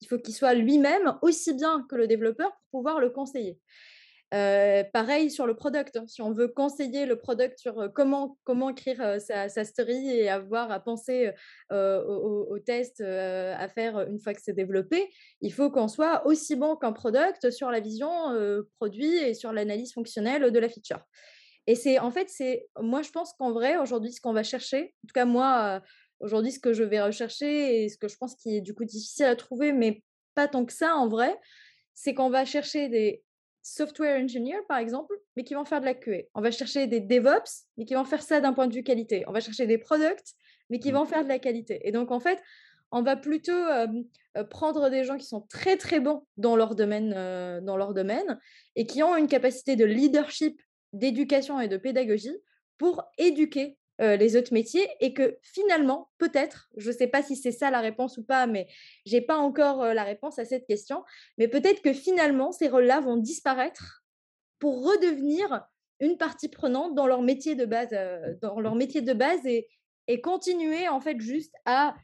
il 0.00 0.06
faut 0.06 0.18
qu'il 0.18 0.34
soit 0.34 0.54
lui-même 0.54 1.18
aussi 1.22 1.54
bien 1.54 1.84
que 1.88 1.96
le 1.96 2.06
développeur 2.06 2.50
pour 2.70 2.80
pouvoir 2.80 3.00
le 3.00 3.10
conseiller. 3.10 3.58
Euh, 4.32 4.82
pareil 4.94 5.30
sur 5.30 5.46
le 5.46 5.54
product. 5.54 5.96
Hein. 5.96 6.06
Si 6.06 6.22
on 6.22 6.32
veut 6.32 6.48
conseiller 6.48 7.04
le 7.04 7.16
product 7.16 7.58
sur 7.58 7.78
euh, 7.78 7.88
comment, 7.88 8.38
comment 8.44 8.70
écrire 8.70 9.00
euh, 9.02 9.18
sa, 9.18 9.64
story 9.64 10.08
et 10.08 10.30
avoir 10.30 10.70
à 10.70 10.80
penser 10.80 11.30
au, 11.70 12.46
au, 12.48 12.58
test 12.58 13.00
à 13.02 13.68
faire 13.68 14.00
une 14.08 14.18
fois 14.18 14.32
que 14.34 14.40
c'est 14.42 14.52
développé, 14.52 15.10
il 15.40 15.52
faut 15.52 15.70
qu'on 15.70 15.88
soit 15.88 16.26
aussi 16.26 16.56
bon 16.56 16.76
qu'un 16.76 16.92
product 16.92 17.50
sur 17.50 17.70
la 17.70 17.80
vision 17.80 18.10
produit 18.78 19.14
et 19.16 19.34
sur 19.34 19.52
l'analyse 19.52 19.92
fonctionnelle 19.92 20.50
de 20.50 20.58
la 20.58 20.68
feature. 20.68 21.00
Et 21.66 21.74
c'est 21.74 21.98
en 21.98 22.10
fait, 22.10 22.28
c'est 22.28 22.66
moi 22.80 23.02
je 23.02 23.10
pense 23.10 23.32
qu'en 23.34 23.52
vrai, 23.52 23.76
aujourd'hui, 23.76 24.12
ce 24.12 24.20
qu'on 24.20 24.32
va 24.32 24.42
chercher, 24.42 24.94
en 25.04 25.06
tout 25.08 25.14
cas 25.14 25.24
moi, 25.24 25.80
aujourd'hui, 26.20 26.52
ce 26.52 26.60
que 26.60 26.72
je 26.72 26.82
vais 26.82 27.00
rechercher 27.00 27.84
et 27.84 27.88
ce 27.88 27.96
que 27.96 28.08
je 28.08 28.16
pense 28.16 28.34
qui 28.34 28.56
est 28.56 28.60
du 28.60 28.74
coup 28.74 28.84
difficile 28.84 29.26
à 29.26 29.36
trouver, 29.36 29.72
mais 29.72 30.02
pas 30.34 30.48
tant 30.48 30.64
que 30.64 30.72
ça 30.72 30.96
en 30.96 31.08
vrai, 31.08 31.38
c'est 31.94 32.14
qu'on 32.14 32.30
va 32.30 32.44
chercher 32.44 32.88
des 32.88 33.22
software 33.62 34.20
engineers, 34.20 34.62
par 34.68 34.78
exemple, 34.78 35.14
mais 35.36 35.44
qui 35.44 35.54
vont 35.54 35.64
faire 35.64 35.80
de 35.80 35.84
la 35.84 35.94
QA. 35.94 36.22
On 36.34 36.40
va 36.40 36.50
chercher 36.50 36.88
des 36.88 37.00
DevOps, 37.00 37.66
mais 37.76 37.84
qui 37.84 37.94
vont 37.94 38.04
faire 38.04 38.22
ça 38.22 38.40
d'un 38.40 38.52
point 38.52 38.66
de 38.66 38.74
vue 38.74 38.82
qualité. 38.82 39.22
On 39.28 39.32
va 39.32 39.40
chercher 39.40 39.66
des 39.66 39.78
products, 39.78 40.34
mais 40.68 40.80
qui 40.80 40.90
vont 40.90 41.04
faire 41.04 41.22
de 41.22 41.28
la 41.28 41.38
qualité. 41.38 41.80
Et 41.86 41.92
donc, 41.92 42.10
en 42.10 42.18
fait, 42.18 42.42
on 42.90 43.02
va 43.02 43.14
plutôt 43.16 43.62
prendre 44.50 44.90
des 44.90 45.04
gens 45.04 45.16
qui 45.16 45.26
sont 45.26 45.42
très, 45.42 45.76
très 45.76 46.00
bons 46.00 46.26
dans 46.36 46.56
leur 46.56 46.74
domaine, 46.74 47.10
dans 47.62 47.76
leur 47.76 47.94
domaine 47.94 48.40
et 48.74 48.84
qui 48.84 49.02
ont 49.02 49.16
une 49.16 49.28
capacité 49.28 49.76
de 49.76 49.84
leadership 49.84 50.60
d'éducation 50.92 51.60
et 51.60 51.68
de 51.68 51.76
pédagogie 51.76 52.36
pour 52.78 53.04
éduquer 53.18 53.78
les 53.98 54.36
autres 54.36 54.52
métiers 54.52 54.88
et 54.98 55.14
que 55.14 55.38
finalement, 55.42 56.10
peut-être, 56.18 56.68
je 56.76 56.90
ne 56.90 56.94
sais 56.94 57.06
pas 57.06 57.22
si 57.22 57.36
c'est 57.36 57.52
ça 57.52 57.70
la 57.70 57.80
réponse 57.80 58.18
ou 58.18 58.24
pas, 58.24 58.48
mais 58.48 58.66
j'ai 59.06 59.20
pas 59.20 59.36
encore 59.36 59.94
la 59.94 60.02
réponse 60.02 60.40
à 60.40 60.44
cette 60.44 60.66
question, 60.66 61.04
mais 61.38 61.46
peut-être 61.46 61.82
que 61.82 61.92
finalement, 61.92 62.50
ces 62.50 62.68
rôles-là 62.68 63.00
vont 63.00 63.16
disparaître 63.16 64.04
pour 64.58 64.84
redevenir 64.84 65.68
une 66.00 66.16
partie 66.16 66.48
prenante 66.48 66.96
dans 66.96 67.06
leur 67.06 67.22
métier 67.22 67.54
de 67.54 67.64
base, 67.64 67.90
dans 68.40 68.58
leur 68.58 68.74
métier 68.74 69.02
de 69.02 69.12
base 69.12 69.46
et, 69.46 69.68
et, 70.08 70.20
continuer 70.20 70.88
en 70.88 71.00
fait 71.00 71.20
juste 71.20 71.54
à 71.64 71.94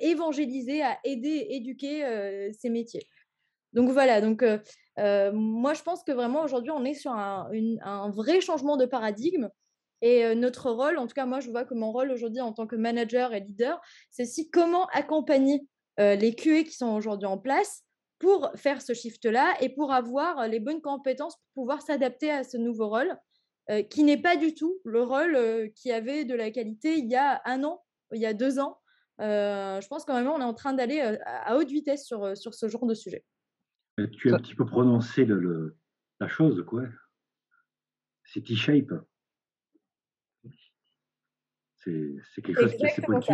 évangéliser, 0.00 0.82
à 0.82 0.98
aider, 1.04 1.46
éduquer 1.50 2.50
ces 2.56 2.70
métiers. 2.70 3.08
Donc 3.74 3.90
voilà, 3.90 4.20
donc 4.20 4.42
moi 4.96 5.74
je 5.74 5.82
pense 5.82 6.02
que 6.04 6.12
vraiment 6.12 6.42
aujourd'hui 6.42 6.70
on 6.70 6.84
est 6.84 6.94
sur 6.94 7.12
un, 7.12 8.10
vrai 8.10 8.40
changement 8.40 8.76
de 8.76 8.86
paradigme. 8.86 9.50
Et 10.00 10.34
notre 10.34 10.70
rôle, 10.70 10.98
en 10.98 11.06
tout 11.06 11.14
cas 11.14 11.26
moi 11.26 11.40
je 11.40 11.50
vois 11.50 11.64
que 11.64 11.74
mon 11.74 11.92
rôle 11.92 12.10
aujourd'hui 12.10 12.40
en 12.40 12.52
tant 12.52 12.66
que 12.66 12.76
manager 12.76 13.34
et 13.34 13.40
leader, 13.40 13.80
c'est 14.10 14.26
si 14.26 14.50
comment 14.50 14.86
accompagner 14.92 15.66
les 15.98 16.34
QA 16.34 16.62
qui 16.62 16.72
sont 16.72 16.94
aujourd'hui 16.94 17.26
en 17.26 17.38
place 17.38 17.82
pour 18.20 18.50
faire 18.54 18.80
ce 18.80 18.94
shift-là 18.94 19.54
et 19.60 19.68
pour 19.68 19.92
avoir 19.92 20.46
les 20.46 20.60
bonnes 20.60 20.80
compétences 20.80 21.36
pour 21.36 21.64
pouvoir 21.64 21.82
s'adapter 21.82 22.30
à 22.30 22.44
ce 22.44 22.56
nouveau 22.56 22.88
rôle, 22.88 23.16
qui 23.90 24.04
n'est 24.04 24.20
pas 24.20 24.36
du 24.36 24.54
tout 24.54 24.78
le 24.84 25.02
rôle 25.02 25.72
qui 25.74 25.90
avait 25.90 26.24
de 26.24 26.34
la 26.34 26.50
qualité 26.52 26.96
il 26.98 27.10
y 27.10 27.16
a 27.16 27.42
un 27.44 27.64
an, 27.64 27.82
il 28.12 28.20
y 28.20 28.26
a 28.26 28.34
deux 28.34 28.60
ans. 28.60 28.78
je 29.18 29.86
pense 29.88 30.04
quand 30.04 30.14
même 30.14 30.28
on 30.28 30.40
est 30.40 30.44
en 30.44 30.54
train 30.54 30.74
d'aller 30.74 31.00
à 31.00 31.56
haute 31.56 31.70
vitesse 31.70 32.04
sur, 32.04 32.36
sur 32.36 32.54
ce 32.54 32.68
genre 32.68 32.86
de 32.86 32.94
sujet. 32.94 33.24
Tu 34.12 34.32
as 34.32 34.36
un 34.36 34.38
petit 34.38 34.54
peu 34.54 34.66
prononcé 34.66 35.24
le, 35.24 35.76
la 36.20 36.28
chose, 36.28 36.64
quoi. 36.66 36.84
C'est 38.24 38.42
T-shape. 38.42 38.92
C'est 41.76 42.42
quelque 42.42 42.62
chose 42.62 42.74
qui 42.76 42.84
est 42.84 42.90
assez 42.90 43.02
pointu. 43.02 43.32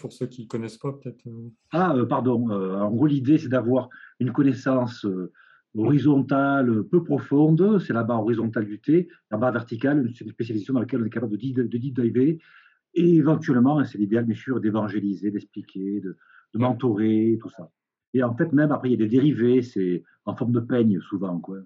pour 0.00 0.12
ceux 0.12 0.26
qui 0.26 0.42
ne 0.42 0.48
connaissent 0.48 0.76
pas, 0.76 0.92
peut-être. 0.92 1.26
Euh. 1.26 1.50
Ah, 1.70 1.94
euh, 1.94 2.04
pardon. 2.04 2.50
Euh, 2.50 2.76
en 2.78 2.90
gros, 2.90 3.06
l'idée, 3.06 3.38
c'est 3.38 3.48
d'avoir 3.48 3.88
une 4.20 4.32
connaissance 4.32 5.06
horizontale 5.74 6.84
peu 6.84 7.02
profonde, 7.02 7.78
c'est 7.78 7.92
la 7.92 8.04
barre 8.04 8.22
horizontale 8.22 8.66
du 8.66 8.80
T, 8.80 9.08
la 9.30 9.38
barre 9.38 9.52
verticale, 9.52 10.10
c'est 10.14 10.24
une 10.24 10.30
spécialisation 10.30 10.74
dans 10.74 10.80
laquelle 10.80 11.02
on 11.02 11.06
est 11.06 11.10
capable 11.10 11.36
de, 11.36 11.52
de, 11.52 11.62
de 11.62 11.78
diver, 11.78 12.40
et 12.94 13.14
éventuellement, 13.16 13.84
c'est 13.84 13.98
l'idéal, 13.98 14.24
bien 14.24 14.34
sûr, 14.34 14.60
d'évangéliser, 14.60 15.30
d'expliquer, 15.30 16.00
de, 16.00 16.16
de 16.54 16.58
mentorer, 16.58 17.38
tout 17.40 17.50
ça. 17.50 17.70
Et 18.14 18.22
en 18.22 18.34
fait, 18.34 18.52
même 18.52 18.72
après, 18.72 18.88
il 18.88 18.92
y 18.92 18.94
a 18.94 19.06
des 19.06 19.08
dérivés, 19.08 19.62
c'est 19.62 20.02
en 20.24 20.34
forme 20.34 20.52
de 20.52 20.60
peigne 20.60 21.00
souvent. 21.00 21.38
Quoi. 21.40 21.58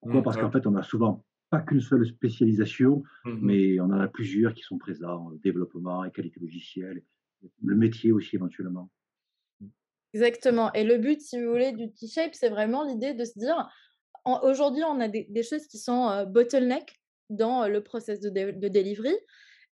Pourquoi? 0.00 0.20
Mmh, 0.20 0.24
Parce 0.24 0.36
qu'en 0.36 0.50
fait, 0.50 0.66
on 0.66 0.74
a 0.76 0.82
souvent 0.82 1.24
pas 1.50 1.60
qu'une 1.60 1.80
seule 1.80 2.06
spécialisation, 2.06 3.02
mmh 3.24 3.38
mais 3.40 3.80
on 3.80 3.84
en 3.84 4.00
a 4.00 4.08
plusieurs 4.08 4.52
qui 4.54 4.62
sont 4.62 4.78
présents, 4.78 5.30
développement 5.42 6.04
et 6.04 6.10
qualité 6.10 6.40
logicielle, 6.40 7.02
le 7.62 7.76
métier 7.76 8.12
aussi 8.12 8.36
éventuellement. 8.36 8.90
Exactement. 10.12 10.72
Et 10.72 10.84
le 10.84 10.98
but, 10.98 11.20
si 11.20 11.40
vous 11.40 11.50
voulez, 11.50 11.72
du 11.72 11.92
T-Shape, 11.92 12.34
c'est 12.34 12.48
vraiment 12.48 12.84
l'idée 12.84 13.14
de 13.14 13.24
se 13.24 13.38
dire, 13.38 13.68
aujourd'hui, 14.42 14.82
on 14.84 14.98
a 15.00 15.08
des, 15.08 15.42
choses 15.42 15.66
qui 15.66 15.78
sont 15.78 16.24
bottleneck 16.28 17.00
dans 17.28 17.68
le 17.68 17.82
process 17.82 18.20
de, 18.20 18.30
de 18.30 18.68
delivery 18.68 19.14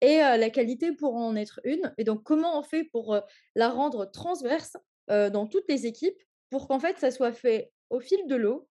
et 0.00 0.16
la 0.16 0.50
qualité 0.50 0.92
pour 0.92 1.14
en 1.14 1.37
être 1.37 1.61
une. 1.64 1.92
Et 1.98 2.04
donc, 2.04 2.22
comment 2.22 2.59
on 2.59 2.62
fait 2.62 2.85
pour 2.85 3.20
la 3.54 3.68
rendre 3.68 4.11
transverse 4.11 4.76
dans 5.11 5.46
toutes 5.46 5.68
les 5.68 5.87
équipes 5.87 6.18
pour 6.51 6.68
qu'en 6.68 6.81
fait, 6.81 6.99
ça 6.99 7.11
soit 7.11 7.33
fait 7.33 7.73
au 7.90 8.01
fil 8.01 8.27
de 8.27 8.37
l'eau. 8.37 8.68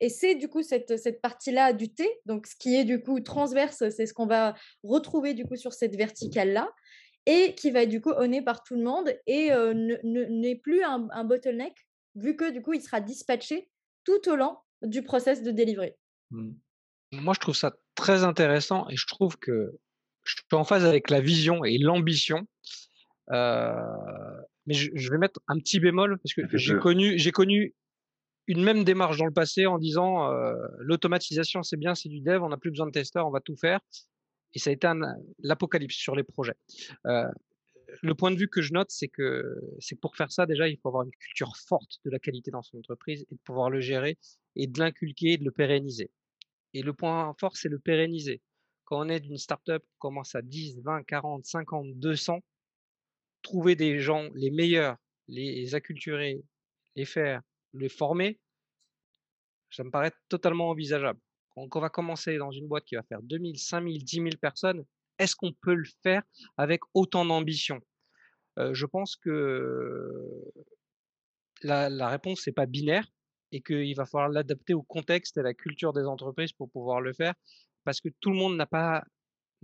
Et 0.00 0.08
c'est 0.08 0.34
du 0.34 0.48
coup 0.48 0.62
cette, 0.62 0.98
cette 0.98 1.20
partie-là 1.20 1.72
du 1.72 1.92
T, 1.92 2.08
donc 2.26 2.46
ce 2.46 2.56
qui 2.56 2.74
est 2.74 2.84
du 2.84 3.00
coup 3.00 3.20
transverse, 3.20 3.88
c'est 3.90 4.06
ce 4.06 4.12
qu'on 4.12 4.26
va 4.26 4.54
retrouver 4.82 5.34
du 5.34 5.44
coup 5.44 5.56
sur 5.56 5.72
cette 5.72 5.96
verticale-là, 5.96 6.68
et 7.26 7.54
qui 7.54 7.70
va 7.70 7.82
être 7.82 7.88
du 7.88 8.00
coup 8.00 8.10
honné 8.10 8.42
par 8.42 8.62
tout 8.62 8.74
le 8.74 8.82
monde 8.82 9.14
et 9.26 9.50
n'est 10.04 10.56
plus 10.56 10.82
un, 10.82 11.24
bottleneck, 11.24 11.74
vu 12.16 12.36
que 12.36 12.50
du 12.50 12.62
coup, 12.62 12.74
il 12.74 12.82
sera 12.82 13.00
dispatché 13.00 13.68
tout 14.04 14.28
au 14.28 14.36
long 14.36 14.56
du 14.82 15.02
process 15.02 15.42
de 15.42 15.50
délivrer. 15.50 15.96
Mmh. 16.30 16.52
Moi, 17.12 17.34
je 17.34 17.40
trouve 17.40 17.56
ça 17.56 17.74
très 17.94 18.24
intéressant 18.24 18.88
et 18.88 18.96
je 18.96 19.06
trouve 19.06 19.38
que 19.38 19.78
je 20.24 20.34
suis 20.34 20.44
en 20.52 20.64
phase 20.64 20.84
avec 20.84 21.10
la 21.10 21.20
vision 21.20 21.64
et 21.64 21.78
l'ambition. 21.78 22.46
Mais 24.66 24.74
je, 24.74 25.10
vais 25.10 25.18
mettre 25.18 25.40
un 25.48 25.58
petit 25.58 25.80
bémol 25.80 26.18
parce 26.18 26.34
que 26.34 26.56
j'ai 26.56 26.78
connu, 26.78 27.18
j'ai 27.18 27.32
connu 27.32 27.74
une 28.46 28.62
même 28.62 28.84
démarche 28.84 29.18
dans 29.18 29.26
le 29.26 29.32
passé 29.32 29.66
en 29.66 29.78
disant 29.78 30.30
euh, 30.30 30.54
l'automatisation 30.78 31.62
c'est 31.62 31.76
bien, 31.76 31.94
c'est 31.94 32.08
du 32.08 32.20
dev, 32.20 32.42
on 32.42 32.48
n'a 32.48 32.56
plus 32.56 32.70
besoin 32.70 32.86
de 32.86 32.92
testeurs, 32.92 33.26
on 33.26 33.30
va 33.30 33.40
tout 33.40 33.56
faire. 33.56 33.80
Et 34.54 34.58
ça 34.58 34.70
a 34.70 34.72
été 34.72 34.88
l'apocalypse 35.40 35.96
sur 35.96 36.14
les 36.14 36.22
projets. 36.22 36.54
Euh, 37.06 37.28
le 38.02 38.14
point 38.14 38.30
de 38.30 38.36
vue 38.36 38.48
que 38.48 38.62
je 38.62 38.72
note, 38.72 38.90
c'est 38.90 39.08
que 39.08 39.60
c'est 39.80 39.98
pour 39.98 40.16
faire 40.16 40.30
ça 40.30 40.46
déjà, 40.46 40.68
il 40.68 40.78
faut 40.78 40.88
avoir 40.88 41.04
une 41.04 41.10
culture 41.10 41.56
forte 41.56 41.98
de 42.04 42.10
la 42.10 42.18
qualité 42.18 42.50
dans 42.50 42.62
son 42.62 42.78
entreprise 42.78 43.24
et 43.30 43.34
de 43.34 43.40
pouvoir 43.44 43.70
le 43.70 43.80
gérer 43.80 44.18
et 44.56 44.66
de 44.66 44.78
l'inculquer 44.78 45.32
et 45.32 45.38
de 45.38 45.44
le 45.44 45.50
pérenniser. 45.50 46.10
Et 46.72 46.82
le 46.82 46.92
point 46.92 47.34
fort, 47.38 47.56
c'est 47.56 47.68
le 47.68 47.78
pérenniser. 47.78 48.40
Quand 48.84 49.04
on 49.04 49.08
est 49.08 49.20
d'une 49.20 49.38
startup, 49.38 49.82
on 49.82 49.98
commence 49.98 50.34
à 50.34 50.42
10, 50.42 50.80
20, 50.82 51.04
40, 51.04 51.44
50, 51.44 51.86
200, 51.94 52.40
trouver 53.44 53.76
des 53.76 54.00
gens 54.00 54.28
les 54.34 54.50
meilleurs, 54.50 54.96
les 55.28 55.76
acculturer, 55.76 56.42
les 56.96 57.04
faire, 57.04 57.42
les 57.74 57.88
former, 57.88 58.40
ça 59.70 59.84
me 59.84 59.90
paraît 59.90 60.12
totalement 60.28 60.68
envisageable. 60.70 61.20
Quand 61.50 61.68
on 61.72 61.80
va 61.80 61.88
commencer 61.88 62.36
dans 62.38 62.50
une 62.50 62.66
boîte 62.66 62.84
qui 62.84 62.96
va 62.96 63.02
faire 63.04 63.22
2000, 63.22 63.58
5000, 63.58 64.04
10 64.04 64.16
000 64.16 64.28
personnes, 64.40 64.84
est-ce 65.18 65.36
qu'on 65.36 65.52
peut 65.52 65.74
le 65.74 65.88
faire 66.02 66.22
avec 66.56 66.80
autant 66.94 67.24
d'ambition? 67.24 67.80
Je 68.56 68.86
pense 68.86 69.16
que 69.16 70.10
la, 71.62 71.88
la 71.88 72.08
réponse 72.08 72.46
n'est 72.46 72.52
pas 72.52 72.66
binaire 72.66 73.06
et 73.52 73.62
qu'il 73.62 73.94
va 73.94 74.06
falloir 74.06 74.28
l'adapter 74.28 74.74
au 74.74 74.82
contexte 74.82 75.36
et 75.36 75.40
à 75.40 75.44
la 75.44 75.54
culture 75.54 75.92
des 75.92 76.04
entreprises 76.04 76.52
pour 76.52 76.70
pouvoir 76.70 77.00
le 77.00 77.12
faire, 77.12 77.34
parce 77.84 78.00
que 78.00 78.08
tout 78.20 78.30
le 78.30 78.36
monde 78.36 78.56
n'a 78.56 78.66
pas 78.66 79.04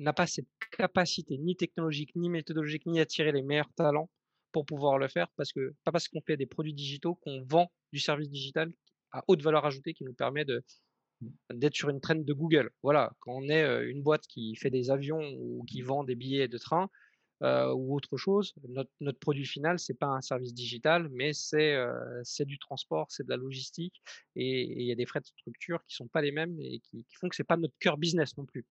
n'a 0.01 0.13
pas 0.13 0.27
cette 0.27 0.49
capacité 0.77 1.39
ni 1.39 1.57
technologique, 1.57 2.15
ni 2.17 2.29
méthodologique, 2.29 2.87
ni 2.87 3.01
à 3.01 3.07
tirer 3.07 3.33
les 3.33 3.43
meilleurs 3.43 3.73
talents 3.75 4.11
pour 4.53 4.67
pouvoir 4.67 4.99
le 4.99 5.09
faire, 5.09 5.29
parce 5.37 5.53
que 5.53 5.75
pas 5.85 5.93
parce 5.93 6.09
qu'on 6.09 6.21
fait 6.23 6.37
des 6.37 6.47
produits 6.47 6.75
digitaux 6.75 7.15
qu'on 7.17 7.43
vend 7.45 7.71
du 7.93 8.01
service 8.01 8.31
digital 8.31 8.73
à 9.13 9.23
haute 9.29 9.43
valeur 9.43 9.65
ajoutée 9.65 9.95
qui 9.95 10.05
nous 10.05 10.15
permet 10.15 10.45
de 10.45 10.65
d'être 11.53 11.75
sur 11.75 11.91
une 11.91 12.01
traîne 12.01 12.25
de 12.25 12.33
Google. 12.33 12.71
Voilà, 12.83 13.13
quand 13.21 13.33
on 13.33 13.49
est 13.51 13.85
une 13.85 14.03
boîte 14.03 14.27
qui 14.27 14.57
fait 14.57 14.71
des 14.71 14.91
avions 14.91 15.21
ou 15.39 15.65
qui 15.65 15.83
vend 15.83 16.03
des 16.03 16.15
billets 16.15 16.49
de 16.49 16.57
train, 16.57 16.89
ou 17.43 17.95
autre 17.95 18.17
chose. 18.17 18.55
Notre, 19.01 19.19
produit 19.19 19.47
final, 19.47 19.79
c'est 19.79 19.99
pas 19.99 20.07
un 20.07 20.21
service 20.21 20.55
digital, 20.55 21.09
mais 21.11 21.33
c'est 21.33 21.75
euh, 21.75 22.23
du 22.41 22.59
transport, 22.59 23.07
c'est 23.11 23.25
de 23.25 23.31
la 23.31 23.37
logistique, 23.37 24.03
et 24.37 24.63
il 24.63 24.87
y 24.87 24.93
a 24.93 24.95
des 24.95 25.07
frais 25.07 25.21
de 25.21 25.27
structure 25.27 25.83
qui 25.87 25.95
sont 25.95 26.09
pas 26.09 26.23
les 26.23 26.33
mêmes 26.33 26.59
et 26.61 26.81
qui, 26.81 27.05
qui 27.05 27.17
font 27.17 27.29
que 27.29 27.37
c'est 27.37 27.45
pas 27.45 27.57
notre 27.57 27.77
cœur 27.79 27.97
business 27.97 28.37
non 28.37 28.45
plus. 28.45 28.67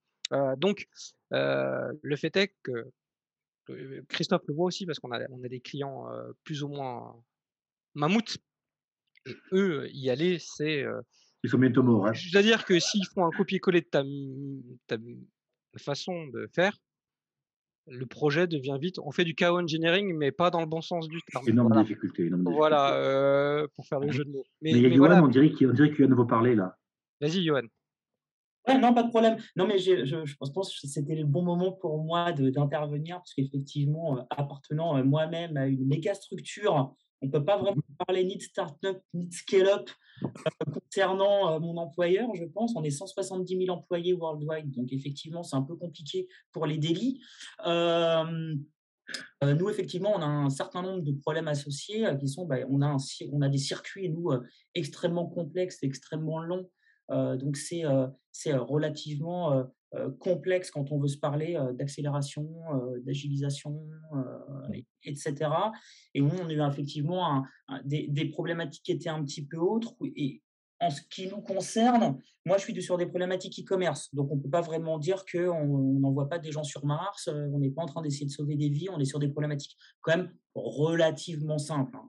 Donc, 0.58 0.88
le 1.32 2.16
fait 2.16 2.36
est 2.38 2.56
que 2.64 2.92
Christophe 4.08 4.44
le 4.48 4.54
voit 4.54 4.66
aussi 4.66 4.86
parce 4.86 5.00
qu'on 5.00 5.12
a, 5.12 5.20
on 5.30 5.44
a 5.44 5.48
des 5.48 5.62
clients 5.62 6.06
plus 6.44 6.64
ou 6.64 6.70
moins 6.70 7.16
mammouths. 7.96 8.38
Et 9.26 9.36
eux, 9.52 9.88
y 9.92 10.10
aller, 10.10 10.38
c'est. 10.40 10.86
Ils 11.44 11.50
sont 11.50 11.58
bientôt 11.58 11.84
morts. 11.84 12.08
Hein. 12.08 12.14
C'est-à-dire 12.14 12.66
que 12.66 12.80
s'ils 12.80 13.06
font 13.06 13.26
un 13.26 13.32
copier-coller 13.32 13.82
de 13.82 13.88
ta, 13.88 14.04
ta, 14.88 14.98
façon 15.78 16.28
de 16.28 16.50
faire, 16.54 16.78
le 17.88 18.06
projet 18.06 18.48
devient 18.48 18.78
vite. 18.80 19.00
On 19.00 19.12
fait 19.12 19.24
du 19.24 19.36
chaos 19.36 19.60
engineering, 19.60 20.16
mais 20.16 20.32
pas 20.32 20.50
dans 20.50 20.60
le 20.60 20.66
bon 20.66 20.82
sens 20.82 21.08
du 21.08 21.22
terme. 21.32 21.48
Énorme 21.48 21.70
voilà. 21.70 21.84
difficulté. 21.84 22.30
voilà, 22.30 22.96
euh, 22.96 23.68
pour 23.76 23.88
faire 23.88 24.00
le 24.00 24.12
jeu 24.12 24.26
de 24.26 24.32
mots. 24.32 24.46
Mais, 24.62 24.74
mais, 24.74 24.82
mais 24.82 24.96
Johan, 24.96 25.08
voilà. 25.08 25.24
on 25.24 25.28
dirait 25.28 25.52
qu'il 25.52 25.72
qu 25.72 26.06
veut 26.06 26.28
parler 26.28 26.56
là. 26.56 26.78
Vas-y, 27.22 27.44
Johan. 27.44 27.64
Ouais, 28.68 28.78
non, 28.78 28.94
pas 28.94 29.04
de 29.04 29.10
problème. 29.10 29.38
Non, 29.56 29.66
mais 29.66 29.80
je, 29.80 30.06
je, 30.06 30.26
je 30.26 30.36
pense 30.38 30.80
que 30.80 30.88
c'était 30.88 31.16
le 31.16 31.26
bon 31.26 31.42
moment 31.44 31.72
pour 31.72 32.04
moi 32.04 32.32
d'intervenir, 32.34 33.18
parce 33.18 33.34
qu'effectivement, 33.34 34.18
euh, 34.18 34.22
appartenant 34.30 34.98
euh, 34.98 35.04
moi-même 35.04 35.58
à 35.58 35.66
une 35.68 35.86
méga 35.88 36.14
structure 36.14 36.94
on 37.22 37.28
ne 37.28 37.32
peut 37.32 37.44
pas 37.44 37.58
vraiment 37.58 37.82
parler 38.06 38.24
ni 38.24 38.38
de 38.38 38.42
start-up 38.42 39.02
ni 39.14 39.28
de 39.28 39.34
scale-up 39.34 39.90
euh, 40.24 40.28
concernant 40.72 41.54
euh, 41.54 41.60
mon 41.60 41.78
employeur, 41.78 42.30
je 42.36 42.46
pense. 42.46 42.74
On 42.76 42.84
est 42.84 42.92
170 42.92 43.66
000 43.66 43.78
employés 43.78 44.14
worldwide, 44.14 44.72
donc 44.72 44.92
effectivement, 44.94 45.44
c'est 45.44 45.56
un 45.56 45.62
peu 45.62 45.76
compliqué 45.76 46.28
pour 46.52 46.66
les 46.66 46.78
délits. 46.78 47.22
Euh, 47.66 48.56
nous, 49.42 49.70
effectivement, 49.70 50.14
on 50.16 50.22
a 50.22 50.26
un 50.26 50.50
certain 50.50 50.84
nombre 50.84 51.02
de 51.02 51.12
problèmes 51.12 51.48
associés 51.48 52.06
qui 52.20 52.28
sont, 52.28 52.46
bah, 52.46 52.58
on, 52.70 52.82
a 52.82 52.88
un, 52.88 52.98
on 53.32 53.42
a 53.42 53.50
des 53.50 53.58
circuits, 53.58 54.10
nous, 54.10 54.32
extrêmement 54.76 55.26
complexes, 55.26 55.80
extrêmement 55.82 56.40
longs. 56.40 56.70
Donc, 57.10 57.58
c'est 57.58 58.54
relativement 58.54 59.66
euh, 59.96 60.12
complexe 60.20 60.70
quand 60.70 60.92
on 60.92 61.00
veut 61.00 61.08
se 61.08 61.18
parler 61.18 61.56
euh, 61.56 61.74
d'accélération, 61.74 62.48
euh, 62.76 63.00
d'agilisation, 63.00 63.90
etc. 65.04 65.50
Et 66.14 66.22
on 66.22 66.48
a 66.48 66.54
eu 66.54 66.62
effectivement 66.70 67.44
des, 67.86 68.08
des, 68.08 68.26
problématiques 68.26 68.84
qui 68.84 68.92
étaient 68.92 69.10
un 69.10 69.24
petit 69.24 69.44
peu 69.44 69.58
autres. 69.58 69.96
Et 70.16 70.44
en 70.80 70.92
ce 70.92 71.02
qui 71.10 71.28
nous 71.28 71.42
concerne, 71.42 72.20
moi, 72.46 72.58
je 72.58 72.64
suis 72.64 72.82
sur 72.84 73.00
des 73.00 73.08
problématiques 73.08 73.60
e-commerce. 73.60 74.14
Donc, 74.14 74.32
on 74.32 74.36
ne 74.36 74.42
peut 74.42 74.50
pas 74.50 74.62
vraiment 74.62 75.00
dire 75.00 75.26
qu'on 75.26 76.00
n'envoie 76.00 76.30
pas 76.30 76.38
des 76.38 76.52
gens 76.52 76.64
sur 76.64 76.86
Mars. 76.86 77.28
On 77.28 77.58
n'est 77.58 77.72
pas 77.72 77.82
en 77.82 77.88
train 77.88 78.04
d'essayer 78.04 78.28
de 78.28 78.32
sauver 78.32 78.56
des 78.56 78.70
vies. 78.70 78.90
On 78.92 79.00
est 79.00 79.06
sur 79.06 79.18
des 79.18 79.30
problématiques 79.30 79.76
quand 80.02 80.16
même 80.16 80.32
relativement 80.54 81.58
simples. 81.58 81.98
Hein. 81.98 82.08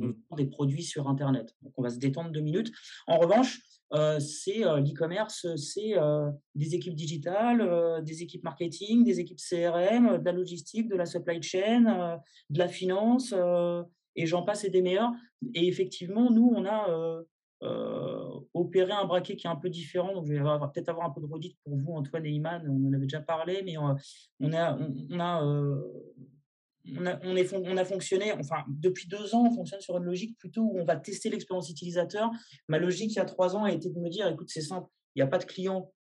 On 0.00 0.06
mmh. 0.06 0.36
des 0.36 0.46
produits 0.46 0.82
sur 0.82 1.08
Internet. 1.08 1.54
On 1.78 1.82
va 1.82 1.90
se 1.90 1.98
détendre 1.98 2.30
deux 2.30 2.40
minutes. 2.40 2.72
En 3.06 3.18
revanche, 3.18 3.60
euh, 3.94 4.20
c'est 4.20 4.66
euh, 4.66 4.80
l'e-commerce, 4.80 5.46
c'est 5.56 5.96
euh, 5.96 6.30
des 6.54 6.74
équipes 6.74 6.94
digitales, 6.94 8.02
des 8.04 8.22
équipes 8.22 8.44
marketing, 8.44 9.04
des 9.04 9.20
équipes 9.20 9.38
CRM, 9.38 10.18
de 10.18 10.24
la 10.24 10.32
logistique, 10.32 10.88
de 10.88 10.96
la 10.96 11.06
supply 11.06 11.42
chain, 11.42 12.18
de 12.50 12.58
la 12.58 12.68
finance, 12.68 13.34
et 14.16 14.26
j'en 14.26 14.42
passe 14.42 14.64
et 14.64 14.70
des 14.70 14.82
meilleurs. 14.82 15.12
Et 15.54 15.66
effectivement, 15.68 16.30
nous, 16.30 16.52
on 16.54 16.66
a 16.66 17.22
opéré 18.54 18.92
un 18.92 19.04
braquet 19.04 19.36
qui 19.36 19.46
est 19.46 19.50
un 19.50 19.56
peu 19.56 19.70
différent. 19.70 20.12
Donc, 20.12 20.26
je 20.26 20.34
vais 20.34 20.40
peut-être 20.40 20.88
avoir 20.88 21.06
un 21.06 21.10
peu 21.10 21.20
de 21.20 21.26
redite 21.26 21.56
pour 21.64 21.76
vous, 21.76 21.92
Antoine 21.92 22.26
et 22.26 22.30
Iman. 22.30 22.62
On 22.68 22.88
en 22.88 22.92
avait 22.92 23.06
déjà 23.06 23.20
parlé, 23.20 23.62
mais 23.64 23.76
on 23.78 24.52
a 24.52 25.42
on 26.96 27.06
a, 27.06 27.18
on, 27.24 27.36
est, 27.36 27.52
on 27.52 27.76
a, 27.76 27.84
fonctionné, 27.84 28.32
enfin, 28.32 28.64
depuis 28.68 29.08
deux 29.08 29.34
ans, 29.34 29.46
on 29.46 29.54
fonctionne 29.54 29.80
sur 29.80 29.96
une 29.98 30.04
logique 30.04 30.38
plutôt 30.38 30.62
où 30.62 30.78
on 30.78 30.84
va 30.84 30.96
tester 30.96 31.30
l'expérience 31.30 31.70
utilisateur. 31.70 32.30
Ma 32.68 32.78
logique, 32.78 33.12
il 33.12 33.16
y 33.16 33.20
a 33.20 33.24
trois 33.24 33.56
ans, 33.56 33.64
a 33.64 33.72
été 33.72 33.90
de 33.90 33.98
me 33.98 34.08
dire, 34.08 34.26
écoute, 34.28 34.48
c'est 34.50 34.62
simple, 34.62 34.88
il 35.14 35.18
n'y 35.18 35.22
a 35.22 35.26
pas 35.26 35.38
de 35.38 35.44
client, 35.44 35.92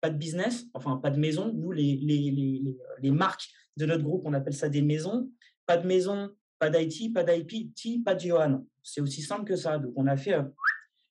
pas 0.00 0.10
de 0.10 0.16
business, 0.16 0.66
enfin, 0.74 0.96
pas 0.96 1.10
de 1.10 1.18
maison. 1.18 1.52
Nous, 1.52 1.72
les, 1.72 1.96
les, 1.96 2.30
les, 2.30 2.62
les, 3.00 3.10
marques 3.10 3.48
de 3.76 3.86
notre 3.86 4.02
groupe, 4.02 4.22
on 4.24 4.32
appelle 4.32 4.54
ça 4.54 4.68
des 4.68 4.82
maisons. 4.82 5.30
Pas 5.66 5.76
de 5.76 5.86
maison, 5.86 6.30
pas 6.58 6.70
d'IT, 6.70 7.12
pas 7.12 7.24
d'IP, 7.24 8.04
pas 8.04 8.14
de 8.14 8.20
Johan. 8.20 8.64
C'est 8.82 9.00
aussi 9.00 9.22
simple 9.22 9.44
que 9.44 9.56
ça. 9.56 9.78
Donc, 9.78 9.92
on 9.96 10.06
a 10.06 10.16
fait, 10.16 10.34
euh, 10.34 10.44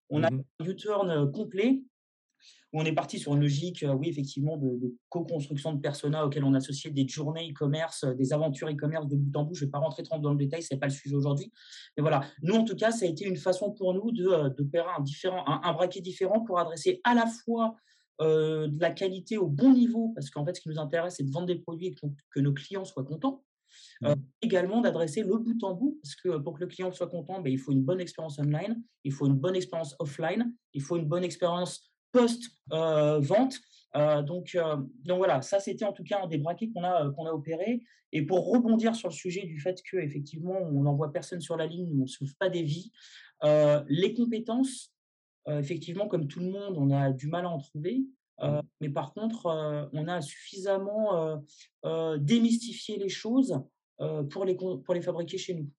on 0.10 0.24
a 0.24 0.32
mmh 0.32 0.44
un 0.60 0.66
U-turn 0.66 1.32
complet 1.32 1.82
où 2.74 2.82
on 2.82 2.86
est 2.86 2.94
parti 2.94 3.18
sur 3.18 3.34
une 3.34 3.42
logique, 3.42 3.84
euh, 3.84 3.94
oui, 3.94 4.10
effectivement, 4.10 4.58
de, 4.58 4.94
co-construction 5.10 5.74
de 5.74 5.80
persona 5.80 6.26
auxquels 6.26 6.44
on 6.44 6.54
associait 6.54 6.92
des 6.92 7.08
journées 7.08 7.50
e-commerce, 7.50 8.04
euh, 8.04 8.14
des 8.14 8.34
aventures 8.34 8.68
e-commerce 8.70 9.08
de 9.08 9.16
bout 9.16 9.38
en 9.38 9.44
bout. 9.46 9.56
Je 9.56 9.62
ne 9.62 9.68
vais 9.68 9.72
pas 9.72 9.80
rentrer 9.80 10.04
trop 10.04 10.20
dans 10.20 10.32
le 10.32 10.38
détail, 10.38 10.62
ce 10.64 10.74
n'est 10.74 10.80
pas 10.80 10.88
le 10.88 10.94
sujet 10.94 11.16
aujourd'hui. 11.16 11.52
Mais 11.96 12.02
voilà, 12.02 12.22
nous, 12.42 12.56
en 12.56 12.66
tout 12.66 12.76
cas, 12.76 12.92
ça 12.92 13.06
a 13.06 13.08
été 13.08 13.26
une 13.26 13.38
façon 13.38 13.72
pour 13.72 13.94
nous 13.94 14.12
de, 14.12 14.26
de 14.26 14.80
un, 14.80 15.02
différent, 15.02 15.44
un, 15.48 15.74
braquet 15.74 16.02
différent 16.02 16.42
pour 16.42 16.60
adresser 16.60 17.00
à 17.04 17.14
la 17.14 17.26
fois 17.26 17.76
euh, 18.22 18.68
de 18.68 18.82
la 18.82 18.92
qualité 18.92 19.38
au 19.38 19.48
bon 19.48 19.72
niveau, 19.72 20.12
parce 20.14 20.30
qu'en 20.30 20.46
fait, 20.46 20.56
ce 20.56 20.62
qui 20.62 20.70
nous 20.70 20.80
intéresse, 20.80 21.16
c'est 21.18 21.24
de 21.24 21.32
vendre 21.32 21.48
des 21.48 21.60
produits 21.60 21.88
et 21.88 21.96
que, 21.96 22.40
nos 22.40 22.54
clients 22.54 22.86
soient 22.86 23.06
contents. 23.06 23.44
Mmh. 24.02 24.14
également 24.42 24.80
d'adresser 24.80 25.24
le 25.24 25.38
bout 25.38 25.62
en 25.62 25.74
bout, 25.74 26.00
parce 26.02 26.16
que 26.16 26.38
pour 26.38 26.54
que 26.54 26.62
le 26.62 26.68
client 26.68 26.92
soit 26.92 27.08
content, 27.08 27.42
ben, 27.42 27.52
il 27.52 27.60
faut 27.60 27.74
une 27.74 27.84
bonne 27.84 28.00
expérience 28.00 28.40
online, 28.40 28.82
il 29.04 29.12
faut 29.12 29.28
une 29.28 29.36
bonne 29.36 29.56
expérience 29.56 29.94
offline, 30.00 30.56
il 30.74 30.82
faut 30.82 30.96
une 30.96 31.06
bonne 31.06 31.24
expérience 31.24 31.92
post-vente. 32.12 33.60
Euh, 33.96 34.22
donc, 34.22 34.56
euh, 34.56 34.78
donc 35.04 35.18
voilà, 35.18 35.42
ça 35.42 35.60
c'était 35.60 35.86
en 35.86 35.94
tout 35.94 36.04
cas 36.04 36.22
un 36.24 36.28
des 36.28 36.38
braquets 36.38 36.70
qu'on 36.70 36.84
a, 36.84 37.10
qu'on 37.12 37.26
a 37.26 37.32
opéré. 37.32 37.84
Et 38.12 38.22
pour 38.22 38.50
rebondir 38.50 38.96
sur 38.96 39.10
le 39.10 39.14
sujet 39.14 39.46
du 39.46 39.60
fait 39.60 39.82
qu'effectivement 39.90 40.58
on 40.62 40.84
n'envoie 40.84 41.12
personne 41.12 41.42
sur 41.42 41.58
la 41.58 41.66
ligne, 41.66 41.92
on 41.94 42.04
ne 42.04 42.08
sauve 42.08 42.34
pas 42.36 42.50
des 42.50 42.64
vies, 42.64 42.92
euh, 43.44 43.84
les 43.88 44.14
compétences, 44.14 44.94
effectivement, 45.48 46.10
comme 46.10 46.28
tout 46.28 46.42
le 46.42 46.50
monde, 46.50 46.76
on 46.78 46.92
a 46.92 47.12
du 47.12 47.28
mal 47.28 47.46
à 47.46 47.50
en 47.50 47.60
trouver. 47.60 48.04
Mmh. 48.40 48.60
mais 48.82 48.90
par 48.90 49.14
contre, 49.14 49.46
on 49.94 50.08
a 50.08 50.22
suffisamment 50.22 51.42
démystifié 52.18 52.98
les 52.98 53.08
choses 53.08 53.58
pour, 54.30 54.44
les, 54.44 54.56
pour 54.56 54.94
les 54.94 55.02
fabriquer 55.02 55.38
chez 55.38 55.54
nous. 55.54 55.70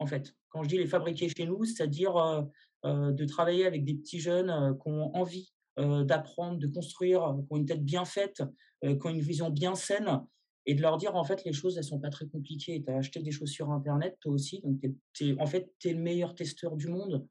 En 0.00 0.06
fait, 0.06 0.34
quand 0.48 0.64
je 0.64 0.68
dis 0.68 0.76
les 0.76 0.88
fabriquer 0.88 1.28
chez 1.28 1.46
nous, 1.46 1.64
c'est-à-dire 1.64 2.48
de 2.84 3.24
travailler 3.26 3.64
avec 3.64 3.84
des 3.84 3.94
petits 3.94 4.18
jeunes 4.18 4.76
qui 4.82 4.88
ont 4.88 5.14
envie 5.14 5.52
euh, 5.55 5.55
d'apprendre, 5.76 6.58
de 6.58 6.66
construire, 6.66 7.22
euh, 7.22 7.34
qui 7.42 7.46
ont 7.50 7.56
une 7.56 7.66
tête 7.66 7.84
bien 7.84 8.04
faite, 8.04 8.42
euh, 8.84 8.96
qui 8.98 9.06
ont 9.06 9.10
une 9.10 9.20
vision 9.20 9.50
bien 9.50 9.74
saine, 9.74 10.22
et 10.64 10.74
de 10.74 10.82
leur 10.82 10.96
dire 10.96 11.14
en 11.14 11.22
fait 11.22 11.44
les 11.44 11.52
choses 11.52 11.76
elles 11.76 11.84
sont 11.84 12.00
pas 12.00 12.10
très 12.10 12.26
compliquées. 12.26 12.82
Tu 12.84 12.90
as 12.90 12.96
acheté 12.96 13.22
des 13.22 13.30
choses 13.30 13.50
sur 13.50 13.70
internet 13.70 14.16
toi 14.20 14.32
aussi, 14.32 14.62
donc 14.62 14.80
en 15.38 15.46
fait 15.46 15.72
tu 15.78 15.88
es 15.88 15.92
le 15.92 16.00
meilleur 16.00 16.34
testeur 16.34 16.76
du 16.76 16.88
monde. 16.88 17.26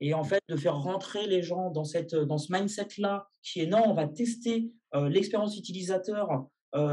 Et 0.00 0.12
en 0.12 0.24
fait 0.24 0.42
de 0.50 0.56
faire 0.56 0.76
rentrer 0.76 1.26
les 1.26 1.42
gens 1.42 1.70
dans 1.70 1.84
cette 1.84 2.14
dans 2.14 2.36
ce 2.36 2.52
mindset 2.52 2.88
là 2.98 3.28
qui 3.42 3.60
est 3.60 3.66
non, 3.66 3.82
on 3.86 3.94
va 3.94 4.06
tester 4.06 4.70
l'expérience 4.92 5.56
utilisateur 5.56 6.46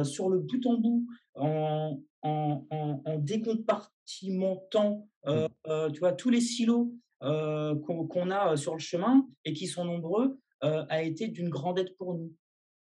sur 0.03 0.29
le 0.29 0.39
bout 0.39 0.65
en 0.67 0.77
bout 0.77 1.05
en, 1.35 1.99
en, 2.21 2.65
en, 2.69 3.17
décompartimentant 3.17 5.09
mmh. 5.25 5.47
tu 5.91 5.99
vois 5.99 6.13
tous 6.13 6.29
les 6.29 6.39
silos 6.39 6.93
qu'on 7.19 8.31
a 8.31 8.55
sur 8.55 8.71
le 8.71 8.79
chemin 8.79 9.27
et 9.43 9.51
qui 9.51 9.67
sont 9.67 9.83
nombreux 9.83 10.39
euh, 10.63 10.85
a 10.89 11.01
été 11.01 11.27
d'une 11.27 11.49
grande 11.49 11.79
aide 11.79 11.93
pour 11.97 12.13
nous. 12.13 12.33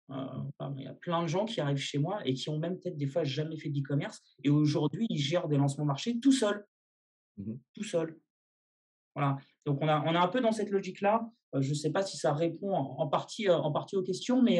Euh, 0.09 0.71
il 0.77 0.83
y 0.83 0.87
a 0.87 0.93
plein 0.93 1.21
de 1.21 1.27
gens 1.27 1.45
qui 1.45 1.61
arrivent 1.61 1.77
chez 1.77 1.99
moi 1.99 2.21
et 2.25 2.33
qui 2.33 2.49
ont 2.49 2.57
même 2.57 2.79
peut-être 2.79 2.97
des 2.97 3.07
fois 3.07 3.23
jamais 3.23 3.57
fait 3.57 3.69
d'e-commerce 3.69 4.21
et 4.43 4.49
aujourd'hui 4.49 5.05
ils 5.09 5.19
gèrent 5.19 5.47
des 5.47 5.57
lancements 5.57 5.85
marché 5.85 6.19
tout 6.19 6.31
seuls. 6.31 6.65
Mmh 7.37 7.53
tout 7.73 7.83
seul. 7.83 8.17
Voilà. 9.13 9.37
Donc 9.65 9.79
on 9.81 9.87
a, 9.87 10.01
on 10.05 10.15
a 10.15 10.19
un 10.19 10.27
peu 10.27 10.41
dans 10.41 10.51
cette 10.51 10.71
logique-là. 10.71 11.29
Euh, 11.53 11.61
je 11.61 11.69
ne 11.69 11.75
sais 11.75 11.91
pas 11.91 12.03
si 12.03 12.17
ça 12.17 12.33
répond 12.33 12.73
en, 12.73 13.07
partie, 13.07 13.49
en 13.49 13.71
partie 13.71 13.95
aux 13.95 14.03
questions, 14.03 14.41
mais 14.41 14.59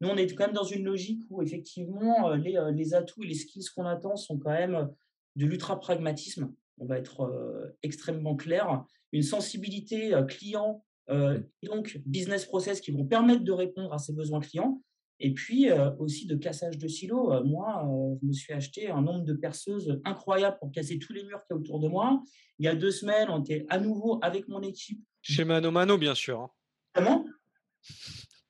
nous 0.00 0.08
on 0.08 0.16
est 0.16 0.32
quand 0.32 0.46
même 0.46 0.54
dans 0.54 0.62
une 0.62 0.84
logique 0.84 1.22
où 1.30 1.42
effectivement 1.42 2.30
les, 2.34 2.58
les 2.72 2.94
atouts 2.94 3.24
et 3.24 3.28
les 3.28 3.34
skills 3.34 3.66
qu'on 3.74 3.86
attend 3.86 4.14
sont 4.16 4.38
quand 4.38 4.50
même 4.50 4.88
de 5.34 5.46
l'ultra 5.46 5.80
pragmatisme. 5.80 6.52
On 6.78 6.86
va 6.86 6.98
être 6.98 7.74
extrêmement 7.82 8.36
clair. 8.36 8.84
Une 9.12 9.22
sensibilité 9.22 10.12
client 10.28 10.84
et 11.08 11.66
donc 11.66 12.00
business 12.06 12.44
process 12.44 12.80
qui 12.80 12.90
vont 12.90 13.04
permettre 13.04 13.42
de 13.42 13.52
répondre 13.52 13.92
à 13.92 13.98
ces 13.98 14.12
besoins 14.12 14.40
clients. 14.40 14.80
Et 15.20 15.32
puis 15.34 15.68
aussi 15.98 16.26
de 16.26 16.34
cassage 16.34 16.78
de 16.78 16.88
silos. 16.88 17.44
moi, 17.44 17.88
je 18.20 18.26
me 18.26 18.32
suis 18.32 18.52
acheté 18.52 18.90
un 18.90 19.02
nombre 19.02 19.24
de 19.24 19.34
perceuses 19.34 20.00
incroyable 20.04 20.56
pour 20.58 20.72
casser 20.72 20.98
tous 20.98 21.12
les 21.12 21.22
murs 21.22 21.40
qu'il 21.46 21.54
y 21.54 21.58
a 21.58 21.60
autour 21.60 21.78
de 21.78 21.88
moi. 21.88 22.22
Il 22.58 22.64
y 22.64 22.68
a 22.68 22.74
deux 22.74 22.90
semaines, 22.90 23.28
on 23.28 23.40
était 23.40 23.64
à 23.68 23.78
nouveau 23.78 24.18
avec 24.22 24.48
mon 24.48 24.62
équipe. 24.62 25.00
Chez 25.20 25.44
Mano 25.44 25.70
Mano, 25.70 25.96
bien 25.96 26.14
sûr. 26.14 26.40
Hein. 26.40 26.50
Comment? 26.92 27.24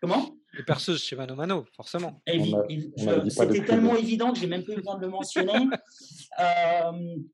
Comment? 0.00 0.34
Les 0.54 0.64
perceuses 0.64 1.02
chez 1.02 1.16
Mano 1.16 1.34
Mano, 1.34 1.64
forcément. 1.74 2.22
C'était 2.26 3.64
tellement 3.64 3.96
évident 3.96 4.32
que 4.32 4.38
j'ai 4.38 4.46
même 4.46 4.64
pas 4.64 4.72
eu 4.72 4.76
besoin 4.76 4.96
de 4.96 5.02
le 5.02 5.08
mentionner. 5.08 5.52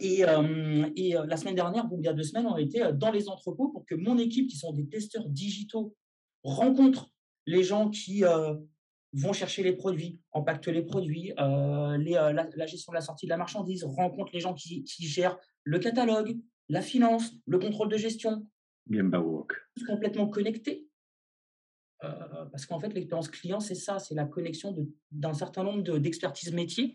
et, 0.00 0.24
et 0.96 1.12
la 1.12 1.36
semaine 1.36 1.54
dernière, 1.54 1.86
il 1.96 2.04
y 2.04 2.08
a 2.08 2.12
deux 2.12 2.22
semaines, 2.22 2.46
on 2.46 2.56
était 2.56 2.92
dans 2.92 3.10
les 3.10 3.28
entrepôts 3.28 3.68
pour 3.68 3.84
que 3.84 3.94
mon 3.94 4.18
équipe, 4.18 4.48
qui 4.48 4.56
sont 4.56 4.72
des 4.72 4.88
testeurs 4.88 5.28
digitaux, 5.28 5.94
rencontre 6.42 7.10
les 7.46 7.62
gens 7.62 7.90
qui 7.90 8.22
vont 9.12 9.32
chercher 9.32 9.62
les 9.62 9.74
produits, 9.74 10.20
empaquetent 10.32 10.68
les 10.68 10.82
produits, 10.82 11.32
les, 11.98 12.12
la, 12.12 12.66
gestion 12.66 12.92
de 12.92 12.96
la 12.96 13.02
sortie 13.02 13.26
de 13.26 13.30
la 13.30 13.36
marchandise, 13.36 13.84
rencontre 13.84 14.32
les 14.32 14.40
gens 14.40 14.54
qui, 14.54 14.84
qui 14.84 15.06
gèrent 15.06 15.38
le 15.64 15.78
catalogue, 15.78 16.38
la 16.68 16.80
finance, 16.80 17.32
le 17.46 17.58
contrôle 17.58 17.88
de 17.88 17.96
gestion. 17.96 18.46
Bien 18.86 19.04
Complètement 19.86 20.28
connecté. 20.28 20.88
Euh, 22.02 22.44
parce 22.50 22.66
qu'en 22.66 22.78
fait, 22.78 22.92
l'expérience 22.92 23.28
client, 23.28 23.60
c'est 23.60 23.74
ça, 23.74 23.98
c'est 23.98 24.14
la 24.14 24.24
connexion 24.24 24.74
d'un 25.10 25.32
certain 25.32 25.64
nombre 25.64 25.98
d'expertises 25.98 26.52
métiers. 26.52 26.94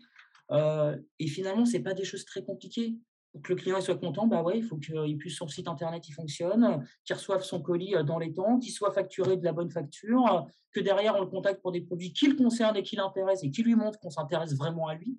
Euh, 0.52 0.96
et 1.18 1.26
finalement, 1.26 1.64
ce 1.64 1.72
n'est 1.72 1.82
pas 1.82 1.94
des 1.94 2.04
choses 2.04 2.24
très 2.24 2.42
compliquées. 2.42 2.96
Pour 3.32 3.42
que 3.42 3.52
le 3.52 3.60
client 3.60 3.80
soit 3.80 3.96
content, 3.96 4.26
bah 4.26 4.42
ouais, 4.42 4.58
il 4.58 4.64
faut 4.64 4.76
qu'il 4.76 5.16
puisse 5.16 5.36
son 5.36 5.46
site 5.46 5.68
internet 5.68 6.08
il 6.08 6.12
fonctionne, 6.12 6.84
qu'il 7.04 7.14
reçoive 7.14 7.44
son 7.44 7.62
colis 7.62 7.94
euh, 7.94 8.02
dans 8.02 8.18
les 8.18 8.32
temps, 8.32 8.58
qu'il 8.58 8.72
soit 8.72 8.90
facturé 8.90 9.36
de 9.36 9.44
la 9.44 9.52
bonne 9.52 9.70
facture, 9.70 10.46
que 10.72 10.80
derrière 10.80 11.14
on 11.16 11.20
le 11.20 11.28
contacte 11.28 11.62
pour 11.62 11.70
des 11.70 11.80
produits 11.80 12.12
qui 12.12 12.26
le 12.26 12.34
concernent 12.34 12.76
et 12.76 12.82
qui 12.82 12.96
l'intéressent 12.96 13.44
et 13.44 13.52
qui 13.52 13.62
lui 13.62 13.76
montrent 13.76 14.00
qu'on 14.00 14.10
s'intéresse 14.10 14.56
vraiment 14.56 14.88
à 14.88 14.96
lui. 14.96 15.16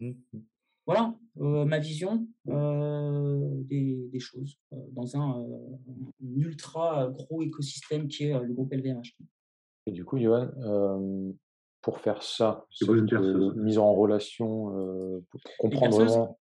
Mmh. 0.00 0.12
Voilà 0.86 1.14
ma 1.36 1.78
vision 1.78 2.28
des, 2.44 4.08
des, 4.12 4.20
choses 4.20 4.58
dans 4.92 5.16
un, 5.16 5.46
ultra 6.36 7.08
gros 7.08 7.42
écosystème 7.42 8.06
qui 8.06 8.24
est 8.24 8.38
le 8.38 8.52
groupe 8.52 8.70
LVMH. 8.70 9.16
Et 9.86 9.92
du 9.92 10.04
coup, 10.04 10.18
Johan, 10.18 10.50
pour 11.84 12.00
faire 12.00 12.22
ça, 12.22 12.64
cette 12.70 12.88
mise 13.56 13.78
en 13.78 13.94
relation, 13.94 14.70
pour 15.30 15.40
comprendre 15.58 15.96
vraiment. 15.96 16.38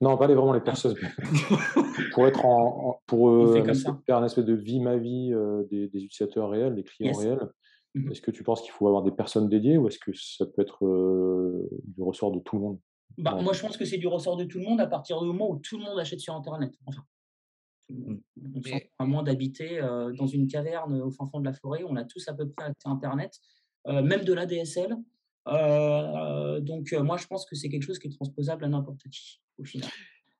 Non, 0.00 0.16
pas 0.18 0.26
les, 0.26 0.34
vraiment 0.34 0.52
les 0.52 0.60
personnes. 0.60 0.96
pour 2.12 2.26
être 2.26 2.44
en, 2.44 3.00
pour 3.06 3.54
faire 4.06 4.18
un 4.18 4.22
aspect 4.22 4.42
de 4.42 4.52
vie 4.52 4.80
ma 4.80 4.96
vie 4.96 5.32
des, 5.70 5.88
des, 5.88 6.04
utilisateurs 6.04 6.50
réels, 6.50 6.74
des 6.74 6.84
clients 6.84 7.16
réels. 7.16 7.48
Mmh 7.94 8.10
est-ce 8.10 8.20
que 8.20 8.32
tu 8.32 8.42
penses 8.42 8.60
qu'il 8.60 8.72
faut 8.72 8.88
avoir 8.88 9.04
des 9.04 9.12
personnes 9.12 9.48
dédiées 9.48 9.78
ou 9.78 9.86
est-ce 9.86 10.00
que 10.00 10.10
ça 10.14 10.46
peut 10.46 10.62
être 10.62 10.80
du 11.84 12.02
ressort 12.02 12.32
de 12.32 12.40
tout 12.40 12.56
le 12.56 12.62
monde 12.62 12.78
bah, 13.18 13.38
Moi, 13.40 13.52
je 13.52 13.62
pense 13.62 13.76
que 13.76 13.84
c'est 13.84 13.98
du 13.98 14.08
ressort 14.08 14.36
de 14.36 14.44
tout 14.44 14.58
le 14.58 14.64
monde 14.64 14.80
à 14.80 14.88
partir 14.88 15.20
du 15.20 15.26
moment 15.28 15.48
où 15.48 15.60
tout 15.60 15.78
le 15.78 15.84
monde 15.84 15.98
achète 16.00 16.18
sur 16.18 16.34
Internet. 16.34 16.74
Enfin, 16.86 17.04
Mmh. 17.90 18.16
à 18.98 19.04
moins 19.04 19.22
d'habiter 19.22 19.80
dans 20.16 20.26
une 20.26 20.46
caverne 20.46 21.02
au 21.02 21.10
fin 21.10 21.26
fond 21.26 21.40
de 21.40 21.44
la 21.44 21.52
forêt, 21.52 21.84
on 21.86 21.96
a 21.96 22.04
tous 22.04 22.26
à 22.28 22.34
peu 22.34 22.48
près 22.48 22.66
accès 22.66 22.88
à 22.88 22.90
Internet, 22.90 23.38
même 23.86 24.24
de 24.24 24.32
la 24.32 24.46
DSL. 24.46 24.96
donc, 25.46 26.92
moi, 26.92 27.16
je 27.16 27.26
pense 27.26 27.46
que 27.46 27.54
c'est 27.56 27.68
quelque 27.68 27.82
chose 27.82 27.98
qui 27.98 28.08
est 28.08 28.12
transposable 28.12 28.64
à 28.64 28.68
n'importe 28.68 29.08
qui, 29.10 29.40
au 29.58 29.64
final. 29.64 29.90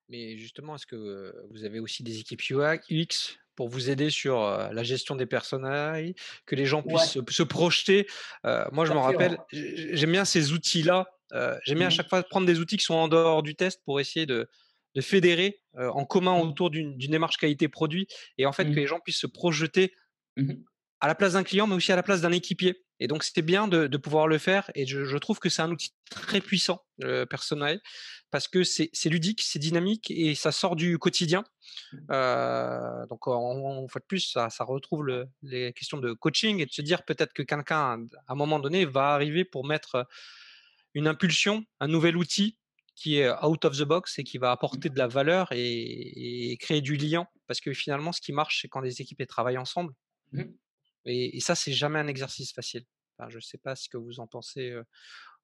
Mais 0.08 0.36
justement, 0.36 0.74
est-ce 0.74 0.86
que 0.86 1.34
vous 1.50 1.64
avez 1.64 1.80
aussi 1.80 2.02
des 2.02 2.20
équipes 2.20 2.42
UX 2.50 3.38
pour 3.56 3.68
vous 3.68 3.88
aider 3.88 4.10
sur 4.10 4.40
la 4.40 4.82
gestion 4.82 5.16
des 5.16 5.26
personnages, 5.26 6.12
que 6.44 6.56
les 6.56 6.66
gens 6.66 6.82
puissent 6.82 7.18
se, 7.28 7.42
projeter? 7.42 8.06
Moi, 8.72 8.84
je 8.84 8.92
me 8.92 8.98
rappelle, 8.98 9.38
j'aime 9.52 10.12
bien 10.12 10.24
ces 10.24 10.52
outils-là. 10.52 11.06
j'aime 11.64 11.78
bien 11.78 11.86
à 11.86 11.90
mmh 11.90 11.92
chaque 11.92 12.08
fois 12.08 12.22
prendre 12.22 12.46
des 12.46 12.60
outils 12.60 12.76
qui 12.76 12.84
sont 12.84 12.94
en 12.94 13.08
dehors 13.08 13.42
du 13.42 13.54
test 13.54 13.80
pour 13.84 14.00
essayer 14.00 14.26
de, 14.26 14.48
de 14.94 15.00
fédérer 15.00 15.60
en 15.76 16.04
commun 16.04 16.38
mmh. 16.38 16.48
autour 16.48 16.70
d'une 16.70 16.96
démarche 16.96 17.36
qualité-produit 17.36 18.06
et 18.38 18.46
en 18.46 18.52
fait 18.52 18.64
que 18.64 18.70
mmh. 18.70 18.76
les 18.76 18.86
gens 18.86 19.00
puissent 19.00 19.18
se 19.18 19.26
projeter 19.26 19.92
mmh 20.36 20.54
à 21.04 21.06
la 21.06 21.14
place 21.14 21.34
d'un 21.34 21.42
client, 21.42 21.66
mais 21.66 21.74
aussi 21.74 21.92
à 21.92 21.96
la 21.96 22.02
place 22.02 22.22
d'un 22.22 22.32
équipier. 22.32 22.82
Et 22.98 23.08
donc, 23.08 23.24
c'était 23.24 23.42
bien 23.42 23.68
de, 23.68 23.94
pouvoir 23.98 24.26
le 24.26 24.38
faire. 24.38 24.70
Et 24.74 24.86
je, 24.86 25.18
trouve 25.18 25.38
que 25.38 25.50
c'est 25.50 25.60
un 25.60 25.70
outil 25.70 25.90
très 26.10 26.40
puissant, 26.40 26.82
le 26.96 27.26
personnel, 27.26 27.82
parce 28.30 28.48
que 28.48 28.64
c'est 28.64 28.90
ludique, 29.10 29.42
c'est 29.42 29.58
dynamique 29.58 30.10
et 30.10 30.34
ça 30.34 30.50
sort 30.50 30.76
du 30.76 30.98
quotidien. 30.98 31.44
donc, 32.08 33.28
en, 33.28 33.86
fois 33.86 34.00
de 34.00 34.06
plus, 34.08 34.32
ça, 34.32 34.64
retrouve 34.64 35.26
les 35.42 35.74
questions 35.74 35.98
de 35.98 36.14
coaching 36.14 36.60
et 36.60 36.64
de 36.64 36.72
se 36.72 36.80
dire 36.80 37.04
peut-être 37.04 37.34
que 37.34 37.42
quelqu'un, 37.42 38.06
à 38.26 38.32
un 38.32 38.34
moment 38.34 38.58
donné, 38.58 38.86
va 38.86 39.12
arriver 39.12 39.44
pour 39.44 39.66
mettre 39.66 40.06
une 40.94 41.06
impulsion, 41.06 41.66
un 41.80 41.88
nouvel 41.88 42.16
outil 42.16 42.56
qui 42.96 43.18
est 43.18 43.30
out 43.44 43.62
of 43.66 43.76
the 43.76 43.82
box 43.82 44.18
et 44.18 44.24
qui 44.24 44.38
va 44.38 44.52
apporter 44.52 44.88
de 44.88 44.96
la 44.96 45.08
valeur 45.08 45.48
et, 45.50 46.56
créer 46.60 46.80
du 46.80 46.96
lien. 46.96 47.26
Parce 47.46 47.60
que 47.60 47.74
finalement, 47.74 48.12
ce 48.12 48.22
qui 48.22 48.32
marche, 48.32 48.62
c'est 48.62 48.68
quand 48.68 48.80
les 48.80 49.02
équipes 49.02 49.26
travaillent 49.26 49.58
ensemble. 49.58 49.92
Mmh. 50.32 50.44
Et, 51.06 51.40
ça, 51.40 51.54
c'est 51.54 51.72
jamais 51.72 51.98
un 51.98 52.06
exercice 52.06 52.52
facile. 52.52 52.84
je 53.28 53.36
ne 53.36 53.40
sais 53.40 53.58
pas 53.58 53.76
ce 53.76 53.88
que 53.88 53.96
vous 53.96 54.20
en 54.20 54.26
pensez. 54.26 54.74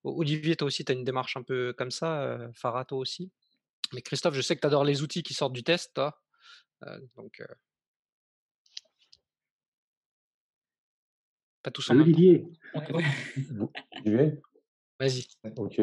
Olivier, 0.02 0.56
toi 0.56 0.66
aussi, 0.66 0.84
tu 0.84 0.92
as 0.92 0.94
une 0.94 1.04
démarche 1.04 1.36
un 1.36 1.42
peu 1.42 1.74
comme 1.76 1.90
ça. 1.90 2.38
Farah, 2.54 2.84
toi 2.84 2.98
aussi. 2.98 3.30
Mais 3.92 4.02
Christophe, 4.02 4.34
je 4.34 4.40
sais 4.40 4.56
que 4.56 4.60
tu 4.60 4.66
adores 4.66 4.84
les 4.84 5.02
outils 5.02 5.22
qui 5.22 5.34
sortent 5.34 5.52
du 5.52 5.62
test, 5.62 5.92
toi. 5.94 6.18
donc. 7.16 7.42
Pas 11.62 11.70
tous 11.70 11.90
en 11.90 12.00
Olivier. 12.00 12.46
Olivier 14.04 14.40
Vas-y. 14.98 15.26
Ok 15.56 15.80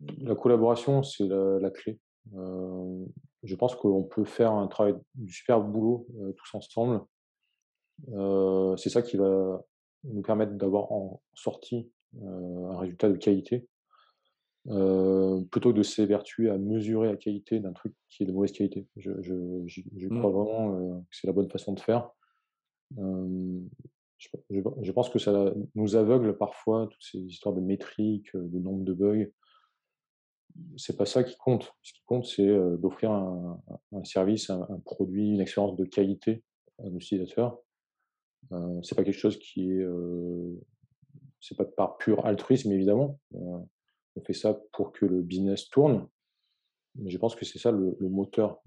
la 0.00 0.34
collaboration, 0.34 1.02
c'est 1.02 1.26
la, 1.26 1.70
clé. 1.70 1.98
je 2.32 3.54
pense 3.54 3.74
qu'on 3.76 4.02
peut 4.02 4.24
faire 4.24 4.52
un 4.52 4.66
travail 4.66 4.94
du 5.14 5.32
super 5.32 5.60
boulot 5.60 6.06
tous 6.36 6.54
ensemble. 6.54 7.04
C'est 8.76 8.90
ça 8.90 9.02
qui 9.02 9.16
va 9.16 9.64
nous 10.04 10.22
permettre 10.22 10.52
d'avoir 10.52 10.92
en 10.92 11.22
sortie 11.34 11.90
un 12.22 12.78
résultat 12.78 13.08
de 13.08 13.16
qualité. 13.16 13.68
plutôt 14.64 15.72
que 15.72 15.78
de 15.78 15.82
s'évertuer 15.82 16.50
à 16.50 16.58
mesurer 16.58 17.08
la 17.08 17.16
qualité 17.16 17.60
d'un 17.60 17.72
truc 17.72 17.94
qui 18.08 18.22
est 18.22 18.26
de 18.26 18.32
mauvaise 18.32 18.52
qualité. 18.52 18.86
Je, 18.96 19.10
mmh. 19.10 20.18
crois 20.18 20.30
vraiment 20.30 21.00
que 21.00 21.16
c'est 21.16 21.26
la 21.26 21.32
bonne 21.32 21.50
façon 21.50 21.72
de 21.72 21.80
faire 21.80 22.10
je, 24.48 24.92
pense 24.92 25.10
que 25.10 25.18
ça 25.18 25.52
nous 25.74 25.96
aveugle 25.96 26.36
parfois, 26.36 26.88
toutes 26.90 27.02
ces 27.02 27.18
histoires 27.18 27.54
de 27.54 27.60
métriques, 27.60 28.34
de 28.34 28.58
nombre 28.58 28.84
de 28.84 28.92
bugs. 28.92 29.30
C'est 30.76 30.96
pas 30.96 31.04
ça 31.04 31.22
qui 31.22 31.36
compte. 31.36 31.74
Ce 31.82 31.92
qui 31.92 32.02
compte, 32.06 32.26
c'est 32.26 32.46
d'offrir 32.78 33.10
un, 33.10 33.60
service, 34.04 34.48
un, 34.50 34.80
produit, 34.84 35.34
une 35.34 35.40
expérience 35.40 35.76
de 35.76 35.84
qualité 35.84 36.42
à 36.78 36.84
nos 36.84 36.96
utilisateurs. 36.96 37.58
Euh, 38.52 38.80
c'est 38.82 38.94
pas 38.94 39.04
quelque 39.04 39.18
chose 39.18 39.38
qui 39.38 39.70
est, 39.70 39.82
euh, 39.82 40.54
c'est 41.40 41.56
pas 41.56 41.64
par 41.64 41.96
pur 41.98 42.24
altruisme 42.24 42.72
évidemment. 42.72 43.18
on 43.32 44.20
fait 44.24 44.32
ça 44.32 44.58
pour 44.72 44.92
que 44.92 45.06
le 45.06 45.22
business 45.22 45.68
tourne. 45.68 46.08
Mais 46.98 47.10
je 47.10 47.18
pense 47.18 47.34
que 47.34 47.44
c'est 47.44 47.58
ça 47.58 47.70
le, 47.70 47.96
moteur 48.00 48.62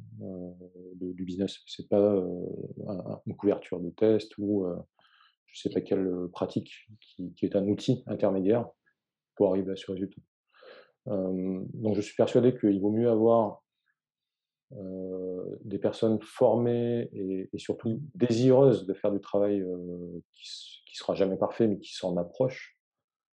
du 1.01 1.23
business. 1.23 1.57
C'est 1.65 1.89
pas 1.89 2.23
une 3.25 3.35
couverture 3.35 3.79
de 3.79 3.89
test 3.89 4.37
ou 4.37 4.67
je 5.51 5.61
sais 5.61 5.69
pas 5.69 5.81
quelle 5.81 6.07
euh, 6.07 6.27
pratique, 6.31 6.87
qui, 6.99 7.33
est 7.41 7.55
un 7.55 7.67
outil 7.67 8.03
intermédiaire 8.07 8.67
pour 9.35 9.49
arriver 9.49 9.71
à 9.71 9.75
ce 9.75 9.91
résultat. 9.91 10.21
Euh, 11.07 11.63
donc 11.73 11.95
je 11.95 12.01
suis 12.01 12.15
persuadé 12.15 12.57
qu'il 12.57 12.79
vaut 12.79 12.91
mieux 12.91 13.09
avoir 13.09 13.47
euh, 13.47 13.68
des 14.71 15.79
personnes 15.79 16.19
formées 16.21 17.09
et, 17.11 17.49
surtout 17.57 18.01
désireuses 18.13 18.85
de 18.85 18.93
faire 18.93 19.11
du 19.11 19.19
travail 19.19 19.65
qui, 20.33 20.47
qui 20.85 20.95
sera 20.95 21.15
jamais 21.15 21.37
parfait 21.37 21.67
mais 21.67 21.79
qui 21.79 21.93
s'en 21.93 22.17
approche 22.17 22.77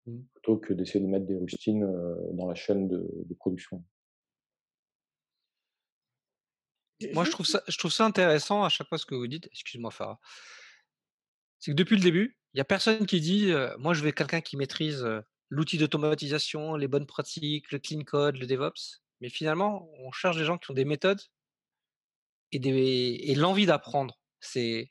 mmh. 0.06 0.20
plutôt 0.34 0.58
que 0.58 0.74
d'essayer 0.74 1.04
de 1.04 1.10
mettre 1.10 1.26
des 1.26 1.38
rustines 1.38 1.88
dans 2.34 2.48
la 2.48 2.56
chaîne 2.56 2.88
de, 2.88 3.34
production. 3.40 3.84
Moi, 7.14 7.26
je 7.26 7.32
trouve, 7.32 7.48
ça, 7.48 7.62
je 7.68 7.78
trouve 7.78 7.92
ça 7.92 8.06
intéressant 8.06 8.64
à 8.64 8.70
chaque 8.70 8.88
fois 8.88 8.98
ce 8.98 9.06
que 9.06 9.16
vous 9.16 9.28
dites. 9.28 9.48
Excuse-moi, 9.52 9.92
Farah 9.92 10.20
c'est 11.64 11.72
que 11.72 11.78
depuis 11.78 11.96
le 11.96 12.02
début, 12.02 12.38
il 12.54 12.58
n'y 12.58 12.62
a 12.62 12.66
personne 12.66 13.06
qui 13.06 13.22
dit 13.22 13.54
Moi, 13.78 13.94
je 13.94 14.04
veux 14.04 14.12
quelqu'un 14.12 14.42
qui 14.42 14.58
maîtrise 14.58 15.08
l'outil 15.50 15.78
d'automatisation, 15.78 16.76
les 16.76 16.90
bonnes 16.90 17.06
pratiques, 17.06 17.72
le 17.72 17.80
clean 17.80 18.04
code, 18.04 18.36
le 18.36 18.46
DevOps. 18.46 19.03
Mais 19.24 19.30
finalement, 19.30 19.90
on 20.00 20.12
cherche 20.12 20.36
des 20.36 20.44
gens 20.44 20.58
qui 20.58 20.70
ont 20.70 20.74
des 20.74 20.84
méthodes 20.84 21.22
et, 22.52 23.36
l'envie 23.36 23.66
d'apprendre. 23.66 24.20
Je, 24.54 24.84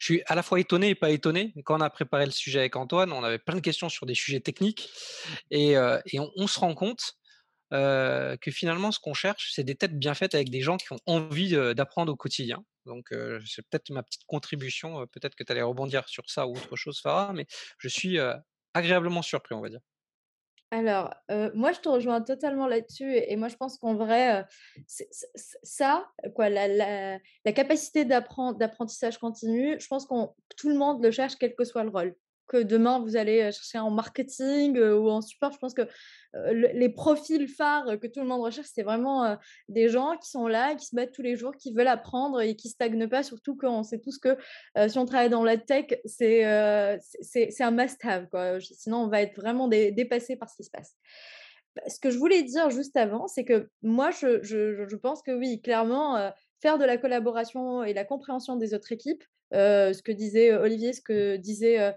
suis 0.00 0.22
à 0.26 0.34
la 0.34 0.42
fois 0.42 0.58
étonné 0.58 0.88
et 0.88 0.94
pas 0.96 1.10
étonné. 1.10 1.54
Quand 1.64 1.78
on 1.78 1.80
a 1.80 1.88
préparé 1.88 2.24
le 2.26 2.32
sujet 2.32 2.58
avec 2.58 2.74
Antoine, 2.74 3.12
on 3.12 3.22
avait 3.22 3.38
plein 3.38 3.54
de 3.54 3.60
questions 3.60 3.88
sur 3.88 4.04
des 4.04 4.16
sujets 4.16 4.40
techniques 4.40 4.90
et, 5.52 5.76
on, 5.78 6.46
se 6.48 6.58
rend 6.58 6.74
compte 6.74 7.16
que 7.70 8.50
finalement, 8.50 8.90
ce 8.90 8.98
qu'on 8.98 9.14
cherche, 9.14 9.52
c'est 9.54 9.62
des 9.62 9.76
têtes 9.76 9.96
bien 9.96 10.14
faites 10.14 10.34
avec 10.34 10.50
des 10.50 10.62
gens 10.62 10.76
qui 10.76 10.92
ont 10.92 10.98
envie 11.06 11.52
d'apprendre 11.76 12.12
au 12.12 12.16
quotidien 12.16 12.64
Donc, 12.84 13.14
c'est 13.46 13.62
peut-être 13.68 13.90
ma 13.90 14.02
petite 14.02 14.24
contribution. 14.26 15.06
peut-être 15.06 15.36
que 15.36 15.44
tu 15.44 15.52
allais 15.52 15.62
rebondir 15.62 16.08
sur 16.08 16.28
ça 16.28 16.48
ou 16.48 16.56
autre 16.56 16.74
chose, 16.74 17.00
Farah, 17.00 17.32
mais 17.32 17.46
je 17.78 17.86
suis 17.86 18.18
agréablement 18.74 19.22
surpris, 19.22 19.54
on 19.54 19.60
va 19.60 19.68
dire. 19.68 19.80
Alors, 20.70 21.12
moi, 21.54 21.72
je 21.72 21.80
te 21.80 21.88
rejoins 21.88 22.20
totalement 22.20 22.68
là-dessus. 22.68 23.12
Et, 23.12 23.36
moi, 23.36 23.48
je 23.48 23.56
pense 23.56 23.76
qu'en 23.76 23.94
vrai, 23.94 24.44
ça, 24.86 26.08
quoi, 26.34 26.48
la, 26.48 27.18
capacité 27.54 28.04
d'apprentissage 28.04 29.18
continu, 29.18 29.78
je 29.80 29.88
pense 29.88 30.06
que 30.06 30.14
tout 30.56 30.68
le 30.68 30.76
monde 30.76 31.02
le 31.02 31.10
cherche, 31.10 31.36
quel 31.36 31.54
que 31.54 31.64
soit 31.64 31.82
le 31.82 31.90
rôle 31.90 32.14
demain 32.56 33.00
vous 33.00 33.16
allez 33.16 33.52
chercher 33.52 33.78
en 33.78 33.90
marketing 33.90 34.78
ou 34.78 35.08
en 35.08 35.20
support. 35.20 35.52
Je 35.52 35.58
pense 35.58 35.74
que 35.74 35.82
les 36.52 36.88
profils 36.88 37.48
phares 37.48 37.98
que 38.00 38.06
tout 38.06 38.20
le 38.20 38.26
monde 38.26 38.42
recherche, 38.42 38.68
c'est 38.72 38.82
vraiment 38.82 39.36
des 39.68 39.88
gens 39.88 40.16
qui 40.16 40.30
sont 40.30 40.46
là, 40.46 40.74
qui 40.74 40.86
se 40.86 40.94
battent 40.94 41.12
tous 41.12 41.22
les 41.22 41.36
jours, 41.36 41.56
qui 41.56 41.72
veulent 41.72 41.88
apprendre 41.88 42.40
et 42.40 42.54
qui 42.56 42.68
stagnent 42.68 43.08
pas, 43.08 43.22
surtout 43.22 43.56
quand 43.56 43.78
on 43.78 43.82
sait 43.82 43.98
tous 43.98 44.18
que 44.18 44.36
si 44.88 44.98
on 44.98 45.06
travaille 45.06 45.30
dans 45.30 45.44
la 45.44 45.56
tech, 45.56 45.86
c'est 46.04 46.44
un 46.44 47.70
must-have. 47.70 48.28
Sinon, 48.60 48.98
on 48.98 49.08
va 49.08 49.22
être 49.22 49.36
vraiment 49.36 49.68
dépassé 49.68 50.36
par 50.36 50.48
ce 50.48 50.56
qui 50.56 50.64
se 50.64 50.70
passe 50.70 50.96
bah, 51.76 51.82
ce 51.88 52.00
que 52.00 52.10
je 52.10 52.18
voulais 52.18 52.42
dire 52.42 52.70
juste 52.70 52.96
avant, 52.96 53.28
c'est 53.28 53.44
que 53.44 53.70
moi, 53.82 54.10
je, 54.10 54.42
je, 54.42 54.96
pense 54.96 55.22
que 55.22 55.30
oui, 55.30 55.60
clairement, 55.62 56.32
faire 56.60 56.78
de 56.78 56.84
la 56.84 56.96
collaboration 56.96 57.84
et 57.84 57.94
la 57.94 58.04
compréhension 58.04 58.56
des 58.56 58.74
autres 58.74 58.92
équipes, 58.92 59.24
ce 59.52 60.02
que 60.02 60.12
disait 60.12 60.54
Olivier, 60.54 60.92
ce 60.92 61.00
que 61.00 61.36
disait 61.36 61.94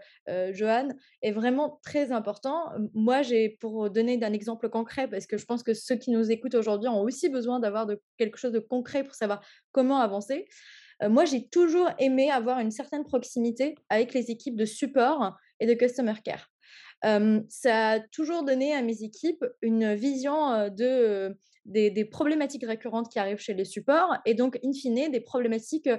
Johan, 0.51 0.89
est 1.21 1.31
vraiment 1.31 1.79
très 1.83 2.11
important. 2.11 2.71
Moi, 2.93 3.21
j'ai, 3.21 3.49
pour 3.49 3.89
donner 3.89 4.19
un 4.23 4.33
exemple 4.33 4.69
concret, 4.69 5.07
parce 5.07 5.27
que 5.27 5.37
je 5.37 5.45
pense 5.45 5.63
que 5.63 5.73
ceux 5.73 5.95
qui 5.95 6.11
nous 6.11 6.31
écoutent 6.31 6.55
aujourd'hui 6.55 6.89
ont 6.89 7.01
aussi 7.01 7.29
besoin 7.29 7.59
d'avoir 7.59 7.87
quelque 8.17 8.37
chose 8.37 8.51
de 8.51 8.59
concret 8.59 9.03
pour 9.03 9.15
savoir 9.15 9.45
comment 9.71 9.99
avancer. 9.99 10.47
moi, 11.07 11.25
j'ai 11.25 11.47
toujours 11.47 11.89
aimé 11.99 12.31
avoir 12.31 12.59
une 12.59 12.71
certaine 12.71 13.03
proximité 13.03 13.75
avec 13.89 14.13
les 14.13 14.31
équipes 14.31 14.55
de 14.55 14.65
support 14.65 15.35
et 15.59 15.67
de 15.67 15.73
customer 15.73 16.15
care. 16.23 16.49
ça 17.49 17.89
a 17.89 17.99
toujours 17.99 18.43
donné 18.43 18.73
à 18.73 18.81
mes 18.81 19.03
équipes 19.03 19.45
une 19.61 19.93
vision 19.93 20.69
de 20.69 21.37
des, 21.65 22.05
problématiques 22.05 22.65
récurrentes 22.65 23.11
qui 23.11 23.19
arrivent 23.19 23.39
chez 23.39 23.53
les 23.53 23.65
supports 23.65 24.15
et 24.25 24.33
donc, 24.33 24.59
in 24.63 24.73
fine, 24.73 25.11
des 25.11 25.21
problématiques 25.21 25.89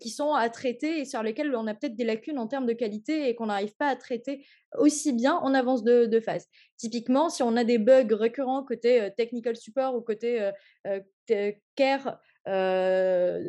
qui 0.00 0.10
sont 0.10 0.32
à 0.32 0.48
traiter 0.48 1.00
et 1.00 1.04
sur 1.04 1.22
lesquelles 1.22 1.54
on 1.54 1.66
a 1.66 1.74
peut-être 1.74 1.96
des 1.96 2.04
lacunes 2.04 2.38
en 2.38 2.46
termes 2.46 2.66
de 2.66 2.72
qualité 2.72 3.28
et 3.28 3.34
qu'on 3.34 3.46
n'arrive 3.46 3.74
pas 3.76 3.88
à 3.88 3.96
traiter 3.96 4.44
aussi 4.76 5.12
bien 5.12 5.36
en 5.36 5.54
avance 5.54 5.82
de, 5.84 6.20
phase. 6.20 6.46
Typiquement, 6.76 7.28
si 7.28 7.42
on 7.42 7.56
a 7.56 7.64
des 7.64 7.78
bugs 7.78 8.06
récurrents 8.10 8.64
côté 8.64 9.08
technical 9.16 9.56
support 9.56 9.94
ou 9.94 10.00
côté 10.00 10.50
care 11.76 12.18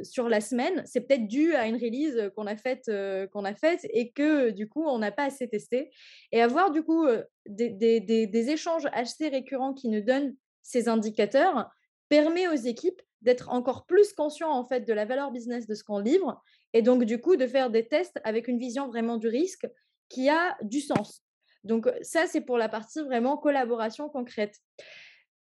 sur 0.03 0.29
la 0.29 0.41
semaine, 0.41 0.83
c'est 0.85 1.01
peut-être 1.01 1.27
dû 1.27 1.55
à 1.55 1.67
une 1.67 1.75
release 1.75 2.31
qu'on 2.35 2.45
a 2.45 2.55
faite 2.55 3.87
et 3.93 4.11
que 4.11 4.51
du 4.51 4.67
coup 4.67 4.85
on 4.85 4.99
n'a 4.99 5.11
pas 5.11 5.25
assez 5.25 5.47
testé. 5.47 5.89
Et 6.31 6.41
avoir 6.41 6.71
du 6.71 6.83
coup 6.83 7.07
des, 7.47 8.49
échanges 8.49 8.87
assez 8.93 9.29
récurrents 9.29 9.73
qui 9.73 9.89
nous 9.89 10.01
donnent 10.01 10.35
ces 10.62 10.88
indicateurs 10.88 11.70
permet 12.10 12.47
aux 12.47 12.53
équipes 12.55 13.01
d'être 13.22 13.49
encore 13.49 13.86
plus 13.86 14.14
conscients 14.14 14.51
en 14.51 14.66
fait 14.66 14.82
de 14.82 14.93
la 14.93 15.05
valeur 15.05 15.32
business 15.32 15.68
de 15.68 15.76
ce 15.76 15.84
qu'on 15.84 15.99
livre 15.99 16.41
et 16.74 16.82
donc 16.82 17.03
du 17.03 17.20
coup 17.20 17.36
de 17.36 17.47
faire 17.47 17.70
des 17.70 17.88
tests 17.88 18.20
avec 18.24 18.47
une 18.47 18.57
vision 18.57 18.88
vraiment 18.88 19.18
du 19.18 19.28
risque 19.28 19.68
qui 20.07 20.30
a 20.30 20.57
du 20.62 20.82
sens. 20.82 21.24
Donc 21.64 21.89
ça 22.01 22.28
c'est 22.28 22.41
pour 22.41 22.57
la 22.57 22.70
partie 22.70 23.01
vraiment 23.01 23.38
collaboration 23.38 24.10
concrète. 24.10 24.55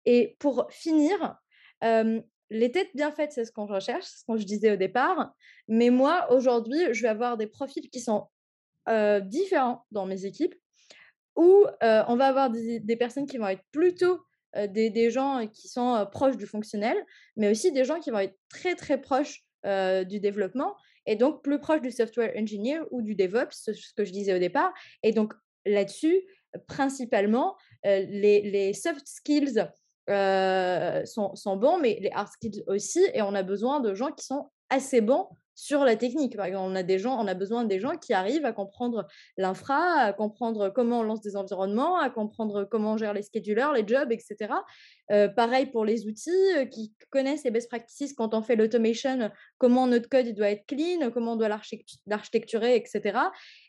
Et 0.05 0.37
pour 0.39 0.67
finir, 0.71 1.37
les 1.83 2.73
têtes 2.73 2.91
bien 2.95 3.13
faites, 3.13 3.33
c'est 3.33 3.45
ce 3.45 3.53
qu'on 3.53 3.67
recherche, 3.67 4.05
c'est 4.05 4.21
ce 4.21 4.25
que 4.25 4.39
je 4.39 4.47
disais 4.47 4.73
au 4.73 4.77
départ. 4.77 5.35
Mais 5.69 5.91
moi, 5.91 6.33
aujourd'hui, 6.33 6.79
je 6.93 7.03
vais 7.03 7.09
avoir 7.09 7.37
des 7.37 7.47
profils 7.47 7.91
qui 7.91 8.01
sont 8.01 8.27
différents 9.23 9.85
dans 9.91 10.07
mes 10.07 10.25
équipes, 10.25 10.55
où 11.37 11.67
on 11.83 12.17
va 12.17 12.27
avoir 12.27 12.51
des, 12.51 12.81
des, 12.81 12.97
personnes 12.97 13.27
qui 13.27 13.39
vont 13.39 13.49
être 13.49 13.65
plutôt 13.71 14.21
des, 14.57 15.11
gens 15.11 15.47
qui 15.47 15.69
sont 15.69 16.07
proches 16.11 16.37
du 16.37 16.47
fonctionnel, 16.47 16.97
mais 17.37 17.51
aussi 17.51 17.73
des 17.73 17.85
gens 17.85 18.01
qui 18.01 18.11
vont 18.11 18.19
être 18.19 18.37
très 18.49 18.75
très 18.75 19.01
proches 19.01 19.45
du 19.65 20.21
développement 20.21 20.77
et 21.07 21.17
donc 21.17 21.43
plus 21.43 21.59
proches 21.59 21.81
du 21.81 21.91
software 21.91 22.33
engineer 22.37 22.81
ou 22.91 23.03
du 23.03 23.15
DevOps, 23.15 23.53
ce 23.53 23.95
que 23.95 24.05
je 24.05 24.13
disais 24.13 24.35
au 24.35 24.39
départ. 24.39 24.73
Et 25.03 25.13
donc 25.13 25.33
là-dessus, 25.65 26.23
principalement, 26.67 27.57
les, 27.85 28.73
soft 28.75 29.07
skills 29.07 29.67
sont, 30.07 31.57
bons, 31.57 31.79
mais 31.79 31.99
les 32.01 32.11
hard 32.13 32.29
skills 32.29 32.63
aussi, 32.67 33.05
et 33.15 33.23
on 33.23 33.35
a 33.35 33.43
besoin 33.43 33.81
de 33.81 33.95
gens 33.95 34.13
qui 34.13 34.25
sont 34.25 34.51
assez 34.71 35.01
bons 35.01 35.29
sur 35.59 35.85
la 35.85 35.97
technique. 35.97 36.37
On 36.39 36.77
a, 36.77 36.85
des 36.85 37.01
gens, 37.01 37.21
on 37.21 37.27
a 37.27 37.35
besoin 37.35 37.65
des 37.65 37.81
gens 37.81 37.97
qui 37.97 38.13
arrivent 38.13 38.45
à 38.45 38.53
comprendre 38.53 39.09
l'infra, 39.37 40.03
à 40.03 40.13
comprendre 40.13 40.71
comment 40.71 41.01
on 41.01 41.03
lance 41.03 41.21
des 41.21 41.35
environnements, 41.35 41.99
à 41.99 42.11
comprendre 42.11 42.63
comment 42.63 42.93
on 42.93 42.97
gère 42.97 43.13
les 43.13 43.23
schedulers, 43.23 43.73
les 43.75 43.85
jobs, 43.85 44.13
etc. 44.13 44.55
Euh, 45.11 45.27
pareil 45.27 45.67
pour 45.67 45.85
les 45.85 46.07
outils, 46.07 46.31
euh, 46.57 46.65
qui 46.65 46.95
connaissent 47.11 47.43
les 47.43 47.51
best 47.51 47.69
practices 47.69 48.13
quand 48.13 48.35
on 48.35 48.43
fait 48.43 48.55
l'automation, 48.55 49.33
comment 49.59 49.89
notre 49.89 50.09
code 50.09 50.33
doit 50.33 50.51
être 50.51 50.65
clean, 50.67 51.11
comment 51.11 51.33
on 51.33 51.37
doit 51.37 51.49
l'architecturer, 52.07 52.77
etc. 52.77 53.19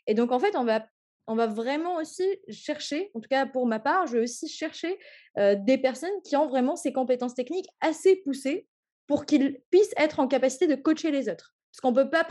Et 0.06 0.14
donc, 0.14 0.30
en 0.30 0.38
fait, 0.38 0.54
on 0.54 0.64
va 0.64 0.86
on 1.26 1.34
va 1.36 1.46
vraiment 1.46 1.96
aussi 1.96 2.24
chercher, 2.48 3.10
en 3.14 3.20
tout 3.20 3.28
cas 3.28 3.46
pour 3.46 3.66
ma 3.66 3.78
part, 3.78 4.06
je 4.06 4.16
vais 4.16 4.22
aussi 4.22 4.48
chercher 4.48 4.98
euh, 5.38 5.54
des 5.56 5.78
personnes 5.78 6.10
qui 6.24 6.36
ont 6.36 6.48
vraiment 6.48 6.74
ces 6.74 6.92
compétences 6.92 7.34
techniques 7.34 7.68
assez 7.80 8.16
poussées 8.16 8.66
pour 9.06 9.26
qu'ils 9.26 9.60
puissent 9.70 9.94
être 9.96 10.18
en 10.18 10.26
capacité 10.26 10.66
de 10.66 10.74
coacher 10.74 11.12
les 11.12 11.28
autres. 11.28 11.54
Parce 11.70 11.80
qu'on 11.80 11.92
ne 11.92 12.02
peut 12.02 12.10
pas 12.10 12.26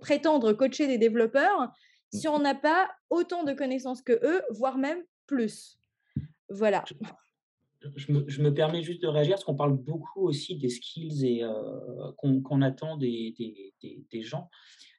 prétendre 0.00 0.52
coacher 0.52 0.86
des 0.86 0.98
développeurs 0.98 1.62
mmh. 1.62 2.18
si 2.18 2.28
on 2.28 2.38
n'a 2.38 2.54
pas 2.54 2.90
autant 3.10 3.44
de 3.44 3.52
connaissances 3.52 4.02
que 4.02 4.12
eux, 4.12 4.42
voire 4.50 4.78
même 4.78 5.02
plus. 5.26 5.78
Voilà. 6.48 6.84
Je 7.94 8.12
me, 8.42 8.54
permets 8.54 8.82
juste 8.82 9.02
de 9.02 9.06
réagir 9.06 9.34
parce 9.34 9.44
qu'on 9.44 9.54
parle 9.54 9.76
beaucoup 9.76 10.22
aussi 10.26 10.56
des 10.56 10.68
skills 10.68 11.24
et 11.26 11.44
euh, 11.44 12.12
qu'on 12.16 12.62
attend 12.62 12.96
des, 12.96 13.34
des, 14.10 14.22
gens. 14.22 14.50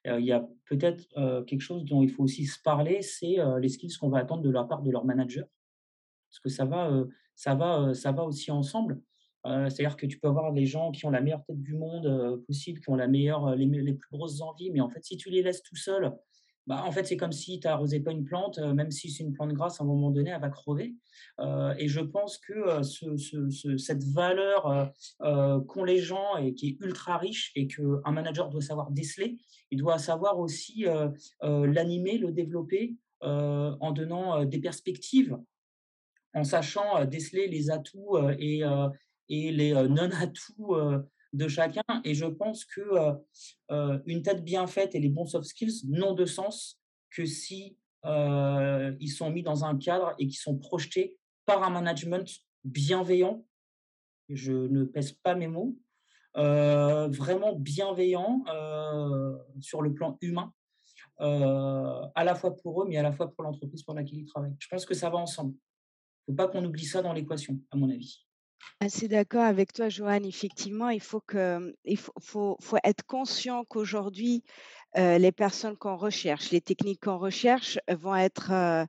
Euh, 0.06 0.20
il 0.20 0.26
y 0.26 0.32
a 0.32 0.48
peut-être 0.66 1.04
euh, 1.16 1.42
quelque 1.42 1.60
chose 1.60 1.84
dont 1.84 2.02
il 2.02 2.08
faut 2.08 2.22
aussi 2.22 2.46
se 2.46 2.60
parler, 2.62 3.02
c'est 3.02 3.36
les 3.60 3.68
skills 3.68 3.96
qu'on 3.98 4.08
va 4.08 4.18
attendre 4.18 4.42
de 4.42 4.50
la 4.50 4.64
part 4.64 4.82
de 4.82 4.90
leur 4.90 5.04
manager. 5.04 5.46
Parce 6.30 6.40
que 6.40 6.48
ça 6.48 6.64
va, 6.64 7.04
ça 7.34 7.54
va, 7.54 7.94
ça 7.94 8.12
va 8.12 8.24
aussi 8.24 8.50
ensemble. 8.50 9.00
Euh, 9.46 9.68
c'est-à-dire 9.68 9.96
que 9.96 10.06
tu 10.06 10.18
peux 10.18 10.28
avoir 10.28 10.52
des 10.52 10.66
gens 10.66 10.90
qui 10.90 11.06
ont 11.06 11.10
la 11.10 11.20
meilleure 11.20 11.44
tête 11.44 11.62
du 11.62 11.74
monde 11.74 12.06
euh, 12.06 12.38
possible, 12.46 12.80
qui 12.80 12.90
ont 12.90 12.96
la 12.96 13.06
meilleure, 13.06 13.46
euh, 13.46 13.54
les, 13.54 13.66
les, 13.66 13.94
plus 13.94 14.10
grosses 14.10 14.40
envies, 14.40 14.70
mais 14.70 14.80
en 14.80 14.88
fait, 14.88 15.04
si 15.04 15.16
tu 15.16 15.30
les 15.30 15.42
laisses 15.42 15.62
tout 15.62 15.76
seuls, 15.76 16.12
bah, 16.66 16.84
en 16.84 16.90
fait, 16.90 17.06
c'est 17.06 17.16
comme 17.16 17.32
si 17.32 17.60
tu 17.60 17.66
n'arrosais 17.66 18.00
pas 18.00 18.10
une 18.10 18.24
plante, 18.24 18.58
même 18.58 18.90
si 18.90 19.10
c'est 19.10 19.22
une 19.22 19.32
plante 19.32 19.52
grasse, 19.54 19.80
à 19.80 19.84
un 19.84 19.86
moment 19.86 20.10
donné, 20.10 20.30
elle 20.30 20.40
va 20.40 20.50
crever. 20.50 20.96
et 21.78 21.88
je 21.88 22.00
pense 22.00 22.36
que 22.36 22.82
ce, 22.82 23.78
cette 23.78 24.04
valeur 24.04 24.92
qu'ont 25.66 25.84
les 25.84 25.96
gens 25.96 26.36
et 26.36 26.52
qui 26.52 26.68
est 26.68 26.84
ultra 26.84 27.16
riche 27.16 27.52
et 27.54 27.68
qu'un 27.68 28.12
manager 28.12 28.50
doit 28.50 28.60
savoir 28.60 28.90
déceler, 28.90 29.38
il 29.70 29.78
doit 29.78 29.96
savoir 29.96 30.38
aussi 30.38 30.84
l'animer, 31.40 32.18
le 32.18 32.32
développer 32.32 32.96
en 33.22 33.92
donnant 33.92 34.44
des 34.44 34.58
perspectives 34.58 35.38
en 36.34 36.44
sachant 36.44 37.06
déceler 37.06 37.48
les 37.48 37.70
atouts 37.70 38.18
et, 38.38 38.62
et 39.28 39.52
les 39.52 39.72
non-atouts 39.72 40.76
de 41.32 41.48
chacun. 41.48 41.82
Et 42.04 42.14
je 42.14 42.26
pense 42.26 42.64
que 42.64 42.82
une 44.06 44.22
tête 44.22 44.44
bien 44.44 44.66
faite 44.66 44.94
et 44.94 45.00
les 45.00 45.08
bons 45.08 45.26
soft 45.26 45.46
skills 45.46 45.86
n'ont 45.88 46.14
de 46.14 46.24
sens 46.24 46.80
que 47.10 47.24
si 47.24 47.76
ils 48.04 49.12
sont 49.14 49.30
mis 49.30 49.42
dans 49.42 49.64
un 49.64 49.76
cadre 49.76 50.14
et 50.18 50.26
qui 50.26 50.36
sont 50.36 50.56
projetés 50.56 51.16
par 51.46 51.62
un 51.62 51.70
management 51.70 52.28
bienveillant. 52.64 53.44
Je 54.30 54.52
ne 54.52 54.84
pèse 54.84 55.12
pas 55.12 55.34
mes 55.34 55.48
mots. 55.48 55.76
vraiment 56.38 57.54
bienveillant 57.54 58.44
sur 59.60 59.82
le 59.82 59.92
plan 59.94 60.16
humain, 60.20 60.52
à 61.18 62.24
la 62.24 62.34
fois 62.34 62.56
pour 62.56 62.82
eux, 62.82 62.86
mais 62.88 62.96
à 62.96 63.02
la 63.02 63.12
fois 63.12 63.30
pour 63.32 63.44
l'entreprise 63.44 63.82
pour 63.82 63.94
laquelle 63.94 64.18
ils 64.18 64.26
travaillent. 64.26 64.56
Je 64.58 64.68
pense 64.68 64.86
que 64.86 64.94
ça 64.94 65.10
va 65.10 65.18
ensemble. 65.18 65.54
Il 66.26 66.32
ne 66.32 66.36
faut 66.36 66.36
pas 66.36 66.48
qu'on 66.48 66.64
oublie 66.64 66.84
ça 66.84 67.02
dans 67.02 67.12
l'équation, 67.12 67.58
à 67.70 67.76
mon 67.76 67.90
avis. 67.90 68.26
Assez 68.80 69.08
d'accord 69.08 69.42
avec 69.42 69.72
toi, 69.72 69.88
Joanne. 69.88 70.24
Effectivement, 70.24 70.88
il 70.90 71.00
faut, 71.00 71.20
que, 71.20 71.74
il 71.84 71.96
faut, 71.96 72.12
faut, 72.20 72.56
faut 72.60 72.78
être 72.84 73.04
conscient 73.06 73.64
qu'aujourd'hui, 73.64 74.44
les 74.96 75.32
personnes 75.32 75.76
qu'on 75.76 75.96
recherche, 75.96 76.50
les 76.50 76.60
techniques 76.60 77.02
qu'on 77.02 77.18
recherche 77.18 77.78
vont 77.88 78.16
être 78.16 78.86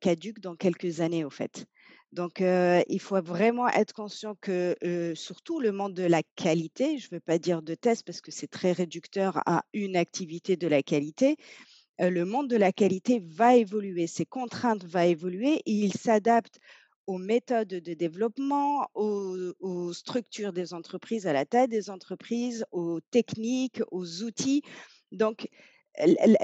caduques 0.00 0.40
dans 0.40 0.56
quelques 0.56 1.00
années, 1.00 1.24
au 1.24 1.30
fait. 1.30 1.66
Donc, 2.12 2.40
il 2.40 3.00
faut 3.00 3.20
vraiment 3.22 3.68
être 3.68 3.92
conscient 3.92 4.34
que, 4.40 4.74
surtout 5.14 5.60
le 5.60 5.70
monde 5.70 5.94
de 5.94 6.02
la 6.02 6.22
qualité, 6.34 6.98
je 6.98 7.08
ne 7.10 7.16
veux 7.16 7.20
pas 7.20 7.38
dire 7.38 7.62
de 7.62 7.74
test 7.74 8.04
parce 8.04 8.20
que 8.20 8.32
c'est 8.32 8.48
très 8.48 8.72
réducteur 8.72 9.40
à 9.46 9.64
une 9.72 9.96
activité 9.96 10.56
de 10.56 10.66
la 10.66 10.82
qualité, 10.82 11.36
le 11.98 12.24
monde 12.24 12.48
de 12.48 12.56
la 12.56 12.72
qualité 12.72 13.22
va 13.26 13.56
évoluer, 13.56 14.06
ses 14.06 14.24
contraintes 14.24 14.84
vont 14.86 15.00
évoluer 15.00 15.56
et 15.66 15.72
il 15.72 15.92
s'adapte 15.92 16.58
aux 17.10 17.18
méthodes 17.18 17.66
de 17.66 17.94
développement, 17.94 18.88
aux, 18.94 19.92
structures 19.92 20.52
des 20.52 20.74
entreprises, 20.74 21.26
à 21.26 21.32
la 21.32 21.44
taille 21.44 21.66
des 21.66 21.90
entreprises, 21.90 22.64
aux 22.70 23.00
techniques, 23.00 23.82
aux 23.90 24.22
outils. 24.22 24.62
Donc, 25.10 25.48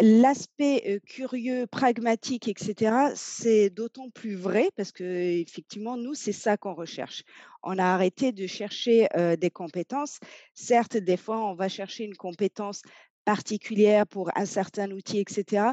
l'aspect 0.00 1.00
curieux, 1.06 1.68
pragmatique, 1.68 2.48
etc., 2.48 3.12
c'est 3.14 3.70
d'autant 3.70 4.10
plus 4.10 4.34
vrai 4.34 4.70
parce 4.76 4.90
que 4.90 5.04
effectivement, 5.04 5.96
nous, 5.96 6.14
c'est 6.14 6.32
ça 6.32 6.56
qu'on 6.56 6.74
recherche. 6.74 7.22
On 7.62 7.78
a 7.78 7.84
arrêté 7.84 8.32
de 8.32 8.48
chercher 8.48 9.06
des 9.38 9.50
compétences. 9.50 10.18
Certes, 10.54 10.96
des 10.96 11.16
fois, 11.16 11.46
on 11.46 11.54
va 11.54 11.68
chercher 11.68 12.02
une 12.02 12.16
compétence 12.16 12.82
particulière 13.24 14.04
pour 14.04 14.36
un 14.36 14.46
certain 14.46 14.90
outil, 14.90 15.20
etc. 15.20 15.68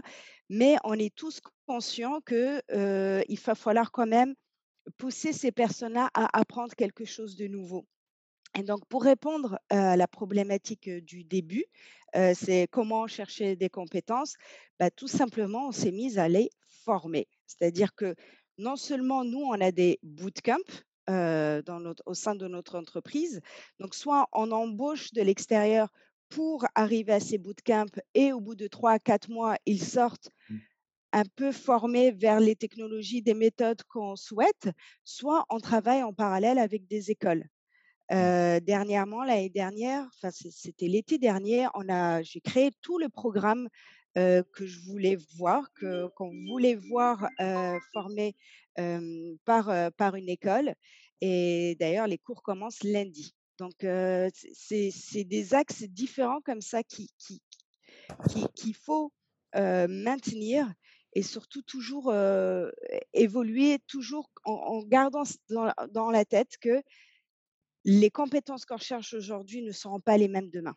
Mais 0.49 0.75
on 0.83 0.93
est 0.93 1.15
tous 1.15 1.41
conscients 1.65 2.19
qu'il 2.21 2.61
va 2.69 3.55
falloir 3.55 3.91
quand 3.91 4.05
même 4.05 4.35
pousser 4.97 5.33
ces 5.33 5.51
personnes-là 5.51 6.09
à 6.13 6.37
apprendre 6.37 6.73
quelque 6.75 7.05
chose 7.05 7.35
de 7.35 7.47
nouveau. 7.47 7.85
Et 8.57 8.63
donc, 8.63 8.85
pour 8.87 9.03
répondre 9.03 9.59
à 9.69 9.97
la 9.97 10.07
problématique 10.07 10.89
du 10.89 11.23
début, 11.23 11.65
c'est 12.13 12.67
comment 12.71 13.07
chercher 13.07 13.55
des 13.55 13.69
compétences, 13.69 14.35
bah, 14.79 14.91
tout 14.91 15.07
simplement, 15.07 15.69
on 15.69 15.71
s'est 15.71 15.91
mis 15.91 16.19
à 16.19 16.29
les 16.29 16.51
former. 16.67 17.27
C'est-à-dire 17.47 17.95
que 17.95 18.13
non 18.59 18.75
seulement 18.75 19.23
nous, 19.23 19.41
on 19.41 19.59
a 19.59 19.71
des 19.71 19.99
bootcamps 20.03 20.57
notre, 21.09 22.03
au 22.05 22.13
sein 22.13 22.35
de 22.35 22.47
notre 22.47 22.77
entreprise, 22.77 23.41
donc 23.79 23.95
soit 23.95 24.27
on 24.31 24.51
embauche 24.51 25.11
de 25.13 25.21
l'extérieur 25.21 25.89
pour 26.29 26.65
arriver 26.75 27.13
à 27.13 27.19
ces 27.19 27.37
bootcamps 27.37 27.99
et 28.13 28.33
au 28.33 28.39
bout 28.39 28.55
de 28.55 28.67
trois 28.67 28.93
à 28.93 28.99
quatre 28.99 29.29
mois, 29.29 29.57
ils 29.65 29.83
sortent 29.83 30.29
mmh. 30.49 30.57
Un 31.13 31.23
peu 31.35 31.51
formés 31.51 32.11
vers 32.11 32.39
les 32.39 32.55
technologies, 32.55 33.21
des 33.21 33.35
méthodes 33.35 33.83
qu'on 33.83 34.15
souhaite, 34.15 34.69
soit 35.05 35.45
on 35.49 35.59
travaille 35.59 36.03
en 36.03 36.11
parallèle 36.11 36.57
avec 36.57 36.87
des 36.87 37.11
écoles. 37.11 37.45
Mmh. 38.11 38.59
dernièrement, 38.59 39.23
l'année 39.23 39.49
dernière, 39.49 40.05
enfin 40.13 40.29
c'était 40.31 40.87
l'été 40.87 41.17
dernier, 41.17 41.67
on 41.73 41.87
a, 41.87 42.21
j'ai 42.21 42.41
créé 42.41 42.69
tout 42.81 42.99
le 42.99 43.09
programme 43.09 43.69
que 44.15 44.65
je 44.65 44.79
voulais 44.81 45.17
voir, 45.37 45.71
que 45.73 46.07
qu'on 46.15 46.31
voulait 46.49 46.75
voir 46.75 47.27
formé 47.93 48.35
par 49.45 49.91
par 49.93 50.15
une 50.15 50.29
école. 50.29 50.75
Et 51.21 51.75
d'ailleurs, 51.79 52.07
les 52.07 52.17
cours 52.17 52.43
commencent 52.43 52.83
lundi. 52.83 53.33
Donc 53.57 53.73
c'est 53.79 54.91
c'est 54.91 55.23
des 55.23 55.53
axes 55.53 55.83
différents 55.83 56.41
comme 56.41 56.61
ça 56.61 56.83
qui 56.83 57.09
qui 57.17 57.41
qu'il 58.55 58.75
faut 58.75 59.11
maintenir 59.55 60.71
et 61.13 61.23
surtout 61.23 61.61
toujours 61.61 62.13
évoluer, 63.13 63.79
toujours 63.87 64.29
en, 64.43 64.53
en 64.53 64.83
gardant 64.83 65.23
dans, 65.49 65.71
dans 65.91 66.11
la 66.11 66.25
tête 66.25 66.57
que 66.59 66.81
les 67.85 68.09
compétences 68.09 68.65
qu'on 68.65 68.77
recherche 68.77 69.13
aujourd'hui 69.13 69.61
ne 69.61 69.71
seront 69.71 69.99
pas 69.99 70.17
les 70.17 70.27
mêmes 70.27 70.49
demain. 70.49 70.75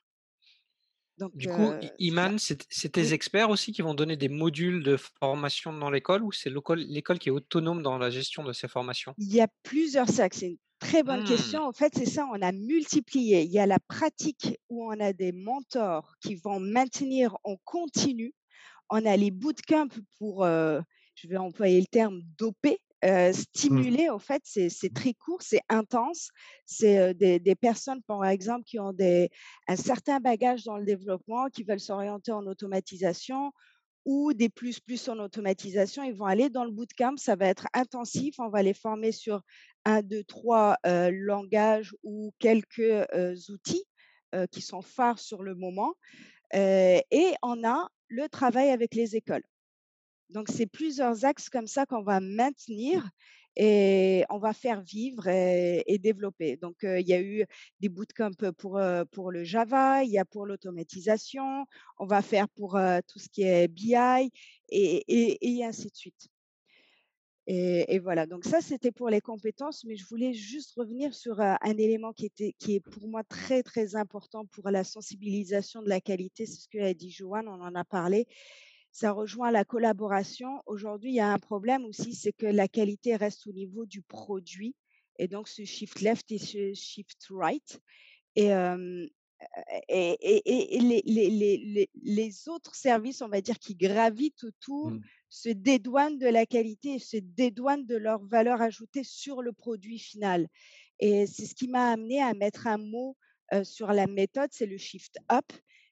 Donc, 1.18 1.34
du 1.34 1.48
coup, 1.48 1.72
Iman, 1.98 2.36
c'est 2.38 2.92
tes 2.92 3.14
experts 3.14 3.48
aussi 3.48 3.72
qui 3.72 3.80
vont 3.80 3.94
donner 3.94 4.18
des 4.18 4.28
modules 4.28 4.82
de 4.82 4.98
formation 5.18 5.72
dans 5.72 5.88
l'école 5.88 6.22
ou 6.22 6.30
c'est 6.30 6.50
l'école 6.50 7.18
qui 7.18 7.30
est 7.30 7.32
autonome 7.32 7.82
dans 7.82 7.96
la 7.96 8.10
gestion 8.10 8.44
de 8.44 8.52
ces 8.52 8.68
formations? 8.68 9.14
Il 9.16 9.32
y 9.32 9.40
a 9.40 9.48
plusieurs 9.62 10.10
sacs. 10.10 10.34
C'est 10.34 10.48
une 10.48 10.58
très 10.78 11.02
bonne 11.02 11.22
mmh. 11.22 11.28
question. 11.28 11.62
En 11.62 11.72
fait, 11.72 11.94
c'est 11.96 12.04
ça, 12.04 12.28
on 12.30 12.42
a 12.42 12.52
multiplié. 12.52 13.44
Il 13.44 13.50
y 13.50 13.58
a 13.58 13.64
la 13.64 13.78
pratique 13.78 14.58
où 14.68 14.84
on 14.84 15.00
a 15.00 15.14
des 15.14 15.32
mentors 15.32 16.16
qui 16.20 16.34
vont 16.34 16.60
maintenir 16.60 17.38
en 17.44 17.56
continu. 17.64 18.34
On 18.90 19.04
a 19.04 19.16
les 19.16 19.30
bootcamps 19.30 19.88
pour, 20.18 20.44
je 20.44 21.28
vais 21.28 21.36
employer 21.36 21.80
le 21.80 21.86
terme, 21.86 22.22
doper, 22.38 22.78
Mmh. 23.06 23.32
stimuler, 23.32 24.08
en 24.08 24.18
fait, 24.18 24.42
c'est 24.44 24.94
très 24.94 25.12
court, 25.12 25.42
c'est 25.42 25.60
intense. 25.68 26.30
C'est 26.64 27.14
des, 27.14 27.38
des, 27.38 27.54
personnes, 27.54 28.02
par 28.02 28.24
exemple, 28.24 28.64
qui 28.64 28.78
ont 28.78 28.92
des, 28.92 29.30
un 29.68 29.76
certain 29.76 30.18
bagage 30.18 30.64
dans 30.64 30.76
le 30.76 30.84
développement, 30.84 31.46
qui 31.48 31.62
veulent 31.62 31.80
s'orienter 31.80 32.32
en 32.32 32.46
automatisation 32.46 33.52
ou 34.06 34.32
des 34.32 34.48
plus 34.48 34.80
plus 34.80 35.08
en 35.08 35.18
automatisation. 35.18 36.04
Ils 36.04 36.14
vont 36.14 36.26
aller 36.26 36.48
dans 36.48 36.64
le 36.64 36.70
bootcamp, 36.70 37.16
ça 37.16 37.36
va 37.36 37.46
être 37.46 37.66
intensif. 37.74 38.36
On 38.38 38.48
va 38.48 38.62
les 38.62 38.74
former 38.74 39.12
sur 39.12 39.42
un, 39.84 40.00
deux, 40.02 40.24
trois 40.24 40.76
langages 40.84 41.94
ou 42.02 42.32
quelques 42.38 43.06
outils 43.48 43.84
qui 44.52 44.62
sont 44.62 44.82
phares 44.82 45.18
sur 45.18 45.42
le 45.42 45.54
moment. 45.54 45.94
et 46.54 47.34
on 47.42 47.64
a 47.64 47.88
le 48.08 48.28
travail 48.28 48.70
avec 48.70 48.94
les 48.94 49.16
écoles. 49.16 49.44
Donc, 50.30 50.48
c'est 50.48 50.66
plusieurs 50.66 51.24
axes 51.24 51.48
comme 51.48 51.66
ça 51.66 51.86
qu'on 51.86 52.02
va 52.02 52.20
maintenir 52.20 53.08
et 53.56 54.24
on 54.28 54.38
va 54.38 54.52
faire 54.52 54.82
vivre 54.82 55.28
et, 55.28 55.98
développer. 55.98 56.56
Donc, 56.56 56.76
il 56.82 57.06
y 57.06 57.14
a 57.14 57.20
eu 57.20 57.44
des 57.80 57.88
bootcamps 57.88 58.52
pour, 58.58 58.80
pour 59.12 59.30
le 59.30 59.44
Java, 59.44 60.04
il 60.04 60.10
y 60.10 60.18
a 60.18 60.24
pour 60.24 60.46
l'automatisation, 60.46 61.64
on 61.98 62.06
va 62.06 62.22
faire 62.22 62.48
pour 62.50 62.78
tout 63.08 63.18
ce 63.18 63.28
qui 63.28 63.42
est 63.44 63.68
BI 63.68 63.94
et, 64.68 65.58
et, 65.58 65.64
ainsi 65.64 65.88
de 65.88 65.96
suite. 65.96 66.28
Et, 67.48 68.00
voilà, 68.00 68.26
donc 68.26 68.44
ça, 68.44 68.60
c'était 68.60 68.90
pour 68.90 69.08
les 69.08 69.20
compétences, 69.20 69.84
mais 69.84 69.96
je 69.96 70.04
voulais 70.06 70.32
juste 70.32 70.72
revenir 70.76 71.14
sur 71.14 71.40
un 71.40 71.78
élément 71.78 72.12
qui, 72.12 72.26
était, 72.26 72.54
qui 72.58 72.74
est 72.74 72.80
pour 72.80 73.06
moi 73.06 73.22
très, 73.22 73.62
très 73.62 73.94
important 73.94 74.46
pour 74.46 74.68
la 74.70 74.82
sensibilisation 74.82 75.80
de 75.80 75.88
la 75.88 76.00
qualité. 76.00 76.44
C'est 76.44 76.60
ce 76.60 76.68
que 76.68 76.78
a 76.78 76.92
dit 76.92 77.10
Joanne, 77.10 77.46
on 77.48 77.60
en 77.60 77.74
a 77.74 77.84
parlé 77.84 78.26
ça 78.96 79.12
rejoint 79.12 79.50
la 79.50 79.66
collaboration. 79.66 80.62
Aujourd'hui, 80.64 81.10
il 81.10 81.16
y 81.16 81.20
a 81.20 81.30
un 81.30 81.38
problème 81.38 81.84
aussi, 81.84 82.14
c'est 82.14 82.32
que 82.32 82.46
la 82.46 82.66
qualité 82.66 83.14
reste 83.14 83.46
au 83.46 83.52
niveau 83.52 83.84
du 83.84 84.00
produit 84.00 84.74
et 85.18 85.28
donc 85.28 85.48
ce 85.48 85.64
shift 85.64 86.00
left 86.00 86.32
et 86.32 86.38
ce 86.38 86.72
shift 86.72 87.26
right. 87.30 87.78
Et, 88.36 88.50
et, 89.88 90.80
les, 90.80 91.02
les, 91.04 91.90
les, 92.02 92.48
autres 92.48 92.74
services, 92.74 93.22
on 93.22 93.28
va 93.28 93.40
dire, 93.40 93.58
qui 93.58 93.74
gravitent 93.74 94.44
autour, 94.44 94.90
mmh. 94.90 95.00
Se 95.28 95.48
dédouanent 95.48 96.18
de 96.18 96.26
la 96.26 96.46
qualité 96.46 96.94
et 96.94 96.98
se 96.98 97.16
dédouanent 97.16 97.86
de 97.86 97.96
leur 97.96 98.24
valeur 98.24 98.62
ajoutée 98.62 99.04
sur 99.04 99.42
le 99.42 99.52
produit 99.52 99.98
final. 99.98 100.48
Et 101.00 101.26
c'est 101.26 101.46
ce 101.46 101.54
qui 101.54 101.68
m'a 101.68 101.90
amené 101.92 102.22
à 102.22 102.34
mettre 102.34 102.66
un 102.66 102.78
mot 102.78 103.16
sur 103.62 103.88
la 103.92 104.06
méthode, 104.06 104.50
c'est 104.52 104.66
le 104.66 104.78
shift 104.78 105.18
up. 105.30 105.44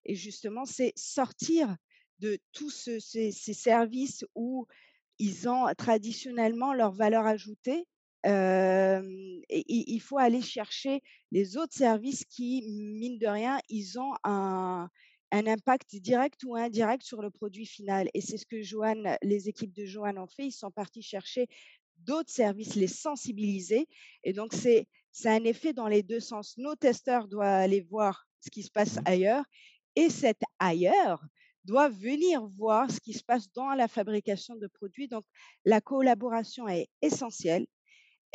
Et 0.05 0.15
justement, 0.15 0.65
c'est 0.65 0.93
sortir 0.97 1.77
de 2.21 2.39
tous 2.53 2.71
ces, 2.71 3.31
services 3.31 4.25
où 4.35 4.67
ils 5.19 5.49
ont 5.49 5.67
traditionnellement 5.77 6.73
leur 6.73 6.93
valeur 6.93 7.27
ajoutée. 7.27 7.87
et, 8.25 9.93
il 9.93 10.01
faut 10.01 10.19
aller 10.19 10.43
chercher 10.43 11.03
les 11.31 11.57
autres 11.57 11.75
services 11.75 12.25
qui, 12.25 12.63
mine 12.67 13.19
de 13.19 13.27
rien, 13.27 13.59
ils 13.69 13.99
ont 13.99 14.15
un, 14.25 14.89
impact 15.47 15.97
direct 15.97 16.45
ou 16.45 16.55
indirect 16.57 17.03
sur 17.03 17.23
le 17.23 17.31
produit 17.31 17.67
final. 17.67 18.09
Et 18.15 18.21
c'est 18.21 18.37
ce 18.37 18.47
que 18.47 18.63
Joanne, 18.63 19.17
les 19.23 19.49
équipes 19.49 19.73
de 19.73 19.85
Joanne 19.85 20.19
ont 20.19 20.27
fait. 20.27 20.47
Ils 20.47 20.53
sont 20.53 20.71
partis 20.71 21.03
chercher 21.03 21.47
d'autres 21.99 22.31
services, 22.31 22.75
les 22.75 22.87
sensibiliser. 22.87 23.87
Et 24.23 24.33
donc, 24.33 24.53
c'est 24.55 24.87
un 25.25 25.45
effet 25.45 25.73
dans 25.73 25.89
les 25.89 26.03
deux 26.03 26.21
sens. 26.21 26.57
Nos 26.59 26.77
testeurs 26.77 27.29
doivent 27.29 27.63
aller 27.63 27.81
voir 27.81 28.27
ce 28.41 28.51
qui 28.51 28.63
se 28.63 28.71
passe 28.71 28.97
mmh 28.97 29.03
ailleurs. 29.07 29.45
Et 29.97 30.11
cet 30.11 30.41
ailleurs, 30.59 31.25
doivent 31.65 31.95
venir 31.95 32.47
voir 32.47 32.91
ce 32.91 33.01
qui 33.01 33.13
se 33.13 33.25
passe 33.25 33.51
dans 33.53 33.71
la 33.71 33.89
fabrication 33.89 34.55
de 34.57 34.67
produits. 34.67 35.09
Donc, 35.09 35.25
la 35.65 35.81
collaboration 35.81 36.69
est 36.69 36.89
essentielle. 37.01 37.67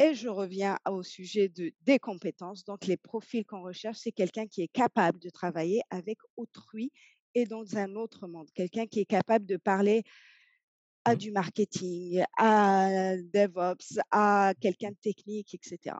Et 0.01 0.15
je 0.15 0.29
reviens 0.29 0.79
au 0.87 1.03
sujet 1.03 1.49
de, 1.49 1.73
des 1.81 1.99
compétences. 1.99 2.63
Donc, 2.63 2.85
les 2.85 2.95
profils 2.95 3.45
qu'on 3.45 3.61
recherche, 3.61 3.97
c'est 3.97 4.13
quelqu'un 4.13 4.47
qui 4.47 4.61
est 4.61 4.69
capable 4.69 5.19
de 5.19 5.29
travailler 5.29 5.81
avec 5.89 6.17
autrui 6.37 6.91
et 7.35 7.45
dans 7.45 7.77
un 7.77 7.95
autre 7.95 8.25
monde. 8.25 8.49
Quelqu'un 8.55 8.87
qui 8.87 9.01
est 9.01 9.05
capable 9.05 9.45
de 9.45 9.57
parler 9.57 10.03
à 11.03 11.15
mmh. 11.15 11.17
du 11.17 11.31
marketing, 11.31 12.23
à 12.37 13.17
DevOps, 13.17 13.99
à 14.09 14.53
quelqu'un 14.61 14.91
de 14.91 14.97
technique, 15.01 15.53
etc. 15.53 15.97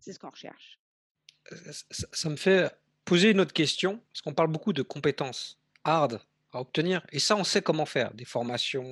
C'est 0.00 0.14
ce 0.14 0.18
qu'on 0.18 0.30
recherche. 0.30 0.80
Ça 1.90 2.30
me 2.30 2.36
fait 2.36 2.70
poser 3.04 3.30
une 3.30 3.40
autre 3.40 3.52
question, 3.52 4.02
parce 4.12 4.22
qu'on 4.22 4.34
parle 4.34 4.50
beaucoup 4.50 4.72
de 4.72 4.82
compétences 4.82 5.58
hard 5.84 6.20
à 6.52 6.60
obtenir. 6.60 7.06
Et 7.12 7.18
ça, 7.18 7.36
on 7.36 7.44
sait 7.44 7.62
comment 7.62 7.86
faire. 7.86 8.12
Des 8.14 8.24
formations, 8.24 8.84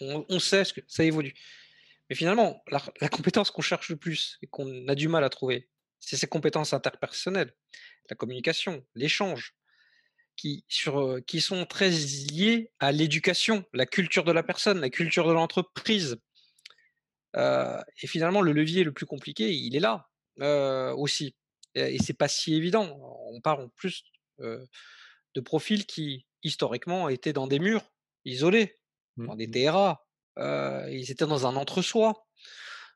on, 0.00 0.38
sait 0.38 0.64
ce 0.64 0.74
que 0.74 0.80
ça 0.86 1.04
évolue. 1.04 1.34
Mais 2.08 2.16
finalement, 2.16 2.62
la, 2.70 3.08
compétence 3.08 3.50
qu'on 3.50 3.62
cherche 3.62 3.90
le 3.90 3.96
plus 3.96 4.38
et 4.42 4.46
qu'on 4.46 4.88
a 4.88 4.94
du 4.94 5.08
mal 5.08 5.24
à 5.24 5.28
trouver, 5.28 5.68
c'est 6.00 6.16
ces 6.16 6.26
compétences 6.26 6.72
interpersonnelles, 6.72 7.54
la 8.08 8.16
communication, 8.16 8.84
l'échange, 8.94 9.54
qui, 10.36 10.64
sur, 10.68 11.00
euh, 11.00 11.20
qui 11.20 11.40
sont 11.40 11.66
très 11.66 11.90
liées 11.90 12.70
à 12.78 12.92
l'éducation, 12.92 13.64
la 13.74 13.86
culture 13.86 14.24
de 14.24 14.32
la 14.32 14.42
personne, 14.42 14.80
la 14.80 14.88
culture 14.88 15.26
de 15.26 15.32
l'entreprise. 15.32 16.16
Euh, 17.36 17.80
et 18.02 18.06
finalement, 18.06 18.40
le 18.40 18.52
levier 18.52 18.84
le 18.84 18.92
plus 18.92 19.04
compliqué, 19.04 19.52
il 19.52 19.76
est 19.76 19.80
là 19.80 20.08
euh, 20.40 20.94
aussi. 20.94 21.34
Et, 21.74 21.96
et 21.96 21.98
c'est 21.98 22.14
pas 22.14 22.28
si 22.28 22.54
évident. 22.54 22.96
On 23.26 23.40
parle 23.40 23.62
en 23.62 23.68
plus 23.68 24.04
de 24.38 25.40
profils 25.40 25.84
qui, 25.84 26.26
historiquement, 26.44 27.08
étaient 27.08 27.32
dans 27.32 27.48
des 27.48 27.58
murs, 27.58 27.92
isolés, 28.24 28.76
mmh, 29.16 29.26
dans 29.26 29.34
des. 29.34 29.50
TRA. 29.50 30.07
Ils 30.38 31.10
étaient 31.10 31.26
dans 31.26 31.46
un 31.46 31.56
entre-soi. 31.56 32.26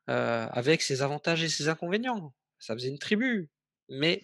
avec 0.07 0.81
ses 0.81 1.01
avantages 1.01 1.43
et 1.43 1.49
ses 1.49 1.67
inconvénients. 1.69 2.33
Ça 2.59 2.73
faisait 2.73 2.89
une 2.89 2.99
tribu. 2.99 3.49
Mais 3.89 4.23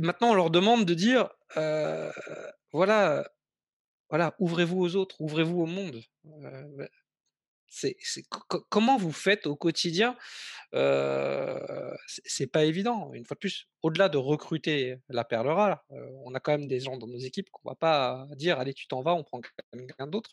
maintenant, 0.00 0.30
on 0.30 0.34
leur 0.34 0.50
demande 0.50 0.84
de 0.84 0.94
dire, 0.94 1.30
voilà, 2.72 3.28
voilà, 4.08 4.34
ouvrez-vous 4.38 4.80
aux 4.80 4.96
autres, 4.96 5.20
ouvrez-vous 5.20 5.60
au 5.60 5.66
monde. 5.66 6.02
Comment 8.68 8.96
vous 8.96 9.12
faites 9.12 9.46
au 9.46 9.56
quotidien 9.56 10.16
C'est 12.06 12.46
pas 12.46 12.64
évident. 12.64 13.12
Une 13.14 13.24
fois 13.24 13.34
de 13.34 13.40
plus, 13.40 13.68
au-delà 13.82 14.08
de 14.08 14.18
recruter 14.18 14.96
la 15.08 15.24
perle 15.24 15.48
rare, 15.48 15.84
on 16.24 16.34
a 16.34 16.40
quand 16.40 16.52
même 16.52 16.66
des 16.66 16.80
gens 16.80 16.96
dans 16.96 17.06
nos 17.08 17.18
équipes 17.18 17.50
qu'on 17.50 17.68
va 17.68 17.74
pas 17.74 18.26
dire, 18.36 18.58
allez, 18.58 18.74
tu 18.74 18.86
t'en 18.86 19.02
vas, 19.02 19.14
on 19.14 19.24
prend 19.24 19.40
quelqu'un 19.72 20.06
d'autre. 20.06 20.30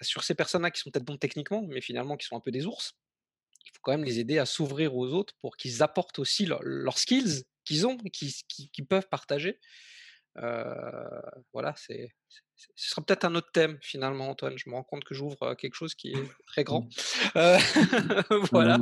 sur 0.00 0.24
ces 0.24 0.34
personnes-là 0.34 0.70
qui 0.70 0.80
sont 0.80 0.90
peut-être 0.90 1.04
bons 1.04 1.18
techniquement, 1.18 1.62
mais 1.62 1.80
finalement 1.80 2.16
qui 2.16 2.26
sont 2.26 2.36
un 2.36 2.40
peu 2.40 2.50
des 2.50 2.66
ours, 2.66 2.94
il 3.66 3.70
faut 3.72 3.80
quand 3.82 3.92
même 3.92 4.04
les 4.04 4.18
aider 4.18 4.38
à 4.38 4.46
s'ouvrir 4.46 4.96
aux 4.96 5.08
autres 5.08 5.34
pour 5.40 5.56
qu'ils 5.56 5.82
apportent 5.82 6.18
aussi 6.18 6.46
leurs 6.46 6.98
skills 6.98 7.44
qu'ils 7.64 7.86
ont, 7.86 7.96
qu'ils 7.98 8.86
peuvent 8.86 9.08
partager. 9.08 9.60
Voilà, 10.36 11.74
c'est, 11.76 12.08
ce 12.56 12.90
sera 12.90 13.02
peut-être 13.02 13.24
un 13.24 13.34
autre 13.34 13.50
thème 13.52 13.78
finalement, 13.80 14.30
Antoine. 14.30 14.56
Je 14.56 14.68
me 14.70 14.74
rends 14.74 14.82
compte 14.82 15.04
que 15.04 15.14
j'ouvre 15.14 15.54
quelque 15.54 15.74
chose 15.74 15.94
qui 15.94 16.12
est 16.12 16.30
très 16.46 16.64
grand. 16.64 16.88
voilà. 18.52 18.78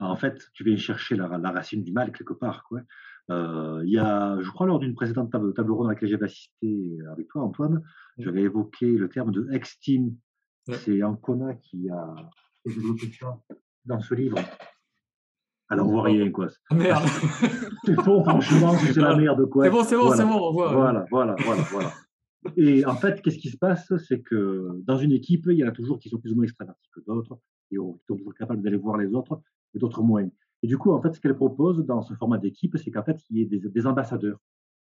en 0.00 0.16
fait, 0.16 0.50
tu 0.52 0.64
viens 0.64 0.76
chercher 0.76 1.16
la, 1.16 1.26
racine 1.26 1.82
du 1.82 1.92
mal 1.92 2.12
quelque 2.12 2.34
part. 2.34 2.64
Quoi. 2.68 2.80
il 3.28 3.90
y 3.90 3.98
a, 3.98 4.38
je 4.40 4.50
crois, 4.50 4.66
lors 4.66 4.78
d'une 4.78 4.94
précédente 4.94 5.32
table, 5.32 5.54
table 5.54 5.72
ronde 5.72 5.88
à 5.88 5.90
laquelle 5.90 6.08
j'avais 6.08 6.26
assisté 6.26 6.98
avec 7.10 7.28
toi, 7.28 7.42
Antoine, 7.42 7.76
mmh. 7.76 8.22
j'avais 8.22 8.42
évoqué 8.42 8.86
le 8.86 9.08
terme 9.08 9.32
de 9.32 9.48
ex-team. 9.52 10.16
C'est 10.72 11.02
Ancona 11.02 11.54
qui 11.54 11.90
a 11.90 12.14
développé 12.64 13.12
ça 13.20 13.38
dans 13.84 14.00
ce 14.00 14.14
livre. 14.14 14.38
Alors, 15.74 15.88
on 15.88 15.92
voit 15.92 16.02
rien, 16.04 16.30
quoi. 16.30 16.48
Ah, 16.70 16.74
merde. 16.76 17.04
c'est 17.84 17.96
bon, 17.96 18.22
franchement, 18.22 18.74
c'est 18.78 18.96
la 18.96 19.16
merde, 19.16 19.44
quoi. 19.50 19.64
C'est 19.64 19.70
bon, 19.70 19.82
c'est 19.82 19.96
bon, 19.96 20.12
c'est 20.12 20.24
bon, 20.24 20.38
on 20.40 20.52
voit. 20.52 20.72
Voilà, 20.72 21.04
voilà, 21.10 21.34
voilà, 21.44 21.62
voilà. 21.62 21.92
Et 22.56 22.86
en 22.86 22.94
fait, 22.94 23.20
qu'est-ce 23.22 23.38
qui 23.38 23.50
se 23.50 23.56
passe? 23.56 23.92
C'est 24.06 24.20
que 24.20 24.80
dans 24.84 24.98
une 24.98 25.10
équipe, 25.10 25.46
il 25.48 25.58
y 25.58 25.64
en 25.64 25.68
a 25.68 25.72
toujours 25.72 25.98
qui 25.98 26.08
sont 26.08 26.18
plus 26.18 26.30
ou 26.30 26.36
moins 26.36 26.44
extravertis 26.44 26.88
que 26.94 27.00
d'autres, 27.00 27.40
et 27.72 27.76
qui 27.76 27.76
sont 27.76 27.98
toujours 28.06 28.34
capables 28.34 28.62
d'aller 28.62 28.76
voir 28.76 28.98
les 28.98 29.12
autres, 29.14 29.40
et 29.74 29.80
d'autres 29.80 30.02
moins. 30.02 30.28
Et 30.62 30.68
du 30.68 30.78
coup, 30.78 30.92
en 30.92 31.02
fait, 31.02 31.12
ce 31.12 31.20
qu'elle 31.20 31.34
propose 31.34 31.84
dans 31.84 32.02
ce 32.02 32.14
format 32.14 32.38
d'équipe, 32.38 32.76
c'est 32.78 32.92
qu'en 32.92 33.02
fait, 33.02 33.18
il 33.30 33.38
y 33.38 33.42
ait 33.42 33.58
des, 33.58 33.86
ambassadeurs, 33.86 34.38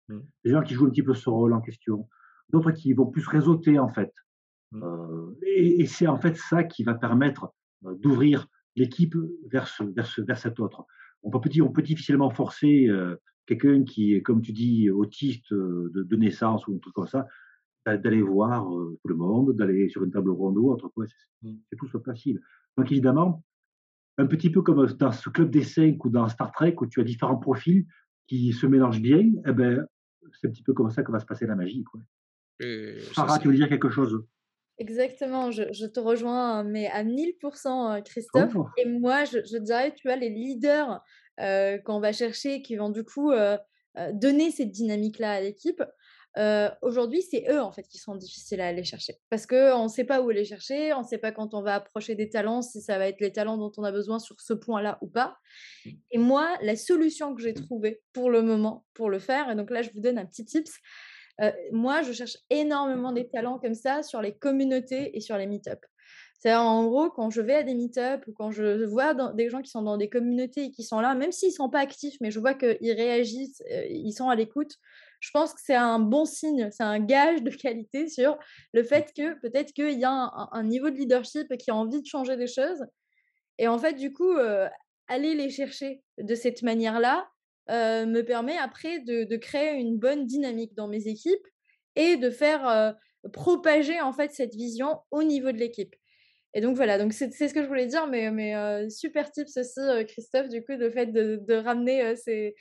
mmh. 0.09 0.19
des 0.45 0.51
gens 0.53 0.63
qui 0.63 0.75
jouent 0.75 0.87
un 0.87 0.91
petit 0.91 1.03
peu 1.03 1.15
ce 1.15 1.29
rôle 1.29 1.53
en 1.53 1.61
question, 1.61 2.09
d'autres 2.51 2.71
qui 2.71 2.93
vont 2.93 3.07
plus 3.07 3.27
réseauter, 3.27 3.81
en 3.81 3.89
fait. 3.89 4.13
Mmh. 4.71 4.83
Euh, 4.85 5.39
et, 5.43 5.81
et 5.81 5.87
c'est 5.87 6.07
en 6.07 6.17
fait 6.17 6.37
ça 6.37 6.63
qui 6.63 6.85
va 6.85 6.95
permettre 6.95 7.53
euh, 7.87 7.95
d'ouvrir 7.97 8.47
l'équipe 8.77 9.17
vers, 9.51 9.69
vers, 9.95 10.15
vers 10.19 10.39
cet 10.39 10.61
autre. 10.61 10.87
On 11.23 11.31
peut, 11.31 11.51
on 11.63 11.73
peut 11.73 11.83
difficilement 11.83 12.31
forcer 12.31 12.89
euh, 12.89 13.17
quelqu'un 13.47 13.85
qui 13.85 14.15
est, 14.15 14.23
comme 14.23 14.43
tu 14.43 14.53
dis, 14.53 14.91
autiste 14.91 15.53
euh, 15.53 15.91
de, 15.95 16.17
naissance 16.17 16.67
ou 16.69 16.75
un 16.75 16.79
truc 16.79 16.95
comme 16.95 17.07
ça, 17.07 17.27
d'aller 17.87 18.23
voir 18.23 18.73
euh, 18.77 18.99
tout 19.01 19.09
le 19.09 19.17
monde, 19.17 19.57
d'aller 19.57 19.89
sur 19.89 20.05
une 20.05 20.11
table 20.11 20.31
ronde 20.31 20.59
ou 20.59 20.71
autre. 20.71 20.91
Mmh. 21.43 21.53
C'est 21.71 21.77
tout 21.77 21.89
ça 21.89 21.99
facile. 22.01 22.41
Donc 22.77 22.91
évidemment, 22.93 23.43
un 24.19 24.27
petit 24.27 24.51
peu 24.51 24.63
comme 24.63 24.87
dans 24.87 25.13
ce 25.13 25.31
club 25.31 25.51
des 25.51 25.63
cinq 25.63 26.05
ou 26.05 26.11
dans 26.11 26.29
Star 26.29 26.53
Trek 26.53 26.75
où 26.81 26.87
tu 26.87 27.01
as 27.01 27.05
différents 27.05 27.39
profils 27.39 27.87
qui 28.27 28.53
se 28.53 28.67
mélangent 28.67 29.03
bien, 29.03 29.31
eh 29.47 29.53
ben, 29.53 29.87
c'est 30.33 30.49
un 30.49 30.51
petit 30.51 30.63
peu 30.63 30.73
comme 30.75 30.91
ça 30.91 31.03
que 31.03 31.13
va 31.13 31.21
se 31.21 31.27
passer 31.27 31.47
la 31.47 31.55
magie. 31.55 31.85
Quoi. 31.85 32.01
Sarah, 33.15 33.39
tu 33.39 33.49
veux 33.49 33.55
dire 33.55 33.69
quelque 33.69 33.91
chose? 33.91 34.25
Exactement, 34.79 35.51
je, 35.51 35.87
te 35.87 36.01
rejoins, 36.01 36.63
mais 36.63 36.87
à 36.89 37.03
1000%, 37.03 38.03
Christophe. 38.03 38.53
Oh. 38.55 38.67
Et 38.77 38.87
moi, 38.87 39.25
je, 39.25 39.59
dirais, 39.59 39.95
tu 39.95 40.07
vois, 40.07 40.17
les 40.17 40.29
leaders 40.29 41.03
qu'on 41.39 42.01
va 42.01 42.13
chercher, 42.13 42.63
qui 42.63 42.77
vont 42.77 42.91
du 42.91 43.05
coup 43.05 43.33
donner 44.13 44.51
cette 44.51 44.71
dynamique-là 44.71 45.33
à 45.33 45.41
l'équipe, 45.41 45.83
aujourd'hui, 46.83 47.23
c'est 47.23 47.47
eux, 47.51 47.61
en 47.61 47.73
fait, 47.73 47.85
qui 47.85 47.99
sont 47.99 48.15
difficiles 48.15 48.61
à 48.61 48.69
aller 48.69 48.85
chercher. 48.85 49.15
Parce 49.31 49.47
qu'on 49.47 49.85
ne 49.85 49.89
sait 49.89 50.05
pas 50.05 50.21
où 50.21 50.29
les 50.31 50.45
chercher, 50.45 50.93
on 50.93 51.01
ne 51.01 51.07
sait 51.07 51.19
pas 51.19 51.33
quand 51.33 51.55
on 51.55 51.63
va 51.63 51.77
approcher 51.77 52.15
des 52.15 52.29
talents, 52.29 52.61
si 52.61 52.83
ça 52.83 52.99
va 52.99 53.09
être 53.09 53.21
les 53.21 53.33
talents 53.33 53.57
dont 53.57 53.73
on 53.79 53.85
a 53.85 53.93
besoin 53.93 54.19
sur 54.19 54.41
ce 54.41 54.53
point-là 54.53 54.99
ou 55.01 55.07
pas. 55.07 55.39
Mmh. 55.85 55.91
Et 56.11 56.19
moi, 56.19 56.57
la 56.61 56.77
solution 56.77 57.35
que 57.35 57.41
j'ai 57.41 57.55
trouvée 57.55 58.03
pour 58.13 58.31
le 58.31 58.43
moment, 58.43 58.85
pour 58.93 59.09
le 59.09 59.19
faire, 59.19 59.51
et 59.51 59.55
donc 59.55 59.71
là, 59.71 59.81
je 59.81 59.91
vous 59.95 60.01
donne 60.01 60.19
un 60.19 60.27
petit 60.27 60.45
tips, 60.45 60.79
moi, 61.73 62.03
je 62.03 62.13
cherche 62.13 62.39
énormément 62.51 63.13
des 63.13 63.29
talents 63.29 63.59
comme 63.59 63.75
ça 63.75 64.03
sur 64.03 64.23
les 64.23 64.35
communautés 64.35 65.17
et 65.17 65.21
sur 65.21 65.37
les 65.37 65.47
meet-up. 65.47 65.81
C'est 66.39 66.55
en 66.55 66.87
gros, 66.87 67.11
quand 67.11 67.31
je 67.31 67.41
vais 67.41 67.55
à 67.55 67.63
des 67.63 67.75
meet-up 67.75 68.25
ou 68.27 68.33
quand 68.33 68.51
je 68.51 68.85
vois 68.85 69.15
des 69.33 69.49
gens 69.49 69.63
qui 69.63 69.71
sont 69.71 69.83
dans 69.83 69.97
des 69.97 70.09
communautés 70.09 70.65
et 70.65 70.71
qui 70.71 70.83
sont 70.83 71.01
là, 71.01 71.15
même 71.15 71.33
s'ils 71.33 71.49
ne 71.49 71.55
sont 71.55 71.71
pas 71.71 71.81
actifs, 71.81 72.17
mais 72.21 72.31
je 72.31 72.39
vois 72.39 72.55
qu'ils 72.55 72.93
réagissent, 72.93 73.63
ils 73.89 74.13
sont 74.13 74.29
à 74.29 74.35
l'écoute, 74.35 74.75
je 75.21 75.31
pense 75.31 75.55
que 75.55 75.61
c'est 75.65 75.75
un 75.75 75.99
bon 75.99 76.25
signe, 76.27 76.69
c'est 76.71 76.83
un 76.83 77.01
gage 77.01 77.43
de 77.43 77.51
qualité 77.51 78.09
sur 78.09 78.39
le 78.75 78.83
fait 78.83 79.13
que 79.17 79.39
peut-être 79.41 79.73
qu'il 79.73 79.99
y 79.99 80.05
a 80.05 80.11
un, 80.53 80.63
niveau 80.63 80.91
de 80.91 80.97
leadership 80.97 81.57
qui 81.57 81.71
a 81.71 81.75
envie 81.75 82.03
de 82.03 82.07
changer 82.07 82.37
des 82.37 82.47
choses. 82.47 82.85
Et 83.59 83.67
en 83.67 83.79
fait, 83.79 83.95
du 83.95 84.13
coup, 84.13 84.37
aller 85.09 85.35
les 85.35 85.51
chercher 85.51 86.03
de 86.19 86.35
cette 86.35 86.63
manière-là, 86.63 87.27
euh, 87.69 88.07
me 88.07 88.23
permet 88.23 88.57
après 88.57 89.01
de, 89.01 89.37
créer 89.37 89.75
une 89.75 89.99
bonne 89.99 90.25
dynamique 90.27 90.75
dans 90.75 90.87
mes 90.87 91.09
équipes 91.09 91.47
et 91.97 92.17
de 92.17 92.31
faire 92.31 92.69
euh, 92.69 92.93
propager 93.33 94.01
en 94.01 94.13
fait 94.13 94.33
cette 94.33 94.55
vision 94.55 95.01
au 95.11 95.25
niveau 95.25 95.51
de 95.51 95.59
l'équipe. 95.59 95.95
Et 96.55 96.61
donc 96.61 96.77
voilà, 96.77 96.97
donc 96.97 97.13
c'est 97.13 97.31
ce 97.31 97.53
que 97.53 97.63
je 97.63 97.69
voulais 97.69 97.87
dire, 97.87 98.07
mais, 98.07 98.31
mais 98.31 98.55
euh, 98.55 98.89
super 98.89 99.31
tips 99.31 99.57
aussi, 99.57 99.81
Christophe, 100.07 100.49
du 100.49 100.65
coup, 100.65 100.73
le 100.73 100.91
fait 100.91 101.07
de, 101.07 101.55
ramener 101.55 102.15
ces, 102.17 102.55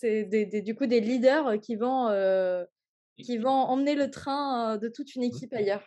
des, 0.00 0.62
du 0.62 0.74
coup, 0.74 0.86
des 0.86 1.00
leaders 1.00 1.60
qui 1.60 1.76
vont, 1.76 2.08
qui 3.18 3.36
vont 3.38 3.50
emmener 3.50 3.94
le 3.94 4.10
train 4.10 4.78
de 4.78 4.88
toute 4.88 5.14
une 5.16 5.24
équipe 5.24 5.52
ailleurs. 5.52 5.86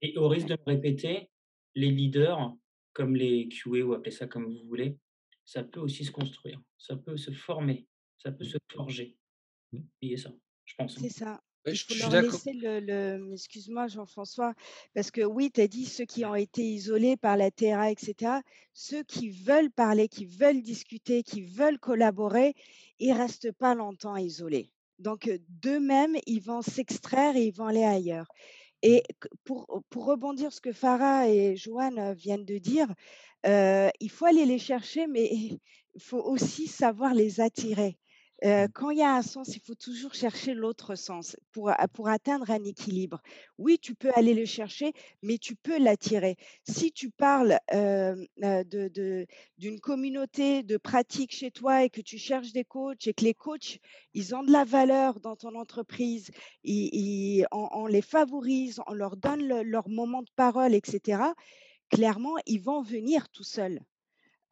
Et 0.00 0.16
au 0.16 0.28
risque 0.28 0.46
de 0.46 0.54
me 0.54 0.74
répéter, 0.74 1.28
les 1.74 1.90
leaders, 1.90 2.54
comme 2.92 3.16
les 3.16 3.48
QA 3.48 3.84
ou 3.84 3.94
appelez 3.94 4.10
ça 4.12 4.26
comme 4.26 4.44
vous 4.44 4.68
voulez, 4.68 4.96
ça 5.44 5.64
peut 5.64 5.80
aussi 5.80 6.04
se 6.04 6.12
construire, 6.12 6.60
ça 6.78 6.94
peut 6.96 7.16
se 7.16 7.32
former 7.32 7.86
ça 8.22 8.32
peut 8.32 8.44
se 8.44 8.58
forger. 8.72 9.16
Et 10.00 10.16
ça, 10.16 10.32
je 10.64 10.74
pense. 10.76 10.96
Hein. 10.96 11.00
C'est 11.02 11.10
ça. 11.10 11.42
Il 11.64 11.78
faut 11.78 11.94
leur 11.94 12.22
laisser 12.22 12.52
le, 12.54 13.32
excuse-moi 13.32 13.86
Jean-François, 13.86 14.52
parce 14.94 15.12
que 15.12 15.20
oui, 15.20 15.50
tu 15.52 15.60
as 15.60 15.68
dit 15.68 15.84
ceux 15.84 16.04
qui 16.04 16.24
ont 16.24 16.34
été 16.34 16.62
isolés 16.62 17.16
par 17.16 17.36
la 17.36 17.52
TRA, 17.52 17.90
etc. 17.90 18.40
Ceux 18.72 19.04
qui 19.04 19.30
veulent 19.30 19.70
parler, 19.70 20.08
qui 20.08 20.26
veulent 20.26 20.60
discuter, 20.60 21.22
qui 21.22 21.42
veulent 21.42 21.78
collaborer, 21.78 22.54
ils 22.98 23.12
ne 23.12 23.18
restent 23.18 23.52
pas 23.52 23.76
longtemps 23.76 24.16
isolés. 24.16 24.72
Donc, 24.98 25.30
d'eux-mêmes, 25.48 26.16
ils 26.26 26.42
vont 26.42 26.62
s'extraire 26.62 27.36
et 27.36 27.46
ils 27.46 27.54
vont 27.54 27.66
aller 27.66 27.84
ailleurs. 27.84 28.26
Et 28.82 29.04
pour, 29.44 29.84
pour 29.88 30.06
rebondir 30.06 30.50
sur 30.50 30.56
ce 30.56 30.60
que 30.60 30.72
Farah 30.72 31.28
et 31.28 31.56
Joanne 31.56 32.12
viennent 32.14 32.44
de 32.44 32.58
dire, 32.58 32.92
il 33.44 34.10
faut 34.10 34.26
aller 34.26 34.46
les 34.46 34.58
chercher, 34.58 35.06
mais 35.06 35.30
il 35.94 36.00
faut 36.00 36.22
aussi 36.22 36.66
savoir 36.66 37.14
les 37.14 37.40
attirer. 37.40 37.98
Mmh. 38.42 38.66
quand 38.72 38.90
il 38.90 38.98
y 38.98 39.02
a 39.02 39.14
un 39.14 39.22
sens, 39.22 39.54
il 39.54 39.60
faut 39.60 39.76
toujours 39.76 40.14
chercher 40.14 40.54
l'autre 40.54 40.96
sens 40.96 41.36
pour, 41.52 41.72
pour 41.92 42.08
atteindre 42.08 42.50
un 42.50 42.64
équilibre. 42.64 43.20
Oui, 43.56 43.78
tu 43.80 43.94
peux 43.94 44.10
aller 44.16 44.34
le 44.34 44.44
chercher, 44.44 44.92
mais 45.22 45.38
tu 45.38 45.54
peux 45.54 45.78
l'attirer. 45.78 46.36
Si 46.64 46.90
tu 46.90 47.10
parles 47.10 47.58
de, 47.72 49.26
d'une 49.58 49.80
communauté 49.80 50.62
de 50.64 50.76
pratique 50.76 51.32
chez 51.32 51.52
toi 51.52 51.84
et 51.84 51.90
que 51.90 52.00
tu 52.00 52.18
cherches 52.18 52.52
des 52.52 52.64
coachs 52.64 53.06
et 53.06 53.14
que 53.14 53.24
les 53.24 53.34
coachs, 53.34 53.78
ils 54.12 54.34
ont 54.34 54.42
de 54.42 54.50
la 54.50 54.64
valeur 54.64 55.20
dans 55.20 55.36
ton 55.36 55.54
entreprise, 55.54 56.30
on, 56.64 57.86
les 57.86 58.02
favorise, 58.02 58.80
on 58.88 58.94
leur 58.94 59.16
donne 59.16 59.62
leur 59.62 59.88
moment 59.88 60.22
de 60.22 60.30
parole, 60.34 60.74
etc., 60.74 61.22
clairement, 61.90 62.34
ils 62.46 62.60
vont 62.60 62.82
venir 62.82 63.28
tout 63.28 63.44
seuls 63.44 63.80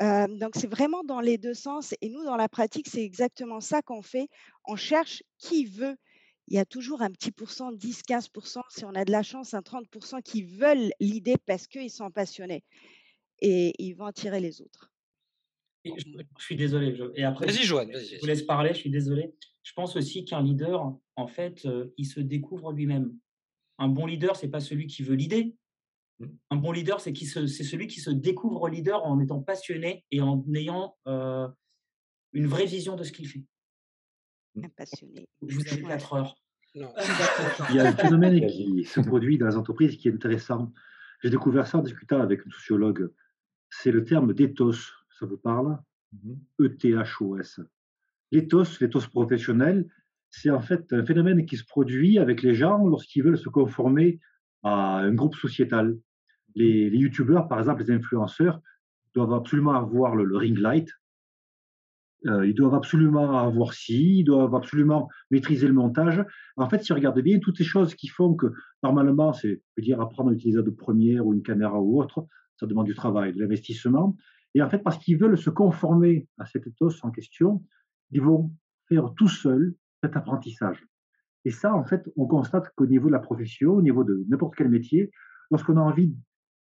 donc, 0.01 0.53
c'est 0.55 0.71
vraiment 0.71 1.05
dans 1.05 1.21
les 1.21 1.37
deux 1.37 1.55
sens. 1.55 1.95
Et 2.01 2.09
nous, 2.09 2.25
dans 2.25 2.37
la 2.37 2.49
pratique, 2.49 2.89
c'est 2.89 3.05
exactement 3.05 3.61
ça 3.61 3.83
qu'on 3.83 4.03
fait. 4.03 4.29
On 4.67 4.77
cherche 4.77 5.23
qui 5.39 5.67
veut. 5.67 5.97
Il 6.49 6.55
y 6.55 6.59
a 6.59 6.65
toujours 6.65 7.03
un 7.03 7.11
petit 7.11 7.31
pourcent, 7.31 7.71
10, 7.71 8.03
15 8.03 8.31
si 8.71 8.85
on 8.85 8.95
a 8.95 9.05
de 9.05 9.13
la 9.13 9.23
chance, 9.23 9.55
un 9.55 9.63
30 9.63 9.87
qui 10.25 10.43
veulent 10.43 10.91
l'idée 10.99 11.37
parce 11.47 11.67
qu'ils 11.67 11.91
sont 11.91 12.11
passionnés. 12.11 12.65
Et 13.41 13.73
ils 13.79 13.93
vont 13.93 14.07
attirer 14.07 14.41
les 14.41 14.61
autres. 14.61 14.91
je, 15.85 15.93
suis 16.39 16.57
désolé. 16.57 16.99
et 17.15 17.25
après, 17.25 17.47
vas-y, 17.47 17.63
Joanne. 17.63 17.93
je 17.93 18.19
vous 18.19 18.27
laisse 18.27 18.43
parler, 18.43 18.71
je 18.71 18.79
suis 18.79 18.91
désolé. 18.91 19.33
Je 19.63 19.73
pense 19.75 19.95
aussi 19.97 20.25
qu'un 20.25 20.43
leader, 20.43 20.93
en 21.15 21.27
fait, 21.27 21.69
il 21.97 22.07
se 22.07 22.21
découvre 22.21 22.73
lui-même. 22.73 23.15
Un 23.79 23.89
bon 23.89 24.07
leader, 24.07 24.35
c'est 24.35 24.51
pas 24.51 24.61
celui 24.61 24.89
qui 24.89 25.03
veut 25.03 25.15
l'idée, 25.15 25.55
un 26.51 26.57
bon 26.57 26.73
leader, 26.73 27.01
c'est 27.01 27.15
celui 27.15 27.87
qui 27.87 28.01
se 28.01 28.11
découvre 28.11 28.69
leader 28.69 29.05
en 29.05 29.21
étant 29.21 29.41
passionné 29.41 30.05
et 30.11 30.21
en 30.21 30.45
ayant 30.55 30.97
euh, 31.07 31.49
une 32.33 32.47
vraie 32.47 32.67
vision 32.67 32.97
de 32.97 33.05
ce 33.05 33.13
qu'il 33.13 33.27
fait. 33.27 33.45
Un 34.63 34.69
passionné. 34.69 35.29
Je 35.47 35.57
vous 35.57 35.63
4 35.63 36.13
heures. 36.15 36.37
Il 36.75 36.83
y 37.75 37.81
a 37.81 37.89
un 37.89 37.97
phénomène 37.97 38.47
qui 38.47 38.85
se 38.85 39.01
produit 39.01 39.39
dans 39.39 39.49
les 39.49 39.57
entreprises 39.57 39.97
qui 39.97 40.09
est 40.09 40.13
intéressant. 40.13 40.73
J'ai 41.23 41.31
découvert 41.31 41.67
ça 41.67 41.79
en 41.79 41.83
discutant 41.83 42.21
avec 42.21 42.45
une 42.45 42.53
sociologue. 42.53 43.11
C'est 43.71 43.91
le 43.91 44.05
terme 44.05 44.35
d'éthos. 44.35 44.93
Ça 45.19 45.27
vous 45.27 45.39
parle? 45.39 45.79
E-T-H-O-S. 46.61 47.61
L'éthos, 48.33 48.81
l'éthos 48.81 49.07
professionnel, 49.09 49.89
c'est 50.31 50.51
en 50.51 50.61
fait 50.61 50.93
un 50.93 51.05
phénomène 51.05 51.45
qui 51.45 51.57
se 51.57 51.65
produit 51.65 52.19
avec 52.19 52.43
les 52.43 52.55
gens 52.55 52.87
lorsqu'ils 52.87 53.23
veulent 53.23 53.39
se 53.39 53.49
conformer 53.49 54.21
à 54.63 54.99
un 54.99 55.13
groupe 55.13 55.35
sociétal. 55.35 55.99
Les, 56.55 56.89
youtubeurs, 56.91 57.49
par 57.49 57.59
exemple, 57.59 57.83
les 57.83 57.91
influenceurs, 57.93 58.61
doivent 59.15 59.33
absolument 59.33 59.75
avoir 59.75 60.15
le, 60.15 60.37
ring 60.37 60.59
light. 60.59 60.89
Euh, 62.27 62.47
ils 62.47 62.55
doivent 62.55 62.75
absolument 62.75 63.39
avoir 63.39 63.73
ci, 63.73 64.19
ils 64.19 64.25
doivent 64.25 64.55
absolument 64.55 65.09
maîtriser 65.31 65.67
le 65.67 65.73
montage. 65.73 66.23
En 66.57 66.69
fait, 66.69 66.85
si 66.85 66.93
vous 66.93 66.97
regardez 66.97 67.23
bien, 67.23 67.39
toutes 67.39 67.57
ces 67.57 67.65
choses 67.65 67.95
qui 67.95 68.09
font 68.09 68.35
que, 68.35 68.53
normalement, 68.83 69.33
c'est, 69.33 69.63
dire, 69.79 70.01
apprendre 70.01 70.31
à 70.31 70.35
utiliser 70.35 70.63
de 70.63 70.71
première 70.71 71.27
ou 71.27 71.33
une 71.33 71.43
caméra 71.43 71.81
ou 71.81 72.01
autre, 72.01 72.27
ça 72.57 72.67
demande 72.67 72.87
du 72.87 72.95
travail, 72.95 73.33
de 73.33 73.41
l'investissement. 73.41 74.17
Et 74.55 74.63
en 74.63 74.69
fait, 74.69 74.79
parce 74.79 74.99
qu'ils 74.99 75.17
veulent 75.17 75.39
se 75.39 75.51
conformer 75.51 76.29
à 76.39 76.45
cet 76.45 76.67
ethos 76.67 76.91
en 77.03 77.11
question, 77.11 77.65
ils 78.11 78.21
vont 78.21 78.53
faire 78.89 79.15
tout 79.17 79.29
seuls 79.29 79.75
cet 80.03 80.17
apprentissage. 80.17 80.85
Et 81.45 81.51
ça, 81.51 81.75
en 81.75 81.85
fait, 81.85 82.11
on 82.17 82.27
constate 82.27 82.71
qu'au 82.77 82.87
niveau 82.87 83.09
de 83.09 83.13
la 83.13 83.19
profession, 83.19 83.73
au 83.73 83.83
niveau 83.83 84.05
de 84.05 84.25
n'importe 84.29 84.57
quel 84.57 84.69
métier, 84.69 85.11
lorsqu'on 85.51 85.77
a 85.77 85.81
envie, 85.81 86.15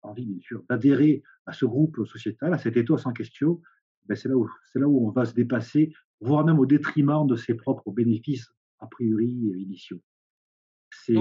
envie 0.06 0.26
bien 0.26 0.40
sûr, 0.40 0.62
d'adhérer 0.68 1.22
à 1.46 1.52
ce 1.52 1.64
groupe 1.64 1.96
sociétal, 2.06 2.52
à 2.54 2.58
cet 2.58 2.76
ethos 2.76 3.06
en 3.06 3.12
question, 3.12 3.60
ben 4.06 4.16
c'est 4.16 4.28
là 4.28 4.36
où 4.36 4.48
c'est 4.72 4.78
là 4.78 4.86
où 4.86 5.06
on 5.06 5.10
va 5.10 5.24
se 5.24 5.34
dépasser, 5.34 5.92
voire 6.20 6.44
même 6.44 6.58
au 6.58 6.66
détriment 6.66 7.26
de 7.26 7.36
ses 7.36 7.54
propres 7.54 7.90
bénéfices 7.90 8.48
a 8.78 8.86
priori 8.86 9.26
initiaux. 9.58 10.00
C'est 10.90 11.14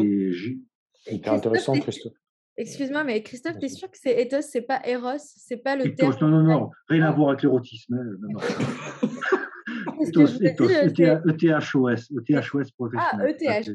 intéressant, 1.12 1.74
Christophe. 1.74 2.14
Excuse-moi, 2.58 3.04
mais 3.04 3.22
Christophe, 3.22 3.58
t'es 3.60 3.68
sûr 3.68 3.92
que 3.92 3.98
c'est 3.98 4.18
ethos, 4.22 4.42
c'est 4.42 4.62
pas 4.62 4.82
eros, 4.86 5.18
c'est 5.18 5.58
pas 5.58 5.76
le 5.76 5.94
terme 5.94 6.16
Non, 6.22 6.30
non, 6.30 6.44
non, 6.44 6.70
rien 6.88 7.04
à 7.04 7.12
voir 7.12 7.30
avec 7.30 7.44
l'érotisme. 7.44 7.96
Hein, 7.96 8.30
ethos, 10.02 10.42
ethos, 10.42 10.70
ETHOS, 10.70 12.12
ETHOS 12.18 12.72
professionnel. 12.78 13.36
Ah, 13.44 13.60
ETH. 13.60 13.70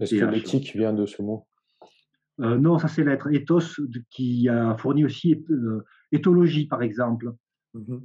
Est-ce 0.00 0.14
que 0.16 0.24
l'éthique 0.24 0.74
vient 0.74 0.92
de 0.92 1.06
ce 1.06 1.22
mot 1.22 1.46
euh, 2.40 2.58
Non, 2.58 2.78
ça 2.78 2.88
c'est 2.88 3.04
l'être. 3.04 3.32
Ethos 3.32 3.80
qui 4.10 4.48
a 4.48 4.76
fourni 4.76 5.04
aussi 5.04 5.44
euh, 5.50 5.84
éthologie, 6.12 6.66
par 6.66 6.82
exemple. 6.82 7.32
Mmh 7.74 7.98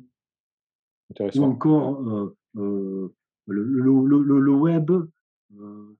Intéressant. 1.11 1.41
Ou 1.41 1.43
encore 1.43 2.09
euh, 2.09 2.37
euh 2.57 3.15
le, 3.47 3.63
le, 3.63 4.39
le, 4.39 4.51
web, 4.53 4.91
euh, 4.91 5.97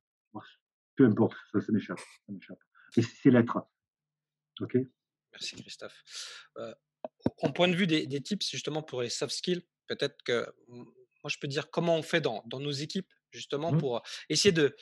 peu 0.96 1.06
importe, 1.06 1.36
ça, 1.52 1.60
ça 1.60 1.72
m'échappe. 1.72 2.00
Et 2.96 3.02
c'est 3.02 3.30
l'être. 3.30 3.68
OK? 4.62 4.78
Merci 5.34 5.56
Christophe. 5.56 6.04
Euh, 6.58 6.74
en 7.40 7.52
point 7.52 7.68
de 7.68 7.76
vue 7.76 7.88
des, 7.88 8.06
des, 8.08 8.22
tips, 8.22 8.50
justement 8.50 8.84
pour 8.84 9.02
les 9.02 9.10
soft 9.10 9.34
skills, 9.34 9.64
peut-être 9.88 10.22
que 10.24 10.46
moi 10.68 11.30
je 11.30 11.38
peux 11.40 11.48
dire 11.48 11.70
comment 11.72 11.96
on 11.96 12.04
fait 12.04 12.22
dans, 12.22 12.44
dans 12.46 12.60
nos 12.60 12.72
équipes, 12.72 13.12
justement, 13.32 13.72
mmh. 13.72 13.78
pour 13.78 14.02
essayer 14.30 14.52
de. 14.52 14.76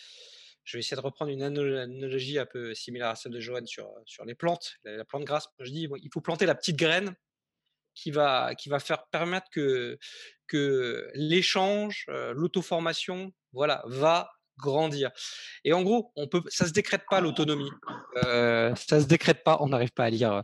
Je 0.69 0.77
vais 0.77 0.81
essayer 0.81 0.95
de 0.95 1.01
reprendre 1.01 1.31
une 1.31 1.41
analogie 1.41 2.37
un 2.37 2.45
peu 2.45 2.75
similaire 2.75 3.07
à 3.07 3.15
celle 3.15 3.31
de 3.31 3.39
Johan 3.39 3.65
sur, 3.65 3.89
sur 4.05 4.23
les 4.23 4.35
plantes, 4.35 4.75
la, 4.83 5.03
plante 5.03 5.23
grasse. 5.23 5.47
Je 5.57 5.71
dis, 5.71 5.89
il 6.03 6.09
faut 6.13 6.21
planter 6.21 6.45
la 6.45 6.53
petite 6.53 6.75
graine 6.75 7.15
qui 7.95 8.11
va, 8.11 8.53
qui 8.53 8.69
va 8.69 8.79
faire 8.79 9.07
permettre 9.07 9.47
que, 9.51 9.97
que 10.45 11.09
l'échange, 11.15 12.05
euh, 12.09 12.33
l'auto-formation, 12.35 13.33
voilà, 13.51 13.81
va 13.87 14.29
grandir. 14.59 15.09
Et 15.63 15.73
en 15.73 15.81
gros, 15.81 16.11
on 16.15 16.27
peut, 16.27 16.43
ça 16.49 16.67
se 16.67 16.71
décrète 16.71 17.05
pas 17.09 17.19
l'autonomie. 17.19 17.71
Euh, 18.17 18.75
ça 18.75 19.01
se 19.01 19.07
décrète 19.07 19.43
pas. 19.43 19.57
On 19.61 19.69
n'arrive 19.69 19.91
pas 19.91 20.03
à 20.03 20.11
lire. 20.11 20.43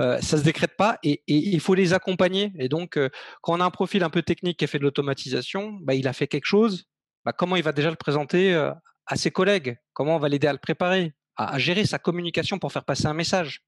Euh, 0.00 0.20
ça 0.20 0.38
se 0.38 0.44
décrète 0.44 0.76
pas 0.76 1.00
et, 1.02 1.24
il 1.26 1.58
faut 1.58 1.74
les 1.74 1.92
accompagner. 1.92 2.52
Et 2.60 2.68
donc, 2.68 2.96
euh, 2.96 3.08
quand 3.42 3.58
on 3.58 3.60
a 3.60 3.64
un 3.64 3.70
profil 3.70 4.04
un 4.04 4.10
peu 4.10 4.22
technique 4.22 4.60
qui 4.60 4.64
a 4.64 4.68
fait 4.68 4.78
de 4.78 4.84
l'automatisation, 4.84 5.72
bah, 5.82 5.94
il 5.94 6.06
a 6.06 6.12
fait 6.12 6.28
quelque 6.28 6.46
chose. 6.46 6.84
Bah, 7.24 7.32
comment 7.32 7.56
il 7.56 7.64
va 7.64 7.72
déjà 7.72 7.90
le 7.90 7.96
présenter 7.96 8.54
euh, 8.54 8.70
à 9.06 9.16
ses 9.16 9.30
collègues 9.30 9.78
Comment 9.92 10.16
on 10.16 10.18
va 10.18 10.28
l'aider 10.28 10.46
à 10.46 10.52
le 10.52 10.58
préparer, 10.58 11.14
à, 11.36 11.58
gérer 11.58 11.86
sa 11.86 11.98
communication 11.98 12.58
pour 12.58 12.72
faire 12.72 12.84
passer 12.84 13.06
un 13.06 13.14
message 13.14 13.62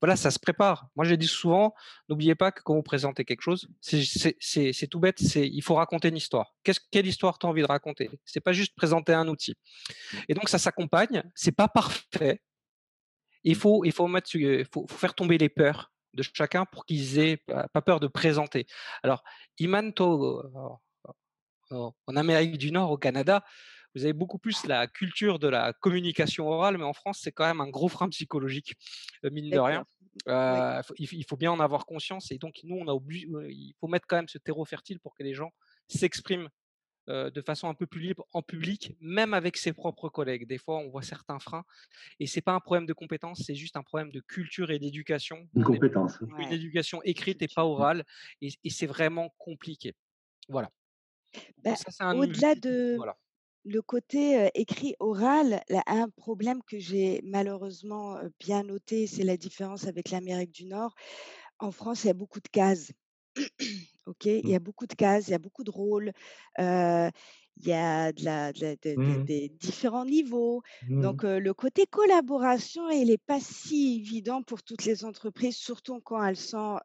voilà, 0.00 0.16
ça 0.16 0.30
se 0.30 0.38
prépare. 0.38 0.88
Moi, 0.96 1.04
je 1.04 1.14
dis 1.14 1.28
souvent, 1.28 1.74
n'oubliez 2.08 2.34
pas 2.34 2.50
que 2.50 2.62
quand 2.62 2.74
vous 2.74 2.82
présentez 2.82 3.24
quelque 3.24 3.42
chose, 3.42 3.68
c'est 3.80 4.86
tout 4.90 4.98
bête, 4.98 5.20
il 5.20 5.62
faut 5.62 5.76
raconter 5.76 6.08
une 6.08 6.16
histoire. 6.16 6.54
quelle 6.90 7.06
histoire 7.06 7.38
tu 7.38 7.46
as 7.46 7.48
envie 7.48 7.62
de 7.62 7.66
raconter? 7.68 8.10
C'est 8.24 8.40
pas 8.40 8.52
juste 8.52 8.74
présenter 8.74 9.12
un 9.12 9.28
outil. 9.28 9.54
Et 10.28 10.34
donc, 10.34 10.48
ça 10.48 10.58
s'accompagne. 10.58 11.22
C'est 11.34 11.52
pas 11.52 11.68
parfait. 11.68 12.40
Il 13.44 13.54
faut, 13.54 13.84
il 13.84 13.92
faut, 13.92 14.08
mettre, 14.08 14.30
faut, 14.72 14.86
faire 14.88 15.14
tomber 15.14 15.38
les 15.38 15.48
peurs 15.48 15.92
de 16.14 16.22
chacun 16.22 16.64
pour 16.64 16.84
qu'ils 16.84 17.18
aient 17.20 17.36
pas 17.46 17.82
peur 17.82 18.00
de 18.00 18.08
présenter. 18.08 18.66
Alors, 19.04 19.22
Iman, 19.58 19.92
toi, 19.92 20.80
en 21.70 22.16
Amérique 22.16 22.58
du 22.58 22.72
Nord, 22.72 22.90
au 22.90 22.98
Canada, 22.98 23.44
vous 23.94 24.04
avez 24.04 24.12
beaucoup 24.12 24.38
plus 24.38 24.66
la 24.66 24.86
culture 24.86 25.38
de 25.38 25.48
la 25.48 25.72
communication 25.72 26.48
orale, 26.48 26.78
mais 26.78 26.84
en 26.84 26.92
France, 26.92 27.20
c'est 27.22 27.32
quand 27.32 27.46
même 27.46 27.60
un 27.60 27.68
gros 27.68 27.88
frein 27.88 28.08
psychologique, 28.08 28.74
euh, 29.24 29.30
mine 29.30 29.50
de 29.50 29.58
rien. 29.58 29.84
Euh, 30.26 30.82
il 30.98 31.24
faut 31.24 31.36
bien 31.36 31.52
en 31.52 31.60
avoir 31.60 31.86
conscience. 31.86 32.30
Et 32.32 32.38
donc, 32.38 32.60
nous, 32.64 32.76
on 32.76 32.88
a 32.88 32.94
euh, 32.94 33.50
il 33.50 33.74
faut 33.80 33.86
mettre 33.86 34.06
quand 34.06 34.16
même 34.16 34.28
ce 34.28 34.38
terreau 34.38 34.64
fertile 34.64 34.98
pour 35.00 35.14
que 35.14 35.22
les 35.22 35.34
gens 35.34 35.52
s'expriment 35.86 36.48
de 37.08 37.40
façon 37.40 37.70
un 37.70 37.74
peu 37.74 37.86
plus 37.86 38.02
libre 38.02 38.26
en 38.34 38.42
public, 38.42 38.94
même 39.00 39.32
avec 39.32 39.56
ses 39.56 39.72
propres 39.72 40.10
collègues. 40.10 40.46
Des 40.46 40.58
fois, 40.58 40.76
on 40.76 40.90
voit 40.90 41.00
certains 41.00 41.38
freins, 41.38 41.64
et 42.20 42.26
c'est 42.26 42.42
pas 42.42 42.52
un 42.52 42.60
problème 42.60 42.84
de 42.84 42.92
compétence, 42.92 43.44
c'est 43.46 43.54
juste 43.54 43.78
un 43.78 43.82
problème 43.82 44.12
de 44.12 44.20
culture 44.20 44.70
et 44.70 44.78
d'éducation. 44.78 45.48
Une 45.54 45.64
compétence. 45.64 46.18
Une 46.38 46.52
éducation 46.52 47.00
écrite 47.04 47.40
et 47.40 47.48
pas 47.48 47.64
orale, 47.64 48.04
et, 48.42 48.50
c'est 48.68 48.86
vraiment 48.86 49.34
compliqué. 49.38 49.94
Voilà. 50.50 50.70
Bah, 51.64 51.72
au-delà 52.14 52.54
de, 52.54 52.96
voilà 52.96 53.16
le 53.64 53.82
côté 53.82 54.50
écrit 54.54 54.94
oral, 54.98 55.62
un 55.86 56.08
problème 56.08 56.62
que 56.66 56.78
j'ai 56.78 57.20
malheureusement 57.24 58.18
bien 58.38 58.62
noté, 58.62 59.06
c'est 59.06 59.24
la 59.24 59.36
différence 59.36 59.86
avec 59.86 60.10
l'Amérique 60.10 60.52
du 60.52 60.64
Nord. 60.64 60.94
En 61.58 61.72
France, 61.72 62.04
il 62.04 62.08
y 62.08 62.10
a 62.10 62.14
beaucoup 62.14 62.40
de 62.40 62.48
cases. 62.48 62.92
ok, 64.06 64.24
il 64.26 64.48
y 64.48 64.54
a 64.54 64.58
mmh. 64.58 64.62
beaucoup 64.62 64.86
de 64.86 64.94
cases, 64.94 65.28
il 65.28 65.32
y 65.32 65.34
a 65.34 65.38
beaucoup 65.38 65.64
de 65.64 65.70
rôles 65.70 66.12
il 67.60 67.68
y 67.68 67.72
a 67.72 68.12
de 68.12 68.24
la, 68.24 68.52
mmh. 68.52 69.24
des 69.24 69.48
différents 69.60 70.04
niveaux. 70.04 70.62
Mmh. 70.88 71.02
Donc, 71.02 71.22
le 71.24 71.52
côté 71.52 71.86
collaboration, 71.86 72.88
il 72.90 73.08
n'est 73.08 73.18
pas 73.18 73.40
si 73.40 73.96
évident 74.00 74.42
pour 74.42 74.62
toutes 74.62 74.84
les 74.84 75.04
entreprises, 75.04 75.56
surtout 75.56 76.00
quand 76.00 76.24
elles 76.24 76.36
sont 76.36 76.78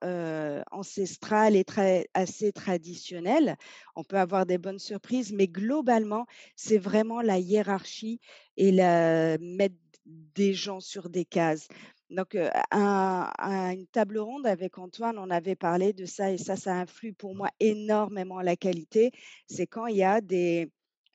ancestrales 0.71 1.55
et 1.55 1.63
très, 1.63 2.07
assez 2.13 2.51
traditionnelles. 2.51 3.55
On 3.95 4.03
peut 4.03 4.17
avoir 4.17 4.45
des 4.45 4.57
bonnes 4.57 4.79
surprises, 4.79 5.31
mais 5.33 5.47
globalement, 5.47 6.25
c'est 6.55 6.77
vraiment 6.77 7.21
la 7.21 7.37
hiérarchie 7.39 8.19
et 8.57 8.71
la, 8.71 9.37
mettre 9.39 9.75
des 10.05 10.53
gens 10.53 10.79
sur 10.79 11.09
des 11.09 11.25
cases. 11.25 11.67
Donc, 12.13 12.37
à, 12.69 13.31
une 13.73 13.87
table 13.87 14.19
ronde 14.19 14.45
avec 14.45 14.77
Antoine, 14.77 15.17
on 15.17 15.31
avait 15.31 15.55
parlé 15.55 15.93
de 15.93 16.05
ça 16.05 16.31
et 16.31 16.37
ça, 16.37 16.55
ça 16.55 16.75
influe 16.75 17.13
pour 17.13 17.33
moi 17.33 17.49
énormément 17.59 18.39
la 18.41 18.55
qualité. 18.55 19.11
C'est 19.47 19.65
quand 19.65 19.87
il 19.87 19.97
y 19.97 20.03
a 20.03 20.21
des, 20.21 20.69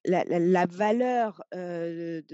la, 0.04 0.66
valeur 0.66 1.40
de, 1.52 2.24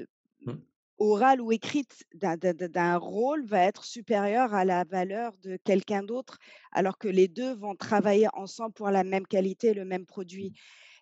mmh. 0.46 0.52
orale 0.98 1.42
ou 1.42 1.52
écrite 1.52 2.04
d'un 2.14 2.96
rôle 2.96 3.44
va 3.44 3.64
être 3.64 3.84
supérieure 3.84 4.54
à 4.54 4.64
la 4.64 4.84
valeur 4.84 5.36
de 5.42 5.58
quelqu'un 5.62 6.02
d'autre, 6.02 6.38
alors 6.72 6.96
que 6.96 7.08
les 7.08 7.28
deux 7.28 7.54
vont 7.54 7.74
travailler 7.74 8.28
ensemble 8.32 8.72
pour 8.72 8.90
la 8.90 9.04
même 9.04 9.26
qualité, 9.26 9.74
le 9.74 9.84
même 9.84 10.06
produit. 10.06 10.54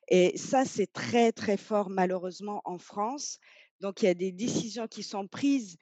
Et 0.09 0.37
ça, 0.37 0.65
c'est 0.65 0.93
très, 0.93 1.31
très 1.31 1.57
fort 1.57 1.91
malheureusement 1.91 2.61
en 2.65 2.79
France. 2.79 3.39
Donc, 3.81 4.03
il 4.03 4.07
y 4.07 4.09
a 4.09 4.15
des 4.15 4.33
décisions 4.33 4.89
qui 4.89 5.05
sont 5.05 5.29
prises 5.29 5.77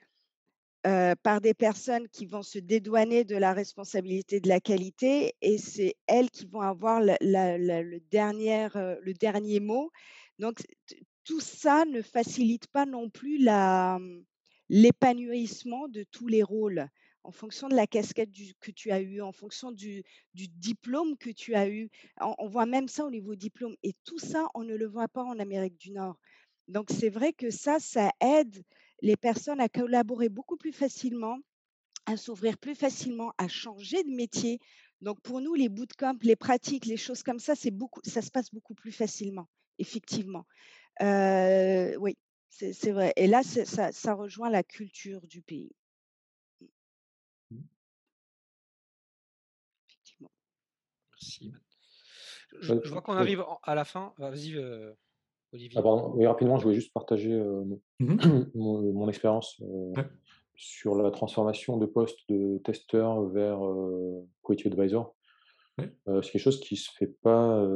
par 0.82 1.40
des 1.40 1.54
personnes 1.54 2.08
qui 2.08 2.26
vont 2.26 2.42
se 2.42 2.58
dédouaner 2.58 3.24
de 3.24 3.36
la 3.36 3.52
responsabilité 3.52 4.40
de 4.40 4.48
la 4.48 4.60
qualité 4.60 5.34
et 5.42 5.58
c'est 5.58 5.94
elles 6.06 6.30
qui 6.30 6.46
vont 6.46 6.62
avoir 6.62 7.00
le, 7.00 7.98
dernier, 8.10 8.68
le 8.74 9.12
dernier 9.12 9.60
mot. 9.60 9.90
Donc, 10.38 10.62
tout 11.24 11.40
ça 11.40 11.84
ne 11.84 12.02
facilite 12.02 12.66
pas 12.68 12.86
non 12.86 13.10
plus 13.10 13.38
mmh, 13.44 14.24
l'épanouissement 14.68 15.88
de 15.88 16.04
tous 16.10 16.26
les 16.26 16.42
rôles 16.42 16.88
en 17.22 17.32
fonction 17.32 17.68
de 17.68 17.74
la 17.74 17.86
casquette 17.86 18.30
que 18.60 18.70
tu 18.70 18.90
as 18.90 19.00
eue, 19.00 19.20
en 19.20 19.32
fonction 19.32 19.72
du, 19.72 20.02
diplôme 20.34 21.16
que 21.18 21.30
tu 21.30 21.54
as 21.54 21.68
eu. 21.68 21.90
on, 22.20 22.48
voit 22.48 22.66
même 22.66 22.88
ça 22.88 23.04
au 23.04 23.10
niveau 23.10 23.34
diplôme. 23.34 23.76
Et 23.82 23.94
tout 24.04 24.18
ça, 24.18 24.48
on 24.54 24.64
ne 24.64 24.74
le 24.74 24.86
voit 24.86 25.08
pas 25.08 25.22
en 25.22 25.38
Amérique 25.38 25.76
du 25.76 25.90
Nord. 25.90 26.16
Donc, 26.68 26.88
c'est 26.90 27.10
vrai 27.10 27.32
que 27.32 27.50
ça, 27.50 27.78
ça 27.78 28.10
aide 28.20 28.64
les 29.02 29.16
personnes 29.16 29.60
à 29.60 29.68
collaborer 29.68 30.28
beaucoup 30.28 30.56
plus 30.56 30.72
facilement, 30.72 31.38
à 32.06 32.16
s'ouvrir 32.16 32.58
plus 32.58 32.74
facilement, 32.74 33.32
à 33.38 33.48
changer 33.48 34.02
de 34.04 34.10
métier. 34.10 34.58
Donc 35.00 35.20
pour 35.22 35.40
nous, 35.40 35.54
les 35.54 35.68
bootcamps, 35.68 36.18
les 36.22 36.36
pratiques, 36.36 36.86
les 36.86 36.96
choses 36.96 37.22
comme 37.22 37.38
ça, 37.38 37.54
c'est 37.54 37.70
beaucoup, 37.70 38.00
ça 38.04 38.22
se 38.22 38.30
passe 38.30 38.52
beaucoup 38.52 38.74
plus 38.74 38.92
facilement, 38.92 39.48
effectivement. 39.78 40.46
Euh, 41.00 41.96
oui, 41.96 42.16
c'est 42.50 42.90
vrai. 42.90 43.12
Et 43.16 43.26
là, 43.26 43.42
ça, 43.42 44.14
rejoint 44.14 44.50
la 44.50 44.62
culture 44.62 45.26
du 45.26 45.40
pays. 45.40 45.72
Mmh. 46.60 46.66
Mmh. 47.50 47.60
Effectivement. 49.88 50.30
Merci. 51.12 51.52
Je, 52.60 52.74
mmh. 52.74 52.80
je 52.84 52.90
vois 52.90 53.02
qu'on 53.02 53.16
arrive 53.16 53.44
à 53.62 53.74
la 53.74 53.84
fin. 53.84 54.12
Vas-y. 54.18 54.56
Euh, 54.56 54.92
Olivier. 55.52 55.80
Ah, 55.82 56.08
oui, 56.14 56.26
rapidement, 56.26 56.58
je 56.58 56.64
voulais 56.64 56.74
juste 56.74 56.92
partager 56.92 57.38
mmh 57.98 58.50
mon, 58.54 59.08
expérience 59.08 59.60
sur 60.54 60.94
la 60.94 61.10
transformation 61.10 61.76
de 61.76 61.86
poste 61.86 62.18
de 62.28 62.58
testeur 62.64 63.22
vers 63.28 63.58
Quality 64.42 64.68
Advisor. 64.68 65.14
c'est 65.78 66.30
quelque 66.30 66.38
chose 66.38 66.60
qui 66.60 66.76
se 66.76 66.90
fait 66.92 67.12
pas 67.22 67.66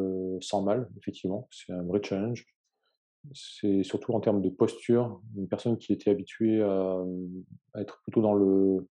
sans 0.40 0.62
mal, 0.62 0.88
effectivement. 0.98 1.48
C'est 1.50 1.72
un 1.72 1.82
vrai 1.82 2.00
challenge. 2.02 2.46
C'est 3.32 3.82
surtout 3.82 4.12
en 4.12 4.20
termes 4.20 4.42
de 4.42 4.50
posture. 4.50 5.20
Une 5.36 5.48
personne 5.48 5.78
qui 5.78 5.92
était 5.92 6.10
habituée 6.10 6.62
à, 6.62 7.02
à 7.72 7.80
être 7.80 8.00
plutôt 8.02 8.20
dans 8.20 8.34
le 8.34 8.86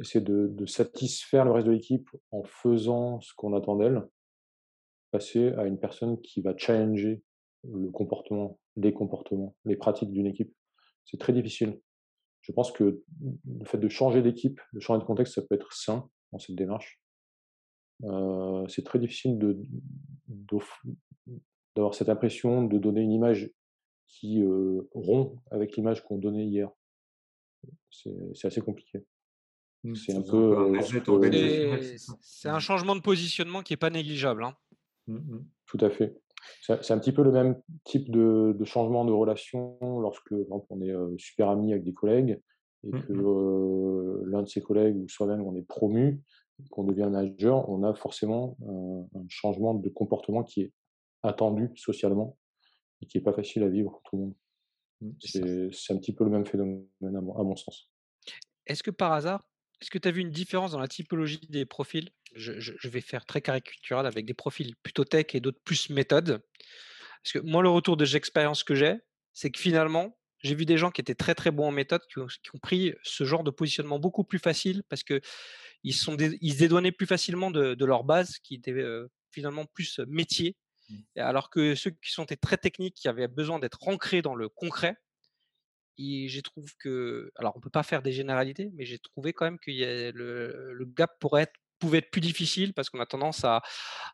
essayer 0.00 0.24
de, 0.24 0.66
satisfaire 0.66 1.44
le 1.44 1.52
reste 1.52 1.66
de 1.66 1.72
l'équipe 1.72 2.08
en 2.30 2.42
faisant 2.44 3.20
ce 3.20 3.32
qu'on 3.34 3.54
attend 3.56 3.76
d'elle, 3.76 4.06
passer 5.10 5.48
à 5.52 5.66
une 5.66 5.78
personne 5.78 6.20
qui 6.20 6.40
va 6.40 6.56
challenger 6.56 7.22
le 7.64 7.90
comportement, 7.90 8.58
les 8.76 8.92
comportements, 8.92 9.56
les 9.64 9.76
pratiques 9.76 10.12
d'une 10.12 10.26
équipe. 10.26 10.54
C'est 11.04 11.18
très 11.18 11.32
difficile. 11.32 11.80
Je 12.42 12.52
pense 12.52 12.72
que 12.72 13.02
le 13.20 13.64
fait 13.64 13.78
de 13.78 13.88
changer 13.88 14.22
d'équipe, 14.22 14.60
de 14.72 14.80
changer 14.80 15.00
de 15.00 15.06
contexte, 15.06 15.34
ça 15.34 15.42
peut 15.42 15.54
être 15.54 15.72
sain 15.72 16.08
dans 16.32 16.38
cette 16.38 16.56
démarche. 16.56 17.00
Euh, 18.04 18.66
c'est 18.68 18.84
très 18.84 18.98
difficile 18.98 19.38
de, 19.38 19.60
d'avoir 21.74 21.94
cette 21.94 22.08
impression 22.08 22.64
de 22.64 22.78
donner 22.78 23.00
une 23.00 23.12
image 23.12 23.50
qui 24.06 24.40
euh, 24.42 24.88
rompt 24.94 25.38
avec 25.50 25.76
l'image 25.76 26.04
qu'on 26.04 26.18
donnait 26.18 26.46
hier. 26.46 26.70
C'est 27.90 28.46
assez 28.46 28.60
compliqué. 28.60 29.04
Mmh, 29.84 29.94
c'est 29.94 30.14
un 30.14 30.22
peu. 30.22 30.76
Euh, 30.76 31.96
c'est 32.20 32.48
un 32.48 32.58
changement 32.60 32.96
de 32.96 33.00
positionnement 33.00 33.62
qui 33.62 33.72
n'est 33.72 33.78
pas 33.78 33.90
négligeable. 33.90 34.44
Hein. 34.44 34.56
Mmh, 35.08 35.16
mmh. 35.16 35.44
Tout 35.66 35.78
à 35.80 35.90
fait. 35.90 36.16
C'est 36.62 36.92
un 36.92 36.98
petit 36.98 37.12
peu 37.12 37.22
le 37.22 37.32
même 37.32 37.60
type 37.84 38.10
de, 38.10 38.56
changement 38.64 39.04
de 39.04 39.12
relation 39.12 39.76
lorsque, 40.00 40.32
on 40.70 40.80
est 40.80 40.90
euh, 40.90 41.14
super 41.18 41.48
ami 41.48 41.72
avec 41.72 41.84
des 41.84 41.94
collègues 41.94 42.40
et 42.84 42.90
que 42.90 43.12
euh, 43.12 44.22
l'un 44.26 44.42
de 44.42 44.48
ses 44.48 44.62
collègues 44.62 44.96
ou 44.96 45.08
soi-même 45.08 45.42
on 45.42 45.56
est 45.56 45.66
promu, 45.66 46.22
qu'on 46.70 46.84
devient 46.84 47.08
manager, 47.10 47.68
on 47.68 47.82
a 47.82 47.94
forcément 47.94 48.56
un, 48.68 49.24
changement 49.28 49.74
de 49.74 49.88
comportement 49.88 50.44
qui 50.44 50.62
est 50.62 50.72
attendu 51.22 51.70
socialement 51.74 52.36
et 53.02 53.06
qui 53.06 53.18
n'est 53.18 53.24
pas 53.24 53.32
facile 53.32 53.64
à 53.64 53.68
vivre 53.68 53.90
pour 53.90 54.02
tout 54.02 54.16
le 54.16 54.22
monde. 54.22 54.34
C'est 55.20 55.92
un 55.92 55.98
petit 55.98 56.14
peu 56.14 56.24
le 56.24 56.30
même 56.30 56.46
phénomène 56.46 56.86
à 57.02 57.20
mon 57.20 57.56
sens. 57.56 57.90
Est-ce 58.66 58.82
que 58.82 58.90
par 58.90 59.12
hasard, 59.12 59.47
est-ce 59.80 59.90
que 59.90 59.98
tu 59.98 60.08
as 60.08 60.10
vu 60.10 60.20
une 60.20 60.30
différence 60.30 60.72
dans 60.72 60.80
la 60.80 60.88
typologie 60.88 61.40
des 61.48 61.64
profils? 61.64 62.10
Je, 62.34 62.88
vais 62.88 63.00
faire 63.00 63.24
très 63.24 63.40
caricatural 63.40 64.06
avec 64.06 64.26
des 64.26 64.34
profils 64.34 64.74
plutôt 64.82 65.04
tech 65.04 65.26
et 65.34 65.40
d'autres 65.40 65.60
plus 65.64 65.90
méthode. 65.90 66.42
Parce 67.22 67.32
que 67.32 67.38
moi, 67.38 67.62
le 67.62 67.68
retour 67.68 67.96
de 67.96 68.04
l'expérience 68.04 68.64
que 68.64 68.74
j'ai, 68.74 68.96
c'est 69.32 69.50
que 69.50 69.58
finalement, 69.58 70.18
j'ai 70.42 70.54
vu 70.54 70.66
des 70.66 70.78
gens 70.78 70.90
qui 70.90 71.00
étaient 71.00 71.14
très 71.14 71.34
très 71.34 71.50
bons 71.50 71.68
en 71.68 71.70
méthode, 71.72 72.02
qui 72.12 72.18
ont, 72.18 72.58
pris 72.60 72.94
ce 73.02 73.24
genre 73.24 73.44
de 73.44 73.50
positionnement 73.50 73.98
beaucoup 73.98 74.24
plus 74.24 74.38
facile 74.38 74.82
parce 74.88 75.02
que 75.02 75.20
ils, 75.84 75.94
sont 75.94 76.16
ils 76.18 76.54
se 76.54 76.58
dédouanaient 76.58 76.92
plus 76.92 77.06
facilement 77.06 77.50
de, 77.50 77.84
leur 77.84 78.04
base, 78.04 78.38
qui 78.38 78.54
était 78.54 78.72
euh, 78.72 79.08
finalement 79.30 79.64
plus 79.66 80.00
métier. 80.06 80.56
Mmh. 80.88 80.96
Alors 81.16 81.50
que 81.50 81.74
ceux 81.74 81.90
qui 81.90 82.12
sont 82.12 82.26
très 82.26 82.56
techniques, 82.56 82.94
qui 82.94 83.08
avaient 83.08 83.28
besoin 83.28 83.58
d'être 83.58 83.86
ancrés 83.86 84.22
dans 84.22 84.34
le 84.34 84.48
concret, 84.48 84.96
et 85.98 86.28
j'ai 86.28 86.42
trouvé 86.42 86.68
que, 86.78 87.30
alors 87.36 87.54
on 87.56 87.60
peut 87.60 87.70
pas 87.70 87.82
faire 87.82 88.02
des 88.02 88.12
généralités, 88.12 88.70
mais 88.74 88.84
j'ai 88.84 88.98
trouvé 88.98 89.32
quand 89.32 89.44
même 89.44 89.58
que 89.58 89.70
le, 89.70 90.72
le 90.72 90.84
gap 90.84 91.18
pourrait 91.18 91.42
être 91.42 91.54
pouvait 91.78 91.98
être 91.98 92.10
plus 92.10 92.20
difficile 92.20 92.74
parce 92.74 92.90
qu'on 92.90 92.98
a 92.98 93.06
tendance 93.06 93.44
à, 93.44 93.62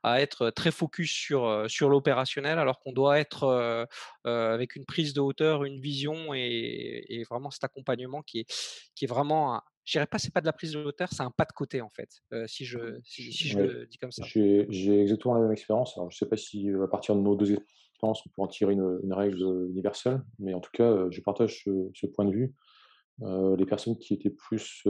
à, 0.03 0.21
être 0.21 0.51
très 0.51 0.71
focus 0.71 1.11
sur, 1.11 1.65
sur 1.67 1.89
l'opérationnel 1.89 2.59
alors 2.59 2.79
qu'on 2.79 2.93
doit 2.93 3.19
être 3.19 3.89
avec 4.25 4.77
une 4.77 4.85
prise 4.85 5.15
de 5.15 5.21
hauteur, 5.21 5.65
une 5.65 5.81
vision 5.81 6.35
et, 6.35 7.05
et, 7.09 7.25
vraiment 7.25 7.51
cet 7.51 7.65
accompagnement 7.65 8.21
qui 8.21 8.41
est, 8.41 8.91
qui 8.95 9.07
est 9.07 9.09
vraiment, 9.09 9.63
je 9.85 9.93
dirais 9.93 10.07
pas 10.07 10.19
c'est 10.19 10.33
pas 10.33 10.43
de 10.43 10.47
la 10.47 10.53
prise 10.53 10.73
de 10.73 10.79
hauteur, 10.85 11.09
c'est 11.11 11.23
un 11.23 11.31
pas 11.31 11.45
de 11.47 11.53
côté 11.53 11.81
en 11.81 11.91
fait, 11.91 12.21
si 12.47 12.65
je, 12.67 12.79
mmh, 12.79 13.01
si, 13.03 13.49
je 13.49 13.59
le 13.59 13.87
dis 13.87 13.97
comme 13.99 14.13
ça. 14.13 14.25
J'ai 14.27 15.01
exactement 15.01 15.35
la 15.35 15.41
même 15.41 15.53
expérience. 15.53 15.97
Alors 15.97 16.11
je 16.11 16.19
sais 16.19 16.29
pas 16.29 16.37
si 16.37 16.69
à 16.71 16.89
partir 16.89 17.17
de 17.17 17.21
nos 17.21 17.35
deux 17.35 17.57
expériences 18.05 18.27
on 18.27 18.31
peut 18.31 18.43
en 18.43 18.49
tirer 18.49 18.73
une, 18.75 19.13
règle 19.13 19.69
universelle, 19.71 20.23
mais 20.39 20.55
en 20.55 20.61
tout 20.61 20.71
cas 20.73 21.11
je 21.11 21.21
partage 21.21 21.65
ce, 21.65 22.07
point 22.07 22.25
de 22.25 22.33
vue. 22.33 22.55
les 23.21 23.67
personnes 23.67 23.99
qui 23.99 24.15
étaient 24.15 24.31
plus 24.31 24.85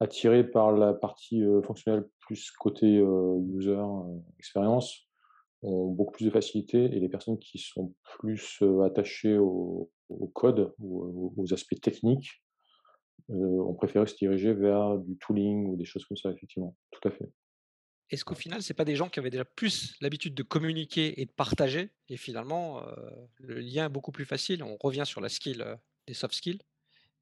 attirés 0.00 0.44
par 0.44 0.72
la 0.72 0.94
partie 0.94 1.42
fonctionnelle 1.64 2.08
plus 2.20 2.50
côté 2.52 3.04
user 3.54 3.82
expérience 4.38 5.08
ont 5.62 5.90
beaucoup 5.90 6.12
plus 6.12 6.26
de 6.26 6.30
facilité 6.30 6.84
et 6.84 7.00
les 7.00 7.08
personnes 7.08 7.38
qui 7.38 7.58
sont 7.58 7.92
plus 8.04 8.62
attachées 8.84 9.38
au, 9.38 9.90
code 10.34 10.72
ou 10.78 11.32
aux, 11.36 11.52
aspects 11.52 11.80
techniques 11.80 12.42
ont 13.28 13.74
préféré 13.74 14.06
se 14.06 14.16
diriger 14.16 14.54
vers 14.54 14.98
du 14.98 15.16
tooling 15.18 15.66
ou 15.66 15.76
des 15.76 15.84
choses 15.84 16.04
comme 16.06 16.16
ça, 16.16 16.30
effectivement. 16.30 16.74
Tout 16.90 17.08
à 17.08 17.10
fait. 17.10 17.28
Est-ce 18.10 18.24
qu'au 18.24 18.34
final, 18.34 18.62
ce 18.62 18.72
pas 18.72 18.84
des 18.84 18.96
gens 18.96 19.08
qui 19.08 19.18
avaient 19.18 19.30
déjà 19.30 19.44
plus 19.44 19.94
l'habitude 20.00 20.34
de 20.34 20.42
communiquer 20.42 21.20
et 21.20 21.26
de 21.26 21.30
partager 21.30 21.90
et 22.08 22.16
finalement, 22.16 22.82
le 23.38 23.60
lien 23.60 23.86
est 23.86 23.90
beaucoup 23.90 24.12
plus 24.12 24.24
facile 24.24 24.62
On 24.62 24.76
revient 24.80 25.04
sur 25.04 25.20
la 25.20 25.28
skill, 25.28 25.78
des 26.06 26.14
soft 26.14 26.34
skills 26.34 26.62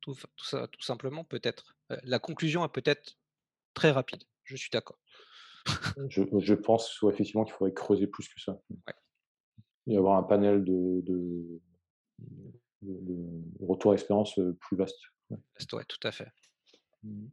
tout, 0.01 0.17
ça, 0.37 0.69
tout 0.69 0.83
simplement, 0.83 1.25
peut-être. 1.25 1.77
la 1.89 2.19
conclusion 2.19 2.65
est 2.65 2.73
peut-être 2.73 3.19
très 3.75 3.91
rapide. 3.91 4.23
Je 4.45 4.57
suis 4.57 4.71
d'accord. 4.71 4.99
je, 6.09 6.55
pense 6.55 6.99
effectivement 7.11 7.45
qu'il 7.45 7.55
faudrait 7.55 7.75
creuser 7.75 8.07
plus 8.07 8.29
que 8.29 8.41
ça. 8.41 8.61
Et 9.89 9.97
avoir 9.97 10.17
un 10.17 10.23
panel 10.23 10.65
de, 10.65 11.03
de, 11.03 11.61
retour 13.61 13.93
d'expérience 13.93 14.39
plus 14.61 14.77
vaste. 14.77 15.01
Tout 15.69 16.01
à 16.05 16.13
fait. 16.13 16.29
Mmh. 17.03 17.27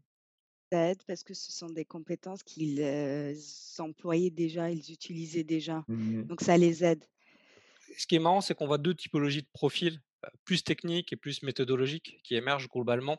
Aide 0.74 1.04
parce 1.08 1.24
que 1.24 1.34
ce 1.34 1.52
sont 1.52 1.68
des 1.68 1.86
compétences 1.86 2.44
qu'ils 2.44 2.84
employaient 3.80 4.30
déjà, 4.30 4.70
ils 4.70 4.92
utilisaient 4.92 5.44
déjà. 5.44 5.84
Mmh 5.88 6.24
Donc 6.24 6.42
ça 6.42 6.58
les 6.58 6.84
aide. 6.84 7.06
Ce 7.98 8.08
qui 8.08 8.16
est 8.16 8.20
marrant, 8.20 8.42
c'est 8.42 8.56
qu'on 8.56 8.68
voit 8.68 8.78
deux 8.78 8.96
typologies 8.96 9.44
de 9.44 9.48
profils 9.54 10.02
plus 10.46 10.64
techniques 10.64 11.12
et 11.14 11.16
plus 11.16 11.44
méthodologiques 11.44 12.20
qui 12.24 12.36
émergent 12.36 12.70
globalement 12.70 13.18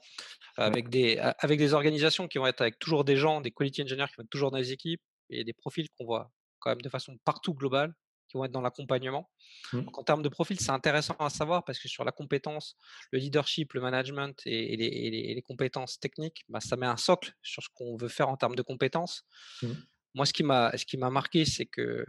avec 0.56 0.88
des, 0.88 1.18
avec 1.18 1.58
des 1.58 1.74
organisations 1.74 2.28
qui 2.28 2.38
vont 2.38 2.46
être 2.46 2.62
avec 2.62 2.78
toujours 2.78 3.04
des 3.04 3.16
gens, 3.16 3.40
des 3.40 3.50
quality 3.50 3.82
engineers 3.82 4.06
qui 4.08 4.16
vont 4.16 4.24
être 4.24 4.30
toujours 4.30 4.50
dans 4.50 4.58
les 4.58 4.72
équipes 4.72 5.02
et 5.30 5.44
des 5.44 5.52
profils 5.52 5.86
qu'on 5.98 6.06
voit 6.06 6.30
quand 6.60 6.70
même 6.70 6.82
de 6.82 6.88
façon 6.88 7.16
partout 7.24 7.54
globale 7.54 7.94
qui 8.28 8.36
vont 8.36 8.44
être 8.44 8.52
dans 8.52 8.60
l'accompagnement. 8.60 9.30
Mmh. 9.72 9.80
En 9.92 10.02
termes 10.02 10.22
de 10.22 10.28
profil, 10.28 10.58
c'est 10.60 10.70
intéressant 10.70 11.14
à 11.18 11.30
savoir 11.30 11.64
parce 11.64 11.78
que 11.78 11.88
sur 11.88 12.04
la 12.04 12.12
compétence, 12.12 12.76
le 13.12 13.18
leadership, 13.18 13.72
le 13.74 13.80
management 13.80 14.40
et, 14.46 14.76
les, 14.76 15.34
les, 15.34 15.42
compétences 15.42 15.98
techniques, 16.00 16.44
bah, 16.48 16.60
ça 16.60 16.76
met 16.76 16.86
un 16.86 16.96
socle 16.96 17.34
sur 17.42 17.62
ce 17.62 17.68
qu'on 17.74 17.96
veut 17.96 18.08
faire 18.08 18.28
en 18.28 18.36
termes 18.36 18.56
de 18.56 18.62
compétences. 18.62 19.24
Mmh. 19.62 19.68
Moi, 20.14 20.26
ce 20.26 20.32
qui 20.32 20.42
m'a 20.42 21.10
marqué, 21.10 21.44
c'est 21.44 21.66
que 21.66 22.04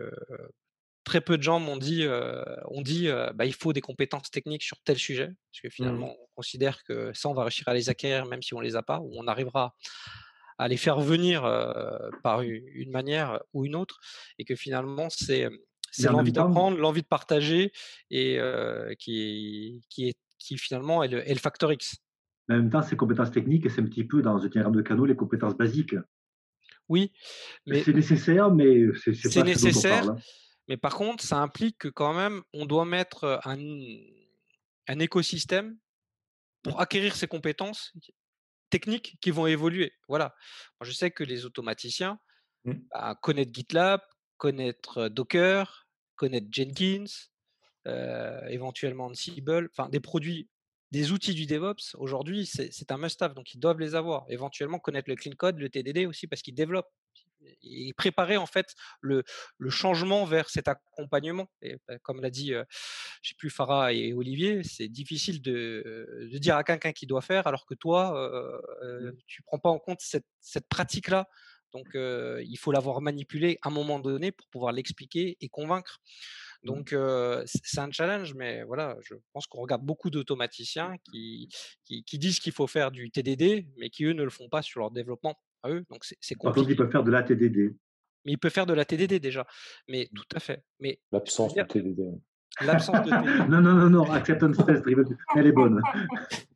très 1.03 1.21
peu 1.21 1.37
de 1.37 1.43
gens 1.43 1.59
m'ont 1.59 1.77
dit, 1.77 2.03
euh, 2.03 2.43
ont 2.65 2.81
dit 2.81 3.07
bah, 3.33 3.45
il 3.45 3.53
faut 3.53 3.73
des 3.73 3.81
compétences 3.81 4.29
techniques 4.29 4.63
sur 4.63 4.79
tel 4.81 4.97
sujet, 4.97 5.27
parce 5.51 5.61
que 5.61 5.67
mmh 5.67 5.71
finalement, 5.71 6.15
on 6.19 6.27
considère 6.35 6.83
que 6.83 7.13
ça, 7.13 7.29
on 7.29 7.33
va 7.33 7.43
réussir 7.43 7.67
à 7.67 7.73
les 7.73 7.89
acquérir 7.89 8.25
même 8.25 8.41
si 8.41 8.53
on 8.53 8.59
ne 8.59 8.63
les 8.63 8.75
a 8.75 8.83
pas, 8.83 8.99
ou 8.99 9.11
on 9.15 9.27
arrivera 9.27 9.75
à 10.57 10.67
les 10.67 10.77
faire 10.77 10.99
venir 10.99 11.41
par 12.23 12.41
une 12.41 12.91
manière 12.91 13.41
ou 13.53 13.65
une 13.65 13.75
autre, 13.75 13.99
et 14.39 14.45
que 14.45 14.55
finalement, 14.55 15.09
c'est 15.09 15.49
l'envie 16.03 16.31
d'apprendre, 16.31 16.77
l'envie 16.77 17.01
de 17.01 17.07
partager, 17.07 17.71
et 18.09 18.39
qui, 18.99 19.83
qui, 19.89 20.09
est, 20.09 20.17
qui 20.39 20.57
finalement 20.57 21.03
est 21.03 21.07
le, 21.07 21.39
facteur 21.39 21.71
X. 21.71 21.97
en 22.49 22.55
même 22.55 22.69
temps, 22.69 22.81
ces 22.81 22.95
compétences 22.95 23.31
techniques, 23.31 23.69
c'est 23.69 23.81
un 23.81 23.85
petit 23.85 24.03
peu 24.03 24.21
dans 24.21 24.43
un 24.43 24.47
diagramme 24.47 24.75
de 24.75 24.81
canaux 24.81 25.05
les 25.05 25.15
compétences 25.15 25.55
basiques. 25.55 25.95
Oui, 26.87 27.11
mais 27.65 27.83
c'est 27.83 27.93
nécessaire, 27.93 28.51
mais 28.51 28.85
c'est 29.03 29.33
pas 29.33 29.43
nécessaire. 29.43 30.03
Ce 30.03 30.05
parle. 30.05 30.17
Hein. 30.17 30.21
Mais 30.67 30.77
par 30.77 30.95
contre, 30.95 31.23
ça 31.23 31.37
implique 31.37 31.77
que 31.77 31.87
quand 31.87 32.13
même, 32.13 32.41
on 32.53 32.65
doit 32.65 32.85
mettre 32.85 33.39
un, 33.43 33.57
un 34.87 34.99
écosystème 34.99 35.77
pour 36.63 36.81
acquérir 36.81 37.15
ces 37.15 37.27
compétences 37.27 37.93
techniques 38.69 39.17
qui 39.21 39.31
vont 39.31 39.47
évoluer. 39.47 39.93
Voilà. 40.07 40.35
je 40.81 40.91
sais 40.91 41.11
que 41.11 41.23
les 41.23 41.45
automaticiens 41.45 42.19
mmh. 42.65 42.73
bah, 42.91 43.15
connaissent 43.21 43.53
GitLab, 43.53 44.01
connaître 44.37 45.07
Docker, 45.09 45.84
connaître 46.15 46.47
Jenkins, 46.51 47.05
éventuellement 48.49 49.05
Ansible, 49.05 49.69
enfin 49.71 49.89
des 49.89 49.99
produits, 49.99 50.49
des 50.91 51.11
outils 51.11 51.33
du 51.33 51.45
DevOps. 51.45 51.95
Aujourd'hui, 51.95 52.45
c'est 52.45 52.91
un 52.91 52.97
must-have, 52.97 53.33
donc 53.33 53.53
ils 53.53 53.59
doivent 53.59 53.79
les 53.79 53.95
avoir. 53.95 54.25
Éventuellement 54.29 54.79
connaître 54.79 55.09
le 55.09 55.15
clean 55.15 55.33
code, 55.37 55.59
le 55.59 55.69
TDD 55.69 56.05
aussi 56.05 56.27
parce 56.27 56.41
qu'ils 56.41 56.55
développent 56.55 56.91
et 57.63 57.93
préparer 57.93 58.37
en 58.37 58.45
fait 58.45 58.73
le, 59.01 59.23
le, 59.57 59.69
changement 59.69 60.25
vers 60.25 60.49
cet 60.49 60.67
accompagnement. 60.67 61.47
Et 61.61 61.77
bah, 61.87 61.99
comme 61.99 62.21
l'a 62.21 62.29
dit, 62.29 62.49
je 62.49 62.63
je 63.21 63.29
sais 63.29 63.35
plus 63.37 63.49
Farah 63.49 63.93
et 63.93 64.13
Olivier, 64.13 64.63
c'est 64.63 64.87
difficile 64.87 65.41
de, 65.41 66.27
de, 66.31 66.37
dire 66.37 66.55
à 66.55 66.63
quelqu'un 66.63 66.91
qui 66.91 67.07
doit 67.07 67.21
faire 67.21 67.47
alors 67.47 67.65
que 67.65 67.73
toi, 67.73 68.17
euh, 68.17 69.11
mmh. 69.11 69.17
tu 69.27 69.41
prends 69.43 69.59
pas 69.59 69.69
en 69.69 69.79
compte 69.79 69.99
cette, 70.01 70.25
cette 70.39 70.67
pratique-là 70.67 71.27
Donc, 71.75 71.89
il 71.93 72.57
faut 72.57 72.71
l'avoir 72.71 73.01
manipulé 73.01 73.57
à 73.61 73.67
un 73.67 73.71
moment 73.71 73.99
donné 73.99 74.31
pour 74.31 74.47
pouvoir 74.47 74.71
l'expliquer 74.71 75.35
et 75.41 75.49
convaincre. 75.49 75.99
Mmh. 76.63 76.67
Donc, 76.67 76.95
c'est 77.45 77.79
un 77.79 77.91
challenge, 77.91 78.33
mais 78.33 78.63
voilà, 78.63 78.97
je 79.01 79.15
pense 79.33 79.45
qu'on 79.45 79.59
regarde 79.59 79.83
beaucoup 79.83 80.09
d'automaticiens 80.09 80.95
qui, 81.11 81.49
qui, 81.83 82.17
disent 82.17 82.39
qu'il 82.39 82.53
faut 82.53 82.67
faire 82.67 82.91
du 82.91 83.11
TDD, 83.11 83.67
mais 83.77 83.89
qui, 83.89 84.05
eux, 84.05 84.13
ne 84.13 84.23
le 84.23 84.29
font 84.29 84.47
pas 84.47 84.61
sur 84.61 84.79
leur 84.79 84.91
développement 84.91 85.35
à 85.63 85.69
eux. 85.69 85.85
Donc, 85.89 86.05
c'est 86.05 86.35
compliqué. 86.35 86.43
Par 86.43 86.53
contre, 86.53 86.69
ils 86.69 86.75
peuvent 86.77 86.91
faire 86.91 87.03
de 87.03 87.11
la 87.11 87.23
TDD. 87.23 87.75
Mais 88.23 88.31
il 88.31 88.37
peut 88.37 88.49
faire 88.49 88.65
de 88.65 88.73
la 88.73 88.85
TDD 88.85 89.19
déjà. 89.19 89.45
Mais 89.87 90.09
tout 90.15 90.25
à 90.33 90.39
fait. 90.39 90.63
Mais 90.79 90.99
L'absence 91.11 91.53
de 91.53 91.61
TDD. 91.61 92.01
L'absence 92.61 93.05
de 93.05 93.49
non, 93.49 93.61
non, 93.61 93.73
non, 93.73 93.89
non, 93.89 94.11
acceptance 94.11 94.57
test 94.65 94.83
elle 95.35 95.47
est 95.47 95.51
bonne. 95.51 95.81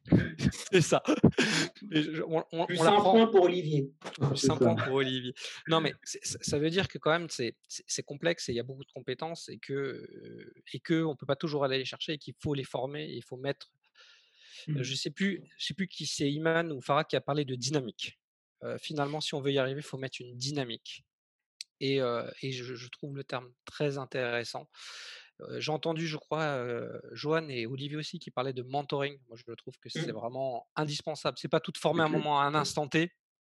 c'est 0.72 0.82
ça. 0.82 1.04
on, 2.28 2.44
on, 2.52 2.66
Plus 2.66 2.82
un 2.82 3.02
point 3.02 3.28
pour 3.28 3.44
Olivier. 3.44 3.92
Plus 4.14 4.50
un 4.50 4.56
point 4.56 4.76
pour 4.76 4.94
Olivier. 4.96 5.34
Non, 5.68 5.82
mais 5.82 5.94
ça 6.04 6.58
veut 6.58 6.70
dire 6.70 6.88
que 6.88 6.98
quand 6.98 7.12
même, 7.12 7.28
c'est 7.30 8.04
complexe 8.04 8.50
et 8.50 8.54
il 8.54 8.56
y 8.56 8.60
a 8.60 8.64
beaucoup 8.64 8.86
de 8.86 8.92
compétences 8.92 9.50
et 9.50 9.60
que 9.60 10.08
et 10.74 10.80
que 10.80 11.04
on 11.04 11.16
peut 11.16 11.26
pas 11.26 11.36
toujours 11.36 11.66
aller 11.66 11.78
les 11.78 11.86
chercher 11.86 12.14
et 12.14 12.18
qu'il 12.18 12.34
faut 12.40 12.54
les 12.54 12.64
former 12.64 13.04
et 13.04 13.16
il 13.16 13.24
faut 13.24 13.38
mettre. 13.38 13.72
Mmh. 14.68 14.82
Je 14.82 14.96
sais 14.96 15.12
plus, 15.12 15.44
je 15.58 15.68
sais 15.68 15.74
plus 15.74 15.88
qui 15.88 16.06
c'est 16.06 16.32
Iman 16.32 16.72
ou 16.72 16.82
Farah 16.82 17.04
qui 17.04 17.16
a 17.16 17.22
parlé 17.22 17.46
de 17.46 17.56
dynamique. 17.56 18.20
finalement, 18.80 19.22
si 19.22 19.34
on 19.36 19.42
veut 19.42 19.52
y 19.52 19.58
arriver, 19.58 19.80
il 19.80 19.88
faut 19.88 19.98
mettre 19.98 20.22
une 20.22 20.36
dynamique. 20.36 21.06
Et, 21.82 22.00
et 22.42 22.52
je, 22.52 22.76
je, 22.76 22.88
trouve 22.90 23.16
le 23.16 23.24
terme 23.24 23.50
très 23.64 23.98
intéressant. 23.98 24.70
J'ai 25.58 25.72
entendu, 25.72 26.08
je 26.08 26.18
crois, 26.18 26.64
Joanne 27.12 27.50
et 27.50 27.66
Olivier 27.66 27.98
aussi 27.98 28.20
qui 28.20 28.32
parlaient 28.32 28.54
de 28.54 28.64
mentoring. 28.64 29.18
Moi, 29.28 29.38
je 29.38 29.54
trouve 29.54 29.78
que 29.80 29.90
c'est 29.90 30.08
mmh. 30.08 30.12
vraiment 30.12 30.68
indispensable. 30.76 31.38
C'est 31.40 31.48
pas 31.48 31.60
tout 31.60 31.74
former 31.78 32.04
à 32.04 32.06
un 32.06 32.10
moment, 32.10 32.40
à 32.40 32.44
un 32.44 32.56
instant 32.56 32.88
T. 32.88 33.12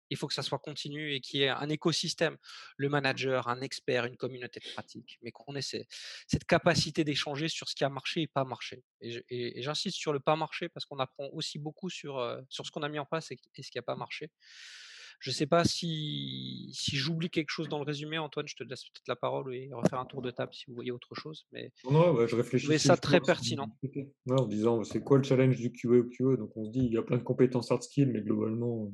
Il 0.09 0.17
faut 0.17 0.29
que 0.29 0.35
ça 0.35 0.43
soit 0.43 0.59
continu 0.59 1.15
et 1.15 1.21
qu'il 1.21 1.41
y 1.41 1.43
ait 1.43 1.49
un 1.49 1.69
écosystème, 1.69 2.37
le 2.77 2.89
manager, 2.89 3.49
un 3.49 3.61
expert, 3.61 4.05
une 4.05 4.17
communauté 4.17 4.61
de 4.61 4.73
pratique, 4.73 5.19
mais 5.23 5.33
qu'on 5.33 5.57
ait 5.57 5.63
cette 5.63 6.45
capacité 6.47 7.03
d'échanger 7.03 7.49
sur 7.49 7.69
ce 7.69 7.75
qui 7.75 7.83
a 7.83 7.89
marché 7.89 8.23
et 8.23 8.27
pas 8.29 8.45
marché. 8.45 8.85
Et 9.01 9.61
j'insiste 9.63 9.97
sur 9.97 10.13
le 10.13 10.21
pas 10.21 10.37
marché 10.37 10.69
parce 10.69 10.87
qu'on 10.87 10.99
apprend 10.99 11.29
aussi 11.33 11.59
beaucoup 11.59 11.91
sur, 11.91 12.41
sur 12.49 12.65
ce 12.65 12.71
qu'on 12.71 12.83
a 12.83 12.89
mis 12.89 13.01
en 13.01 13.05
place 13.05 13.33
et 13.33 13.63
ce 13.63 13.71
qui 13.71 13.79
n'a 13.79 13.83
pas 13.83 13.97
marché. 13.97 14.31
Je 15.21 15.31
ne 15.31 15.35
sais 15.35 15.47
pas 15.47 15.65
si, 15.65 16.69
si 16.73 16.97
j'oublie 16.97 17.31
quelque 17.31 17.51
chose 17.51 17.69
dans 17.69 17.79
le 17.79 17.85
résumé, 17.85 18.19
Antoine, 18.19 18.47
je 18.47 18.55
te 18.55 18.65
laisse 18.65 18.85
peut-être 18.85 19.09
la 19.09 19.17
parole 19.17 19.55
et 19.55 19.71
refaire 19.73 19.99
un 19.99 20.05
tour 20.05 20.23
de 20.23 20.31
table 20.31 20.53
si 20.53 20.65
vous 20.69 20.75
voyez 20.75 20.91
autre 20.91 21.15
chose. 21.15 21.47
Mais 21.53 21.73
non, 21.91 22.27
je 22.27 22.37
réfléchis. 22.37 22.69
Mais 22.69 22.79
ça 22.79 22.97
très 22.97 23.21
pertinent. 23.21 23.69
en 24.31 24.47
disant, 24.47 24.85
c'est 24.85 25.03
quoi 25.03 25.19
le 25.19 25.25
challenge 25.25 25.57
du 25.57 25.73
QA 25.73 25.99
au 25.99 26.05
QA 26.05 26.37
Donc 26.37 26.57
on 26.57 26.65
se 26.65 26.71
dit, 26.71 26.85
il 26.85 26.93
y 26.93 26.99
a 26.99 27.03
plein 27.03 27.19
de 27.19 27.23
compétences 27.23 27.71
hard 27.71 27.83
skills, 27.83 28.07
mais 28.07 28.21
globalement, 28.21 28.93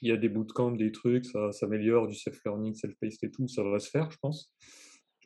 il 0.00 0.08
y 0.08 0.12
a 0.12 0.16
des 0.16 0.28
bootcamps, 0.28 0.72
des 0.72 0.92
trucs, 0.92 1.26
ça 1.26 1.52
s'améliore, 1.52 2.08
du 2.08 2.14
self-learning, 2.14 2.74
self-paced 2.74 3.22
et 3.22 3.30
tout, 3.30 3.46
ça 3.46 3.62
va 3.62 3.78
se 3.78 3.88
faire, 3.88 4.10
je 4.10 4.18
pense. 4.20 4.52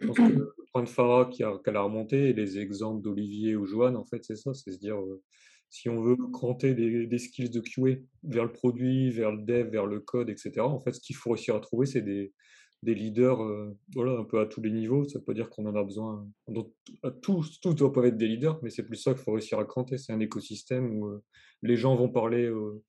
Je 0.01 0.07
pense 0.07 0.17
que 0.17 0.23
le 0.23 0.55
point 0.73 0.83
de 0.83 0.89
Farah 0.89 1.31
qui 1.31 1.43
a, 1.43 1.59
qu'elle 1.65 1.77
a 1.77 1.81
remonté 1.81 2.29
et 2.29 2.33
les 2.35 2.59
exemples 2.59 3.03
d'Olivier 3.03 3.57
ou 3.57 3.65
Joanne, 3.65 3.97
en 3.97 4.05
fait, 4.05 4.23
c'est 4.23 4.37
ça, 4.37 4.53
c'est 4.53 4.73
se 4.73 4.79
dire, 4.79 4.99
si 5.71 5.89
on 5.89 6.01
veut 6.01 6.17
cranter 6.33 6.75
des, 6.75 7.19
skills 7.19 7.51
de 7.51 7.61
QA 7.61 8.01
vers 8.23 8.45
le 8.45 8.53
produit, 8.53 9.11
vers 9.11 9.33
le 9.33 9.43
dev, 9.43 9.69
vers 9.69 9.87
le 9.87 10.01
code, 10.01 10.31
etc., 10.31 10.61
en 10.61 10.81
fait, 10.81 10.93
ce 10.93 11.01
qu'il 11.01 11.17
faut 11.17 11.31
réussir 11.31 11.57
à 11.57 11.61
trouver, 11.61 11.87
c'est 11.87 12.03
des, 12.03 12.33
leaders 12.83 13.43
euh, 13.43 13.77
voilà, 13.95 14.13
un 14.13 14.25
peu 14.25 14.39
à 14.39 14.47
tous 14.47 14.61
les 14.63 14.71
niveaux. 14.71 15.05
Ça 15.05 15.19
peut 15.19 15.35
dire 15.35 15.51
qu'on 15.51 15.67
en 15.67 15.75
a 15.75 15.83
besoin. 15.83 16.29
tous, 17.21 17.61
tous 17.61 17.75
doivent 17.75 17.93
pas 17.93 18.07
être 18.07 18.17
des 18.17 18.29
leaders, 18.29 18.61
mais 18.63 18.71
c'est 18.71 18.85
plus 18.85 18.97
ça 18.97 19.13
qu'il 19.13 19.23
faut 19.23 19.33
réussir 19.33 19.59
à 19.59 19.65
cranter. 19.65 19.99
C'est 19.99 20.13
un 20.13 20.21
écosystème 20.21 20.97
où 20.97 21.07
euh, 21.07 21.23
les 21.63 21.77
gens 21.77 21.97
vont 21.97 22.09
parler 22.09 22.45
euh, 22.45 22.83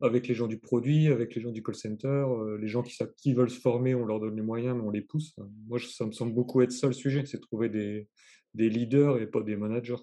avec 0.00 0.26
les 0.26 0.34
gens 0.34 0.46
du 0.46 0.58
produit, 0.58 1.08
avec 1.08 1.34
les 1.34 1.42
gens 1.42 1.50
du 1.50 1.62
call 1.62 1.74
center, 1.74 2.24
les 2.58 2.66
gens 2.66 2.82
qui, 2.82 2.96
qui 3.18 3.34
veulent 3.34 3.50
se 3.50 3.60
former, 3.60 3.94
on 3.94 4.04
leur 4.04 4.20
donne 4.20 4.34
les 4.34 4.42
moyens, 4.42 4.74
mais 4.76 4.82
on 4.82 4.90
les 4.90 5.02
pousse. 5.02 5.36
Moi, 5.68 5.78
ça 5.78 6.06
me 6.06 6.12
semble 6.12 6.32
beaucoup 6.34 6.60
être 6.62 6.72
ça 6.72 6.88
le 6.88 6.92
sujet, 6.92 7.24
c'est 7.24 7.38
trouver 7.38 7.68
des, 7.68 8.08
des 8.54 8.68
leaders 8.68 9.20
et 9.20 9.26
pas 9.26 9.42
des 9.42 9.56
managers. 9.56 9.96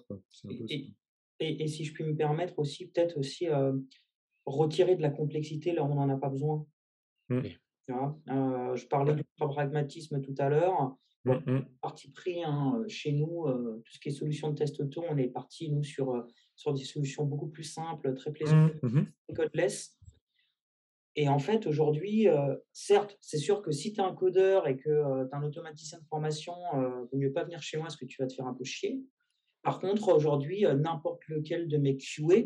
Et, 0.48 0.92
si 1.40 1.84
je 1.84 1.92
puis 1.92 2.04
me 2.04 2.14
permettre 2.14 2.58
aussi, 2.58 2.86
peut-être 2.86 3.16
aussi 3.18 3.48
euh, 3.48 3.72
retirer 4.46 4.96
de 4.96 5.02
la 5.02 5.10
complexité 5.10 5.72
là 5.72 5.82
où 5.82 5.86
on 5.86 5.94
n'en 5.94 6.08
a 6.08 6.16
pas 6.16 6.28
besoin. 6.28 6.66
Mmh. 7.28 7.40
Euh, 7.90 8.76
je 8.76 8.86
parlais 8.86 9.14
du 9.14 9.24
pragmatisme 9.36 10.20
tout 10.20 10.34
à 10.38 10.48
l'heure. 10.48 10.96
Mmh, 11.24 11.32
mmh. 11.32 11.66
Parti 11.82 12.10
pris 12.12 12.42
hein, 12.44 12.82
chez 12.88 13.12
nous, 13.12 13.46
euh, 13.46 13.82
tout 13.84 13.92
ce 13.92 13.98
qui 13.98 14.08
est 14.08 14.12
solution 14.12 14.50
de 14.50 14.54
test 14.54 14.80
auto, 14.80 15.04
on 15.08 15.16
est 15.16 15.28
parti 15.28 15.70
nous 15.70 15.82
sur, 15.82 16.24
sur 16.56 16.72
des 16.72 16.84
solutions 16.84 17.24
beaucoup 17.24 17.48
plus 17.48 17.64
simples, 17.64 18.14
très 18.14 18.32
plaisantes, 18.32 18.72
codeless. 19.34 19.96
Et 21.16 21.28
en 21.28 21.40
fait, 21.40 21.66
aujourd'hui, 21.66 22.28
certes, 22.72 23.18
c'est 23.20 23.38
sûr 23.38 23.62
que 23.62 23.72
si 23.72 23.92
tu 23.92 24.00
es 24.00 24.04
un 24.04 24.14
codeur 24.14 24.68
et 24.68 24.76
que 24.76 25.24
tu 25.24 25.30
es 25.30 25.34
un 25.34 25.42
automaticien 25.42 25.98
de 25.98 26.04
formation, 26.04 26.54
il 26.72 27.08
vaut 27.10 27.18
mieux 27.18 27.32
pas 27.32 27.44
venir 27.44 27.60
chez 27.60 27.76
moi 27.76 27.86
parce 27.86 27.96
que 27.96 28.04
tu 28.04 28.22
vas 28.22 28.28
te 28.28 28.34
faire 28.34 28.46
un 28.46 28.54
peu 28.54 28.64
chier. 28.64 29.02
Par 29.62 29.78
contre, 29.80 30.08
aujourd'hui, 30.08 30.64
euh, 30.66 30.74
n'importe 30.74 31.26
lequel 31.28 31.68
de 31.68 31.76
mes 31.76 31.96
QA 31.96 32.44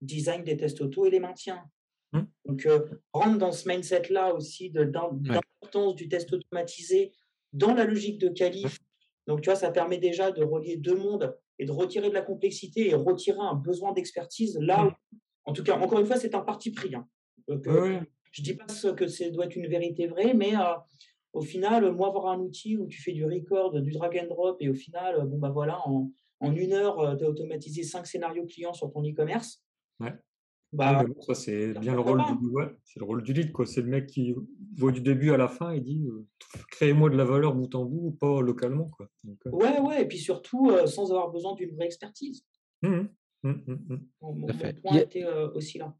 design 0.00 0.44
des 0.44 0.56
tests 0.56 0.80
auto 0.80 1.06
et 1.06 1.10
les 1.10 1.20
maintient. 1.20 1.64
Mmh. 2.12 2.20
Donc, 2.44 2.66
euh, 2.66 2.80
rentre 3.12 3.38
dans 3.38 3.52
ce 3.52 3.68
mindset-là 3.68 4.34
aussi 4.34 4.70
de, 4.70 4.84
d'importance 4.84 5.94
du 5.94 6.08
test 6.08 6.32
automatisé 6.32 7.12
dans 7.52 7.74
la 7.74 7.84
logique 7.84 8.18
de 8.18 8.28
qualif. 8.28 8.78
Donc, 9.26 9.40
tu 9.40 9.46
vois, 9.46 9.56
ça 9.56 9.70
permet 9.70 9.98
déjà 9.98 10.30
de 10.30 10.44
relier 10.44 10.76
deux 10.76 10.96
mondes 10.96 11.36
et 11.58 11.64
de 11.64 11.72
retirer 11.72 12.08
de 12.08 12.14
la 12.14 12.22
complexité 12.22 12.90
et 12.90 12.94
retirer 12.94 13.40
un 13.40 13.54
besoin 13.54 13.92
d'expertise 13.92 14.58
là 14.60 14.84
mmh. 14.84 14.86
où, 14.86 15.18
en 15.46 15.52
tout 15.52 15.62
cas, 15.62 15.78
encore 15.78 16.00
une 16.00 16.06
fois, 16.06 16.16
c'est 16.16 16.34
un 16.34 16.40
parti 16.40 16.70
pris. 16.70 16.94
Hein. 16.94 17.08
Euh, 17.48 18.00
je 18.32 18.42
ne 18.42 18.44
dis 18.44 18.54
pas 18.54 18.66
que 18.94 19.06
ça 19.08 19.30
doit 19.30 19.46
être 19.46 19.56
une 19.56 19.68
vérité 19.68 20.06
vraie, 20.06 20.34
mais 20.34 20.52
au 21.36 21.42
final, 21.42 21.92
moi, 21.92 22.08
avoir 22.08 22.28
un 22.28 22.40
outil 22.40 22.76
où 22.76 22.86
tu 22.86 23.00
fais 23.00 23.12
du 23.12 23.24
record, 23.24 23.78
du 23.80 23.92
drag 23.92 24.18
and 24.22 24.34
drop, 24.34 24.56
et 24.60 24.68
au 24.68 24.74
final, 24.74 25.26
bon, 25.26 25.38
bah 25.38 25.50
voilà, 25.50 25.78
en, 25.86 26.10
une 26.40 26.72
heure, 26.72 26.98
euh, 27.00 27.16
tu 27.16 27.24
as 27.24 27.28
automatisé 27.28 27.82
cinq 27.82 28.06
scénarios 28.06 28.46
clients 28.46 28.72
sur 28.72 28.90
ton 28.90 29.02
e-commerce. 29.02 29.62
Ouais. 30.00 30.14
Bah, 30.72 31.04
ça, 31.20 31.34
c'est 31.34 31.74
bien 31.78 31.94
le 31.94 32.00
rôle, 32.00 32.18
du, 32.18 32.48
c'est 32.84 33.00
le 33.00 33.06
rôle 33.06 33.22
du 33.22 33.32
lead. 33.32 33.52
C'est 33.66 33.82
le 33.82 33.86
mec 33.86 34.06
qui 34.06 34.34
voit 34.76 34.92
du 34.92 35.00
début 35.00 35.30
à 35.30 35.36
la 35.36 35.48
fin 35.48 35.70
et 35.70 35.80
dit 35.80 36.06
euh, 36.06 36.26
créez-moi 36.70 37.08
de 37.08 37.16
la 37.16 37.24
valeur 37.24 37.54
bout 37.54 37.72
en 37.74 37.84
bout, 37.84 38.10
pas 38.12 38.42
localement. 38.42 38.90
Quoi. 38.96 39.08
Euh 39.26 39.50
ouais, 39.52 39.78
ouais, 39.78 40.02
et 40.02 40.08
puis 40.08 40.18
surtout 40.18 40.70
sans 40.86 41.12
avoir 41.12 41.30
besoin 41.30 41.54
d'une 41.54 41.74
vraie 41.76 41.86
expertise. 41.86 42.44
Mmh 42.82 43.04
mmh, 43.44 43.50
mmh, 43.50 43.96
mon, 44.20 44.46
point 44.82 44.98
était 44.98 45.24
aussi 45.54 45.78
là. 45.78 45.94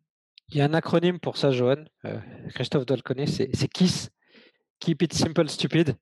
Il 0.51 0.57
y 0.57 0.61
a 0.61 0.65
un 0.65 0.75
acronyme 0.75 1.21
pour 1.21 1.37
ça, 1.37 1.53
Johan. 1.53 1.85
Christophe 2.55 2.87
doit 2.87 2.97
le 2.97 3.03
connaître, 3.03 3.33
c'est 3.33 3.69
KISS. 3.69 4.11
Keep 4.79 5.03
it 5.03 5.15
simple, 5.15 5.49
stupid. 5.49 5.97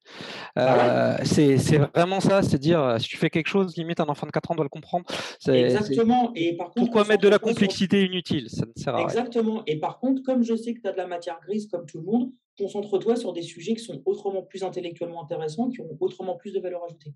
Ah 0.56 1.16
euh, 1.16 1.24
c'est 1.24 1.78
vraiment 1.94 2.20
ça, 2.20 2.42
c'est 2.42 2.58
dire 2.58 2.80
euh, 2.80 2.98
si 2.98 3.08
tu 3.08 3.16
fais 3.16 3.30
quelque 3.30 3.46
chose, 3.46 3.76
limite 3.76 4.00
un 4.00 4.08
enfant 4.08 4.26
de 4.26 4.32
4 4.32 4.50
ans 4.50 4.54
doit 4.56 4.64
le 4.64 4.68
comprendre. 4.68 5.04
Exactement. 5.46 6.32
Et 6.34 6.56
par 6.56 6.70
contre, 6.70 6.86
pourquoi 6.86 7.04
mettre 7.04 7.22
de 7.22 7.28
la 7.28 7.38
complexité 7.38 8.04
inutile? 8.04 8.50
Ça 8.50 8.66
ne 8.66 8.72
sert 8.74 8.94
à 8.94 8.98
rien. 8.98 9.06
Exactement. 9.06 9.62
Et 9.66 9.78
par 9.78 10.00
contre, 10.00 10.22
comme 10.22 10.42
je 10.42 10.56
sais 10.56 10.74
que 10.74 10.80
tu 10.80 10.88
as 10.88 10.92
de 10.92 10.96
la 10.96 11.06
matière 11.06 11.38
grise 11.40 11.68
comme 11.68 11.86
tout 11.86 11.98
le 11.98 12.04
monde, 12.04 12.32
concentre-toi 12.58 13.14
sur 13.16 13.32
des 13.32 13.42
sujets 13.42 13.74
qui 13.74 13.84
sont 13.84 14.02
autrement 14.06 14.42
plus 14.42 14.64
intellectuellement 14.64 15.22
intéressants, 15.22 15.70
qui 15.70 15.80
ont 15.80 15.96
autrement 16.00 16.36
plus 16.36 16.52
de 16.52 16.60
valeur 16.60 16.82
ajoutée. 16.84 17.14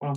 Voilà. 0.00 0.14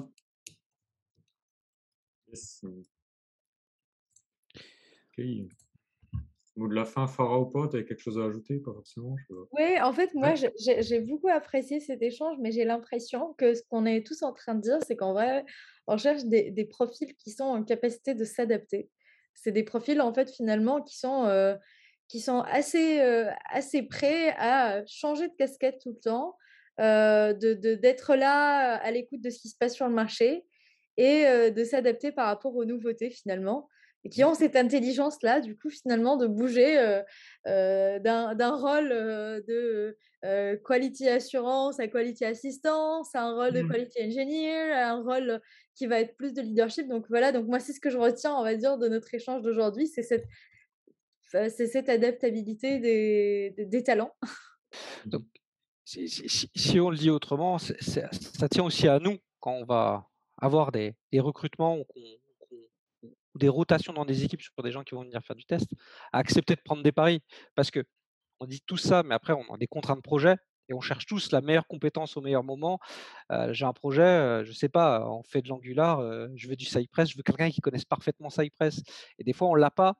Mot 6.59 6.67
de 6.67 6.75
la 6.75 6.83
fin, 6.83 7.07
Farah 7.07 7.39
ou 7.39 7.45
pas, 7.45 7.69
tu 7.69 7.77
as 7.77 7.83
quelque 7.83 8.01
chose 8.01 8.19
à 8.19 8.25
ajouter? 8.25 8.57
Pas 8.57 8.73
forcément. 8.73 9.15
Oui, 9.53 9.79
en 9.81 9.93
fait, 9.93 10.13
moi, 10.13 10.33
j'ai 10.35 10.99
beaucoup 10.99 11.29
apprécié 11.29 11.79
cet 11.79 12.01
échange, 12.01 12.35
mais 12.41 12.51
j'ai 12.51 12.65
l'impression 12.65 13.33
que 13.37 13.53
ce 13.53 13.63
qu'on 13.69 13.85
est 13.85 14.05
tous 14.05 14.23
en 14.23 14.33
train 14.33 14.55
de 14.55 14.61
dire, 14.61 14.77
c'est 14.85 14.97
qu'en 14.97 15.13
vrai, 15.13 15.45
on 15.87 15.95
cherche 15.95 16.25
des, 16.25 16.65
profils 16.65 17.15
qui 17.15 17.31
sont 17.31 17.45
en 17.45 17.63
capacité 17.63 18.13
de 18.13 18.25
s'adapter. 18.25 18.89
C'est 19.35 19.53
des 19.53 19.63
profils, 19.63 20.01
en 20.01 20.13
fait, 20.13 20.29
finalement, 20.29 20.81
qui 20.81 20.97
sont, 20.97 21.23
euh, 21.27 21.55
qui 22.09 22.19
sont 22.19 22.41
assez, 22.41 22.99
euh, 22.99 23.31
assez 23.49 23.83
prêts 23.83 24.35
à 24.37 24.85
changer 24.85 25.29
de 25.29 25.35
casquette 25.35 25.79
tout 25.81 25.91
le 25.91 25.99
temps, 25.99 26.35
euh, 26.81 27.31
d'être 27.31 28.15
de, 28.15 28.19
là 28.19 28.75
à 28.75 28.91
l'écoute 28.91 29.21
de 29.21 29.29
ce 29.29 29.39
qui 29.39 29.47
se 29.47 29.55
passe 29.57 29.75
sur 29.75 29.87
le 29.87 29.93
marché 29.93 30.43
et 30.97 31.23
de 31.51 31.63
s'adapter 31.63 32.11
par 32.11 32.25
rapport 32.25 32.53
aux 32.53 32.65
nouveautés, 32.65 33.09
finalement 33.09 33.69
et 34.03 34.09
qui 34.09 34.23
ont 34.23 34.33
cette 34.33 34.55
intelligence-là, 34.55 35.41
du 35.41 35.57
coup, 35.57 35.69
finalement, 35.69 36.15
de 36.15 36.25
bouger 36.27 36.77
euh, 36.77 37.01
euh, 37.47 37.99
d'un 37.99 38.55
rôle 38.55 38.91
euh, 38.91 39.41
de 39.41 39.97
quality 40.65 41.07
assurance 41.07 41.79
à 41.79 41.87
quality 41.87 42.25
assistance, 42.25 43.13
à 43.15 43.23
un 43.23 43.33
rôle 43.33 43.53
de 43.53 43.61
mmh. 43.61 43.69
quality 43.69 44.03
engineer, 44.03 44.71
à 44.71 44.91
un 44.91 45.03
rôle 45.03 45.41
qui 45.75 45.87
va 45.87 45.99
être 45.99 46.15
plus 46.15 46.33
de 46.33 46.41
leadership. 46.41 46.87
Donc 46.87 47.05
voilà, 47.09 47.31
donc 47.31 47.47
moi, 47.47 47.59
c'est 47.59 47.73
ce 47.73 47.79
que 47.79 47.89
je 47.89 47.97
retiens, 47.97 48.33
on 48.35 48.43
va 48.43 48.55
dire, 48.55 48.77
de 48.77 48.87
notre 48.87 49.13
échange 49.13 49.41
d'aujourd'hui, 49.41 49.87
c'est 49.87 50.03
cette, 50.03 50.29
adaptabilité 51.89 52.79
des, 52.79 53.53
des, 53.57 53.83
talents. 53.83 54.15
Donc, 55.05 55.23
si, 55.85 56.07
si, 56.07 56.79
on 56.79 56.89
le 56.89 56.97
dit 56.97 57.09
autrement, 57.09 57.57
ça 57.57 58.49
tient 58.49 58.63
aussi 58.63 58.87
à 58.87 58.99
nous 58.99 59.17
quand 59.39 59.53
on 59.53 59.65
va 59.65 60.07
avoir 60.37 60.71
des, 60.71 60.95
des 61.11 61.19
recrutements, 61.19 61.77
des 63.35 63.49
rotations 63.49 63.93
dans 63.93 64.05
des 64.05 64.23
équipes 64.23 64.41
sur 64.41 64.53
des 64.63 64.71
gens 64.71 64.83
qui 64.83 64.95
vont 64.95 65.03
venir 65.03 65.21
faire 65.23 65.35
du 65.35 65.45
test, 65.45 65.69
à 66.11 66.19
accepter 66.19 66.55
de 66.55 66.61
prendre 66.61 66.83
des 66.83 66.91
paris. 66.91 67.21
Parce 67.55 67.71
que 67.71 67.83
on 68.39 68.45
dit 68.45 68.61
tout 68.65 68.77
ça, 68.77 69.03
mais 69.03 69.15
après, 69.15 69.33
on 69.33 69.53
a 69.53 69.57
des 69.57 69.67
contraintes 69.67 69.97
de 69.97 70.01
projet 70.01 70.37
et 70.69 70.73
on 70.73 70.81
cherche 70.81 71.05
tous 71.05 71.31
la 71.31 71.41
meilleure 71.41 71.67
compétence 71.67 72.15
au 72.15 72.21
meilleur 72.21 72.43
moment. 72.43 72.79
j'ai 73.51 73.65
un 73.65 73.73
projet, 73.73 74.43
je 74.43 74.49
ne 74.49 74.55
sais 74.55 74.69
pas, 74.69 75.07
on 75.09 75.23
fait 75.23 75.41
de 75.41 75.49
l'Angular, 75.49 76.01
je 76.35 76.47
veux 76.47 76.55
du 76.55 76.65
Cypress, 76.65 77.09
je 77.09 77.17
veux 77.17 77.23
quelqu'un 77.23 77.49
qui 77.49 77.59
connaisse 77.59 77.85
parfaitement 77.85 78.29
Cypress. 78.29 78.81
Et 79.17 79.23
des 79.23 79.33
fois, 79.33 79.49
on 79.49 79.55
ne 79.55 79.59
l'a 79.59 79.71
pas. 79.71 79.95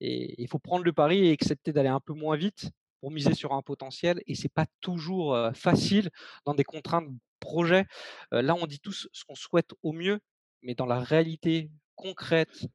Et 0.00 0.40
il 0.40 0.48
faut 0.48 0.58
prendre 0.58 0.84
le 0.84 0.92
pari 0.92 1.26
et 1.26 1.32
accepter 1.32 1.72
d'aller 1.72 1.88
un 1.88 2.00
peu 2.00 2.12
moins 2.12 2.36
vite 2.36 2.70
pour 3.00 3.10
miser 3.10 3.34
sur 3.34 3.52
un 3.52 3.62
potentiel. 3.62 4.20
Et 4.26 4.34
ce 4.34 4.44
n'est 4.44 4.50
pas 4.50 4.66
toujours 4.80 5.36
facile 5.54 6.10
dans 6.44 6.54
des 6.54 6.64
contraintes 6.64 7.08
de 7.08 7.18
projet. 7.40 7.86
là, 8.30 8.54
on 8.54 8.66
dit 8.66 8.80
tous 8.80 9.08
ce 9.12 9.24
qu'on 9.24 9.34
souhaite 9.34 9.72
au 9.82 9.92
mieux, 9.92 10.20
mais 10.62 10.74
dans 10.74 10.86
la 10.86 11.00
réalité 11.00 11.70
concrète 12.02 12.66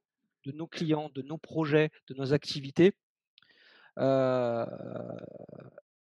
de 0.46 0.52
nos 0.54 0.68
clients, 0.68 1.10
de 1.14 1.22
nos 1.22 1.38
projets, 1.38 1.90
de 2.08 2.14
nos 2.16 2.34
activités, 2.34 2.94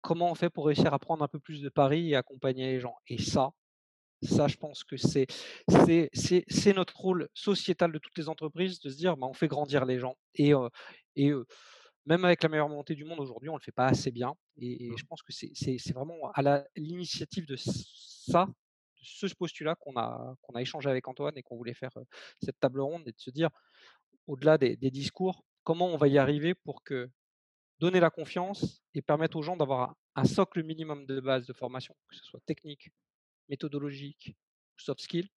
comment 0.02 0.32
on 0.32 0.36
fait 0.36 0.50
pour 0.50 0.66
réussir 0.68 0.94
à 0.94 1.00
prendre 1.00 1.24
un 1.24 1.28
peu 1.28 1.40
plus 1.40 1.62
de 1.62 1.70
paris 1.70 2.12
et 2.12 2.16
accompagner 2.16 2.74
les 2.74 2.80
gens? 2.80 2.96
Et 3.08 3.22
ça, 3.22 3.52
ça, 4.22 4.48
je 4.48 4.58
pense 4.58 4.84
que 4.84 4.98
c'est, 4.98 5.28
c'est, 5.68 6.74
notre 6.74 6.98
rôle 6.98 7.30
sociétal 7.34 7.92
de 7.92 7.98
toutes 7.98 8.18
les 8.18 8.30
entreprises 8.30 8.80
de 8.80 8.90
se 8.90 8.98
dire 8.98 9.18
bah, 9.18 9.28
on 9.28 9.34
fait 9.34 9.48
grandir 9.48 9.86
les 9.86 10.00
gens. 10.00 10.18
Et, 10.36 10.54
et 11.16 11.32
même 12.06 12.26
avec 12.26 12.44
la 12.44 12.50
meilleure 12.50 12.70
montée 12.70 12.96
du 12.96 13.04
monde 13.04 13.20
aujourd'hui, 13.20 13.50
on 13.50 13.54
ne 13.54 13.60
le 13.60 13.64
fait 13.64 13.72
pas 13.72 13.88
assez 13.88 14.12
bien. 14.12 14.36
Et, 14.58 14.90
mmh. 14.90 14.98
je 14.98 15.06
pense 15.06 15.22
que 15.24 15.32
c'est, 15.32 15.94
vraiment 15.94 16.32
à 16.34 16.64
l'initiative 16.76 17.46
de 17.46 17.56
ça, 17.56 18.48
ce 19.06 19.34
postulat 19.34 19.76
qu'on 19.76 19.96
a, 19.96 20.36
échangé 20.58 20.90
avec 20.90 21.08
Antoine 21.08 21.38
et 21.38 21.44
qu'on 21.44 21.58
voulait 21.58 21.74
faire 21.74 21.92
cette 22.42 22.60
table 22.60 22.82
ronde 22.82 23.08
et 23.08 23.12
de 23.12 23.20
se 23.20 23.30
dire, 23.30 23.50
au-delà 24.28 24.58
des 24.58 24.92
discours, 24.92 25.44
comment 25.64 25.88
on 25.88 25.98
va 25.98 26.08
y 26.08 26.18
arriver 26.18 26.56
pour 26.56 26.84
que 26.84 27.10
donner 27.80 28.00
la 28.00 28.10
confiance 28.10 28.82
et 28.94 29.02
permettre 29.02 29.38
aux 29.38 29.42
gens 29.42 29.58
d'avoir 29.58 29.96
un 30.16 30.26
socle 30.26 30.64
minimum 30.64 31.06
de 31.06 31.20
base 31.20 31.46
de 31.46 31.54
formation, 31.54 31.96
que 32.10 32.16
ce 32.16 32.24
soit 32.24 32.40
technique, 32.46 32.90
méthodologique, 33.50 34.36
soft 34.78 35.02
skill, 35.02 35.28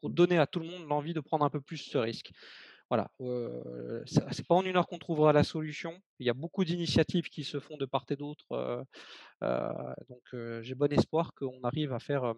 pour 0.00 0.10
donner 0.10 0.38
à 0.38 0.46
tout 0.46 0.60
le 0.60 0.66
monde 0.66 0.86
l'envie 0.86 1.14
de 1.14 1.20
prendre 1.20 1.44
un 1.44 1.50
peu 1.50 1.60
plus 1.60 1.78
ce 1.78 1.98
risque. 1.98 2.30
Voilà, 2.90 3.10
euh, 3.20 4.02
c'est 4.06 4.46
pas 4.46 4.54
en 4.54 4.64
une 4.64 4.76
heure 4.76 4.86
qu'on 4.86 4.98
trouvera 4.98 5.32
la 5.32 5.44
solution. 5.44 5.92
Il 6.20 6.26
y 6.26 6.30
a 6.30 6.34
beaucoup 6.34 6.64
d'initiatives 6.64 7.28
qui 7.28 7.44
se 7.44 7.60
font 7.60 7.76
de 7.76 7.84
part 7.84 8.06
et 8.08 8.16
d'autre. 8.16 8.86
donc 9.42 10.62
j'ai 10.62 10.74
bon 10.74 10.90
espoir 10.92 11.34
qu'on 11.34 11.62
arrive 11.64 11.92
à 11.92 11.98
faire, 11.98 12.34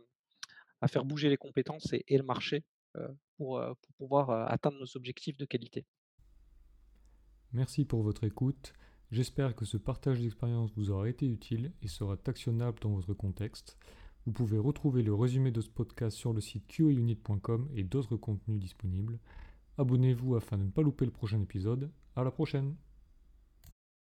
à 0.81 0.89
faire 0.89 1.05
bouger 1.05 1.29
les 1.29 1.37
compétences 1.37 1.93
et, 1.93 2.17
le 2.17 2.25
marché 2.25 2.65
pour, 3.37 3.61
pour 3.61 3.93
pouvoir 3.97 4.31
atteindre 4.51 4.79
nos 4.81 4.97
objectifs 4.97 5.37
de 5.37 5.45
qualité. 5.45 5.87
Merci 7.53 7.85
pour 7.85 8.03
votre 8.03 8.25
écoute. 8.25 8.73
J'espère 9.11 9.57
que 9.57 9.65
ce 9.65 9.77
partage 9.77 10.21
d'expérience 10.21 10.71
vous 10.77 10.93
aura 10.93 11.09
été 11.09 11.27
utile 11.27 11.73
et 11.83 11.89
sera 11.89 12.17
actionnable 12.27 12.79
dans 12.81 12.91
votre 12.91 13.13
contexte. 13.13 13.77
Vous 14.25 14.31
pouvez 14.31 14.57
retrouver 14.57 15.03
le 15.03 15.13
résumé 15.13 15.51
de 15.51 15.61
ce 15.61 15.69
podcast 15.69 16.17
sur 16.17 16.33
le 16.33 16.41
site 16.41 16.69
qaunit.com 16.69 17.69
et 17.75 17.83
d'autres 17.83 18.17
contenus 18.17 18.61
disponibles. 18.61 19.19
Abonnez-vous 19.81 20.37
afin 20.37 20.59
de 20.59 20.65
ne 20.65 20.71
pas 20.71 20.83
louper 20.83 21.07
le 21.07 21.11
prochain 21.11 21.41
épisode. 21.41 21.91
À 22.15 22.23
la 22.23 22.31
prochaine! 22.31 22.75